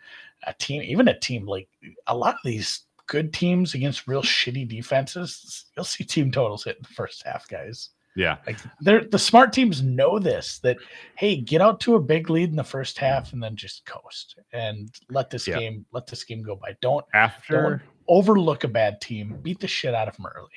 a 0.47 0.55
team, 0.55 0.83
even 0.83 1.09
a 1.09 1.19
team 1.19 1.47
like 1.47 1.69
a 2.07 2.17
lot 2.17 2.35
of 2.35 2.41
these 2.45 2.83
good 3.07 3.33
teams 3.33 3.75
against 3.75 4.07
real 4.07 4.23
shitty 4.23 4.67
defenses, 4.69 5.67
you'll 5.77 5.85
see 5.85 6.05
team 6.05 6.31
totals 6.31 6.65
hit 6.65 6.77
in 6.77 6.83
the 6.83 6.95
first 6.95 7.23
half, 7.25 7.47
guys. 7.49 7.91
Yeah, 8.15 8.37
Like 8.47 8.59
they're 8.83 9.05
the 9.05 9.19
smart 9.19 9.53
teams 9.55 9.83
know 9.83 10.19
this 10.19 10.59
that 10.59 10.77
hey, 11.17 11.37
get 11.37 11.63
out 11.63 11.81
to 11.81 11.95
a 11.95 12.01
big 12.01 12.29
lead 12.29 12.51
in 12.51 12.57
the 12.57 12.63
first 12.65 12.99
half 12.99 13.33
and 13.33 13.43
then 13.43 13.57
just 13.57 13.87
coast 13.87 14.39
and 14.53 14.91
let 15.09 15.31
this 15.31 15.49
Yeah. 15.49 15.59
game 15.59 15.87
let 15.93 16.07
this 16.07 16.23
game 16.23 16.43
go 16.43 16.55
by. 16.57 16.77
Don't 16.83 17.07
after 17.15 17.83
overlook 18.09 18.65
a 18.65 18.69
bad 18.69 19.01
team. 19.01 19.39
Beat 19.43 19.61
the 19.61 19.69
shit 19.69 19.95
out 19.95 20.09
of 20.09 20.17
them 20.17 20.27
early. 20.35 20.49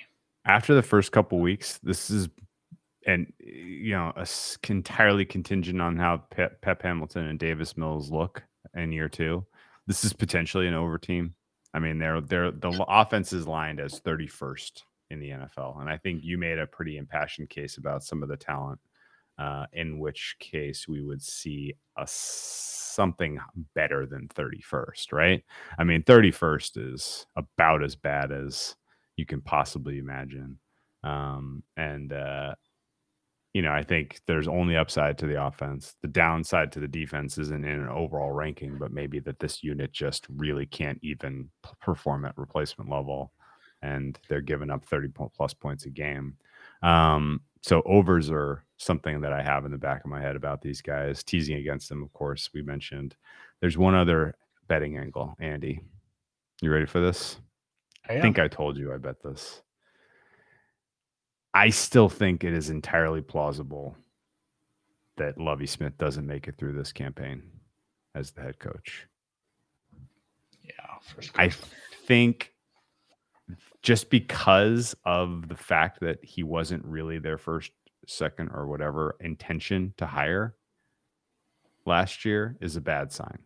after 0.45 0.73
the 0.73 0.83
first 0.83 1.11
couple 1.11 1.39
weeks, 1.39 1.79
this 1.83 2.09
is 2.09 2.29
and 3.05 3.31
you 3.39 3.91
know 3.93 4.11
a 4.15 4.27
entirely 4.69 5.25
contingent 5.25 5.81
on 5.81 5.97
how 5.97 6.17
Pep, 6.31 6.61
Pep 6.61 6.81
Hamilton 6.81 7.27
and 7.27 7.39
Davis 7.39 7.77
Mills 7.77 8.11
look 8.11 8.43
in 8.73 8.91
year 8.91 9.09
two. 9.09 9.45
This 9.87 10.03
is 10.03 10.13
potentially 10.13 10.67
an 10.67 10.73
over 10.73 10.97
team. 10.97 11.35
I 11.73 11.79
mean, 11.79 11.99
they're 11.99 12.21
they're 12.21 12.51
the 12.51 12.85
offense 12.87 13.33
is 13.33 13.47
lined 13.47 13.79
as 13.79 13.99
31st 13.99 14.81
in 15.11 15.19
the 15.19 15.29
NFL, 15.29 15.81
and 15.81 15.89
I 15.89 15.97
think 15.97 16.23
you 16.23 16.37
made 16.37 16.57
a 16.57 16.65
pretty 16.65 16.97
impassioned 16.97 17.49
case 17.49 17.77
about 17.77 18.03
some 18.03 18.23
of 18.23 18.29
the 18.29 18.37
talent. 18.37 18.79
Uh, 19.37 19.65
in 19.73 19.99
which 19.99 20.37
case, 20.39 20.87
we 20.87 21.01
would 21.01 21.21
see 21.21 21.73
a 21.97 22.07
something 22.07 23.37
better 23.73 24.05
than 24.05 24.29
31st, 24.29 25.11
right? 25.11 25.43
I 25.77 25.83
mean, 25.83 26.03
31st 26.03 26.93
is 26.93 27.27
about 27.35 27.83
as 27.83 27.95
bad 27.95 28.31
as 28.31 28.75
you 29.17 29.25
can 29.25 29.41
possibly 29.41 29.97
imagine. 29.97 30.57
Um, 31.03 31.63
and 31.75 32.13
uh, 32.13 32.55
you 33.55 33.61
know, 33.61 33.71
I 33.71 33.83
think 33.83 34.19
there's 34.27 34.49
only 34.49 34.75
upside 34.75 35.17
to 35.19 35.27
the 35.27 35.41
offense. 35.41 35.95
The 36.01 36.09
downside 36.09 36.73
to 36.73 36.81
the 36.81 36.89
defense 36.89 37.37
isn't 37.37 37.63
in 37.63 37.79
an 37.79 37.87
overall 37.87 38.31
ranking, 38.31 38.77
but 38.77 38.91
maybe 38.91 39.19
that 39.21 39.39
this 39.39 39.63
unit 39.63 39.93
just 39.93 40.25
really 40.29 40.65
can't 40.65 40.99
even 41.01 41.49
perform 41.81 42.25
at 42.25 42.37
replacement 42.37 42.89
level, 42.89 43.31
and 43.81 44.19
they're 44.27 44.41
giving 44.41 44.69
up 44.69 44.83
30 44.83 45.07
plus 45.33 45.53
points 45.53 45.85
a 45.85 45.89
game. 45.89 46.35
Um, 46.83 47.43
so 47.61 47.81
overs 47.85 48.29
are 48.29 48.64
something 48.77 49.21
that 49.21 49.33
I 49.33 49.41
have 49.41 49.65
in 49.65 49.71
the 49.71 49.77
back 49.77 50.03
of 50.03 50.09
my 50.09 50.21
head 50.21 50.35
about 50.35 50.61
these 50.61 50.81
guys. 50.81 51.23
Teasing 51.23 51.55
against 51.55 51.89
them, 51.89 52.03
of 52.03 52.11
course, 52.13 52.49
we 52.53 52.61
mentioned. 52.61 53.15
There's 53.61 53.77
one 53.77 53.95
other 53.95 54.35
betting 54.67 54.97
angle, 54.97 55.35
Andy. 55.39 55.81
You 56.61 56.71
ready 56.71 56.85
for 56.85 56.99
this? 56.99 57.37
I 58.07 58.19
think 58.19 58.37
I 58.37 58.47
told 58.47 58.77
you 58.77 58.93
I 58.93 58.97
bet 58.97 59.21
this. 59.23 59.61
I 61.53 61.69
still 61.69 62.09
think 62.09 62.43
it 62.43 62.53
is 62.53 62.69
entirely 62.69 63.21
plausible 63.21 63.95
that 65.17 65.39
Lovie 65.39 65.65
Smith 65.65 65.97
doesn't 65.97 66.27
make 66.27 66.47
it 66.47 66.57
through 66.57 66.73
this 66.73 66.91
campaign 66.91 67.41
as 68.13 68.31
the 68.31 68.41
head 68.41 68.59
coach. 68.59 69.07
yeah. 70.61 70.71
First 71.15 71.31
I 71.35 71.49
think 72.05 72.53
just 73.81 74.09
because 74.09 74.95
of 75.05 75.47
the 75.47 75.55
fact 75.55 75.99
that 76.01 76.23
he 76.23 76.43
wasn't 76.43 76.83
really 76.83 77.19
their 77.19 77.37
first, 77.37 77.71
second, 78.09 78.49
or 78.53 78.67
whatever 78.67 79.15
intention 79.19 79.93
to 79.97 80.05
hire 80.05 80.55
last 81.85 82.25
year 82.25 82.57
is 82.61 82.75
a 82.75 82.81
bad 82.81 83.11
sign. 83.11 83.39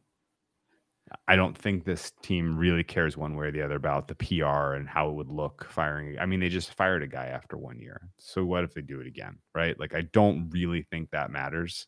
I 1.28 1.36
don't 1.36 1.58
think 1.58 1.84
this 1.84 2.12
team 2.22 2.56
really 2.56 2.84
cares 2.84 3.18
one 3.18 3.36
way 3.36 3.48
or 3.48 3.52
the 3.52 3.64
other 3.64 3.76
about 3.76 4.08
the 4.08 4.16
PR 4.16 4.74
and 4.74 4.88
how 4.88 5.10
it 5.10 5.16
would 5.16 5.30
look 5.30 5.66
firing. 5.70 6.20
I 6.20 6.26
mean, 6.26 6.40
they 6.40 6.50
just 6.50 6.74
fired 6.74 7.02
a 7.02 7.08
guy 7.08 7.28
after 7.28 7.58
one 7.58 7.80
year. 7.80 8.10
So 8.18 8.46
what 8.46 8.64
if 8.64 8.74
they 8.74 8.82
do 8.82 9.00
it 9.00 9.08
again? 9.08 9.40
Right. 9.56 9.80
Like, 9.80 9.96
I 9.96 10.02
don't 10.02 10.50
really 10.52 10.84
think 10.84 11.10
that 11.10 11.32
matters 11.32 11.88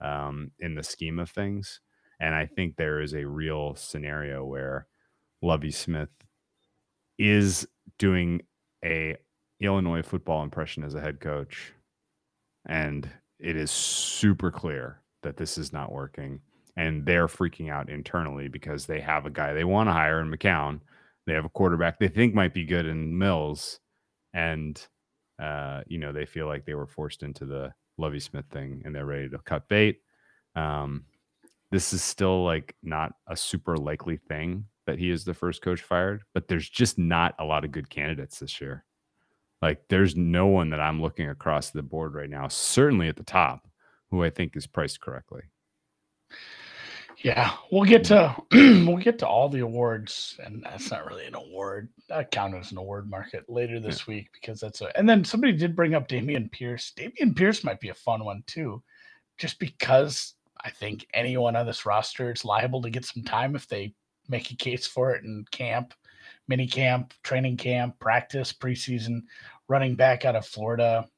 um, 0.00 0.50
in 0.60 0.74
the 0.74 0.82
scheme 0.82 1.18
of 1.18 1.30
things. 1.30 1.80
And 2.20 2.34
I 2.34 2.46
think 2.46 2.76
there 2.76 3.00
is 3.00 3.14
a 3.14 3.26
real 3.26 3.74
scenario 3.74 4.44
where 4.44 4.86
Lovie 5.42 5.70
Smith 5.70 6.10
is 7.18 7.66
doing 7.98 8.42
a 8.84 9.16
Illinois 9.60 10.02
football 10.02 10.42
impression 10.42 10.84
as 10.84 10.94
a 10.94 11.00
head 11.00 11.20
coach. 11.20 11.72
And 12.66 13.08
it 13.38 13.56
is 13.56 13.70
super 13.70 14.50
clear 14.50 15.02
that 15.22 15.36
this 15.36 15.58
is 15.58 15.72
not 15.72 15.92
working. 15.92 16.40
And 16.76 17.06
they're 17.06 17.28
freaking 17.28 17.70
out 17.70 17.88
internally 17.88 18.48
because 18.48 18.86
they 18.86 19.00
have 19.00 19.26
a 19.26 19.30
guy 19.30 19.52
they 19.52 19.64
want 19.64 19.88
to 19.88 19.92
hire 19.92 20.20
in 20.20 20.30
McCown 20.30 20.80
They 21.26 21.34
have 21.34 21.44
a 21.44 21.48
quarterback 21.50 21.98
they 21.98 22.08
think 22.08 22.34
might 22.34 22.54
be 22.54 22.64
good 22.64 22.86
in 22.86 23.16
Mills, 23.16 23.80
and 24.34 24.80
uh, 25.40 25.82
you 25.86 25.98
know 25.98 26.12
they 26.12 26.26
feel 26.26 26.46
like 26.46 26.64
they 26.66 26.74
were 26.74 26.86
forced 26.86 27.22
into 27.22 27.46
the 27.46 27.72
Lovie 27.98 28.20
Smith 28.20 28.46
thing, 28.50 28.82
and 28.84 28.94
they're 28.94 29.06
ready 29.06 29.28
to 29.30 29.38
cut 29.38 29.68
bait. 29.68 30.00
Um, 30.56 31.06
this 31.70 31.92
is 31.92 32.02
still 32.02 32.44
like 32.44 32.76
not 32.82 33.12
a 33.28 33.36
super 33.36 33.76
likely 33.76 34.16
thing 34.16 34.66
that 34.86 34.98
he 34.98 35.10
is 35.10 35.24
the 35.24 35.34
first 35.34 35.62
coach 35.62 35.82
fired, 35.82 36.22
but 36.34 36.48
there's 36.48 36.68
just 36.68 36.98
not 36.98 37.34
a 37.38 37.44
lot 37.44 37.64
of 37.64 37.72
good 37.72 37.88
candidates 37.90 38.38
this 38.40 38.60
year. 38.60 38.84
Like 39.64 39.88
there's 39.88 40.14
no 40.14 40.46
one 40.48 40.68
that 40.70 40.80
I'm 40.80 41.00
looking 41.00 41.30
across 41.30 41.70
the 41.70 41.82
board 41.82 42.12
right 42.12 42.28
now, 42.28 42.48
certainly 42.48 43.08
at 43.08 43.16
the 43.16 43.22
top, 43.22 43.66
who 44.10 44.22
I 44.22 44.28
think 44.28 44.58
is 44.58 44.66
priced 44.66 45.00
correctly. 45.00 45.40
Yeah, 47.22 47.50
we'll 47.72 47.84
get 47.84 48.04
to 48.04 48.36
we'll 48.52 48.98
get 48.98 49.20
to 49.20 49.26
all 49.26 49.48
the 49.48 49.60
awards, 49.60 50.38
and 50.44 50.62
that's 50.62 50.90
not 50.90 51.06
really 51.06 51.24
an 51.24 51.34
award. 51.34 51.88
That 52.10 52.30
counts 52.30 52.66
as 52.66 52.72
an 52.72 52.76
award 52.76 53.08
market 53.08 53.48
later 53.48 53.80
this 53.80 54.00
yeah. 54.00 54.16
week 54.16 54.28
because 54.34 54.60
that's 54.60 54.82
a. 54.82 54.94
And 54.98 55.08
then 55.08 55.24
somebody 55.24 55.54
did 55.54 55.74
bring 55.74 55.94
up 55.94 56.08
Dameon 56.08 56.52
Pierce. 56.52 56.92
Dameon 56.94 57.34
Pierce 57.34 57.64
might 57.64 57.80
be 57.80 57.88
a 57.88 57.94
fun 57.94 58.22
one 58.22 58.42
too, 58.46 58.82
just 59.38 59.58
because 59.58 60.34
I 60.62 60.68
think 60.68 61.06
anyone 61.14 61.56
on 61.56 61.64
this 61.64 61.86
roster 61.86 62.30
is 62.30 62.44
liable 62.44 62.82
to 62.82 62.90
get 62.90 63.06
some 63.06 63.22
time 63.22 63.56
if 63.56 63.66
they 63.66 63.94
make 64.28 64.50
a 64.50 64.56
case 64.56 64.86
for 64.86 65.14
it 65.14 65.24
in 65.24 65.46
camp, 65.50 65.94
mini 66.48 66.66
camp, 66.66 67.14
training 67.22 67.56
camp, 67.56 67.98
practice, 67.98 68.52
preseason, 68.52 69.22
running 69.68 69.94
back 69.94 70.24
out 70.24 70.36
of 70.36 70.46
Florida 70.46 71.08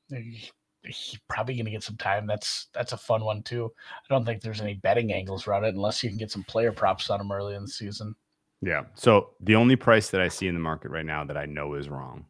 he's 0.87 1.19
probably 1.29 1.55
going 1.55 1.65
to 1.65 1.71
get 1.71 1.83
some 1.83 1.97
time. 1.97 2.27
That's 2.27 2.69
that's 2.73 2.93
a 2.93 2.97
fun 2.97 3.25
one 3.25 3.43
too. 3.43 3.71
I 4.09 4.15
don't 4.15 4.25
think 4.25 4.41
there's 4.41 4.61
any 4.61 4.75
betting 4.75 5.13
angles 5.13 5.47
around 5.47 5.65
it 5.65 5.75
unless 5.75 6.03
you 6.03 6.09
can 6.09 6.19
get 6.19 6.31
some 6.31 6.45
player 6.45 6.73
props 6.73 7.11
on 7.11 7.21
him 7.21 7.33
early 7.33 7.55
in 7.55 7.63
the 7.63 7.69
season. 7.69 8.15
Yeah. 8.63 8.85
So 8.95 9.31
the 9.41 9.55
only 9.55 9.77
price 9.77 10.11
that 10.11 10.21
I 10.21 10.29
see 10.29 10.49
in 10.49 10.55
the 10.55 10.61
market 10.61 10.91
right 10.91 11.05
now 11.05 11.25
that 11.25 11.37
I 11.37 11.47
know 11.47 11.75
is 11.75 11.89
wrong 11.89 12.25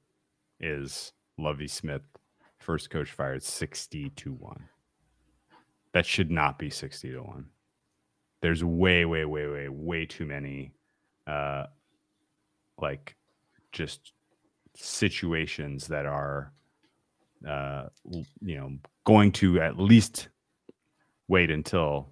is 0.61 1.13
Lovie 1.39 1.69
Smith, 1.69 2.03
first 2.59 2.91
coach 2.91 3.11
fired 3.11 3.43
sixty 3.43 4.11
to 4.11 4.33
one. 4.33 4.65
That 5.93 6.07
should 6.07 6.31
not 6.31 6.59
be 6.59 6.71
sixty 6.71 7.13
to 7.13 7.21
one. 7.21 7.47
There's 8.43 8.63
way, 8.63 9.05
way, 9.05 9.25
way, 9.25 9.47
way, 9.47 9.69
way 9.69 10.05
too 10.05 10.27
many, 10.27 10.73
uh, 11.27 11.65
like, 12.79 13.17
just 13.73 14.13
situations 14.77 15.87
that 15.89 16.07
are 16.07 16.53
uh, 17.47 17.85
you 18.41 18.57
know, 18.57 18.73
going 19.05 19.33
to 19.33 19.61
at 19.61 19.79
least 19.79 20.29
wait 21.29 21.51
until 21.51 22.09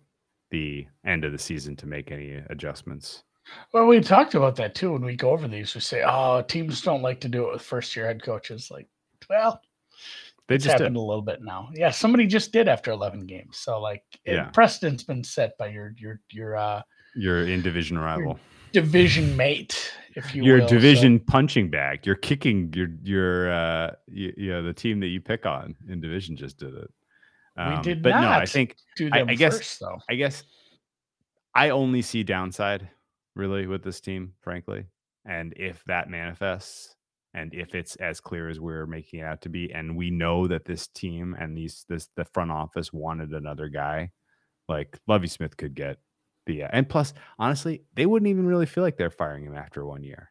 the 0.51 0.87
end 1.05 1.25
of 1.25 1.33
the 1.33 1.39
season 1.39 1.77
to 1.77 1.87
make 1.87 2.11
any 2.11 2.41
adjustments. 2.51 3.25
Well, 3.73 3.87
we 3.87 4.01
talked 4.01 4.35
about 4.35 4.57
that 4.57 4.75
too 4.75 4.93
when 4.93 5.05
we 5.05 5.17
go 5.17 5.31
over 5.31 5.49
these. 5.49 5.75
We 5.75 5.81
say, 5.81 6.03
"Oh, 6.07 6.43
teams 6.43 6.81
don't 6.81 7.03
like 7.03 7.21
to 7.21 7.29
do 7.29 7.47
it 7.49 7.53
with 7.53 7.62
first-year 7.62 8.07
head 8.07 8.23
coaches." 8.23 8.71
Like, 8.71 8.89
well, 9.29 9.61
they 10.49 10.57
just 10.57 10.73
happened 10.73 10.95
did. 10.95 11.01
a 11.01 11.03
little 11.03 11.23
bit 11.23 11.43
now. 11.43 11.69
Yeah, 11.75 11.91
somebody 11.91 12.27
just 12.27 12.53
did 12.53 12.69
after 12.69 12.91
eleven 12.91 13.27
games. 13.27 13.59
So, 13.59 13.81
like, 13.81 14.03
yeah. 14.25 14.45
precedent's 14.45 15.03
been 15.03 15.25
set 15.25 15.59
by 15.59 15.69
your 15.69 15.95
your 15.99 16.21
your 16.31 16.57
uh 16.57 16.83
your 17.15 17.47
in 17.47 17.61
division 17.61 17.99
rival, 17.99 18.39
division 18.73 19.37
mate 19.37 19.93
if 20.17 20.35
you 20.35 20.43
your 20.43 20.61
will, 20.61 20.67
division 20.67 21.19
so. 21.19 21.25
punching 21.27 21.71
bag. 21.71 22.07
You're 22.07 22.17
kicking 22.17 22.73
your 22.75 22.89
your 23.03 23.53
uh 23.53 23.93
you, 24.07 24.33
you, 24.37 24.51
know 24.51 24.62
the 24.62 24.73
team 24.73 25.01
that 25.01 25.09
you 25.09 25.21
pick 25.21 25.47
on 25.47 25.75
in 25.89 26.01
division 26.01 26.37
just 26.37 26.59
did 26.59 26.75
it. 26.75 26.91
Um, 27.57 27.77
we 27.77 27.83
did 27.83 28.03
but. 28.03 28.11
No, 28.11 28.29
I 28.29 28.47
think 28.47 28.77
I, 29.12 29.25
I 29.29 29.35
guess 29.35 29.59
first, 29.59 29.81
though. 29.81 29.99
I 30.09 30.15
guess 30.15 30.43
I 31.55 31.71
only 31.71 32.03
see 32.03 32.23
downside 32.23 32.89
really 33.35 33.67
with 33.67 33.83
this 33.83 34.01
team, 34.01 34.35
frankly. 34.41 34.87
And 35.25 35.55
if 35.57 35.83
that 35.85 36.11
manifests, 36.11 36.95
and 37.33 37.55
if 37.55 37.75
it's 37.75 37.97
as 37.97 38.21
clear 38.21 38.49
as 38.49 38.61
we're 38.61 38.87
making 38.87 39.21
it 39.21 39.25
out 39.25 39.41
to 39.43 39.49
be, 39.49 39.73
and 39.73 39.97
we 39.97 40.11
know 40.11 40.47
that 40.47 40.65
this 40.65 40.87
team 40.89 41.37
and 41.39 41.57
these 41.57 41.85
this 41.89 42.09
the 42.17 42.25
front 42.27 42.51
office 42.51 42.93
wanted 42.93 43.33
another 43.33 43.69
guy, 43.69 44.11
like 44.69 44.99
Lovie 45.07 45.29
Smith 45.29 45.57
could 45.57 45.75
get 45.75 45.99
and 46.47 46.88
plus, 46.88 47.14
honestly, 47.38 47.82
they 47.95 48.07
wouldn't 48.07 48.28
even 48.28 48.47
really 48.47 48.66
feel 48.66 48.84
like 48.84 48.97
they're 48.97 49.11
firing 49.11 49.45
him 49.45 49.55
after 49.55 49.84
one 49.84 50.03
year. 50.03 50.30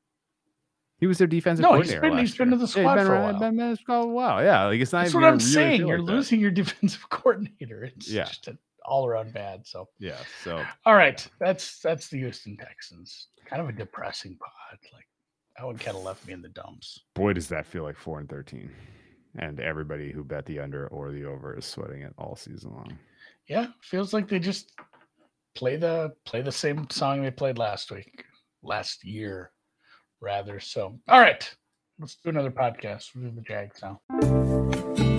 He 0.99 1.07
was 1.07 1.17
their 1.17 1.27
defensive 1.27 1.63
no, 1.63 1.69
coordinator. 1.69 2.01
He's 2.01 2.09
been, 2.09 2.17
he's 2.17 2.37
been 2.37 2.49
to 2.51 2.55
the 2.55 2.67
squad 2.67 2.95
yeah, 2.95 3.05
for 3.05 3.15
a 3.15 3.21
while. 3.21 3.39
Been, 3.39 3.57
been, 3.57 3.77
been 3.87 4.13
while. 4.13 4.41
Yeah, 4.41 4.65
like 4.67 4.79
it's 4.79 4.93
not. 4.93 5.01
That's 5.01 5.13
what 5.13 5.25
I'm 5.25 5.39
saying. 5.39 5.85
You're 5.85 5.99
like 5.99 6.07
losing 6.07 6.39
that. 6.39 6.43
your 6.43 6.51
defensive 6.63 7.09
coordinator. 7.09 7.83
It's 7.83 8.09
yeah. 8.09 8.23
just 8.23 8.47
an 8.47 8.57
all 8.85 9.05
around 9.05 9.33
bad. 9.33 9.65
So 9.67 9.89
yeah. 9.99 10.17
So 10.43 10.63
all 10.85 10.95
right, 10.95 11.27
that's 11.39 11.79
that's 11.79 12.07
the 12.07 12.19
Houston 12.19 12.55
Texans. 12.55 13.27
Kind 13.45 13.61
of 13.61 13.69
a 13.69 13.73
depressing 13.73 14.37
pod. 14.37 14.79
Like 14.93 15.07
that 15.57 15.65
one 15.65 15.77
kind 15.77 15.97
of 15.97 16.03
left 16.03 16.25
me 16.25 16.33
in 16.33 16.41
the 16.41 16.49
dumps. 16.49 17.01
Boy, 17.15 17.33
does 17.33 17.47
that 17.49 17.65
feel 17.65 17.83
like 17.83 17.97
four 17.97 18.19
and 18.19 18.29
thirteen. 18.29 18.71
And 19.39 19.59
everybody 19.59 20.11
who 20.11 20.23
bet 20.23 20.45
the 20.45 20.59
under 20.59 20.87
or 20.87 21.11
the 21.11 21.25
over 21.25 21.57
is 21.57 21.65
sweating 21.65 22.03
it 22.03 22.13
all 22.17 22.35
season 22.35 22.71
long. 22.71 22.97
Yeah, 23.49 23.67
feels 23.81 24.13
like 24.13 24.29
they 24.29 24.39
just 24.39 24.71
play 25.55 25.75
the 25.75 26.13
play 26.25 26.41
the 26.41 26.51
same 26.51 26.89
song 26.89 27.21
they 27.21 27.31
played 27.31 27.57
last 27.57 27.91
week, 27.91 28.25
last 28.61 29.03
year, 29.03 29.51
rather. 30.21 30.59
So, 30.59 30.99
all 31.07 31.19
right, 31.19 31.49
let's 31.99 32.17
do 32.23 32.29
another 32.29 32.51
podcast. 32.51 33.09
We'll 33.15 33.29
do 33.29 33.35
the 33.35 33.41
Jags 33.41 33.81
now. 33.81 35.12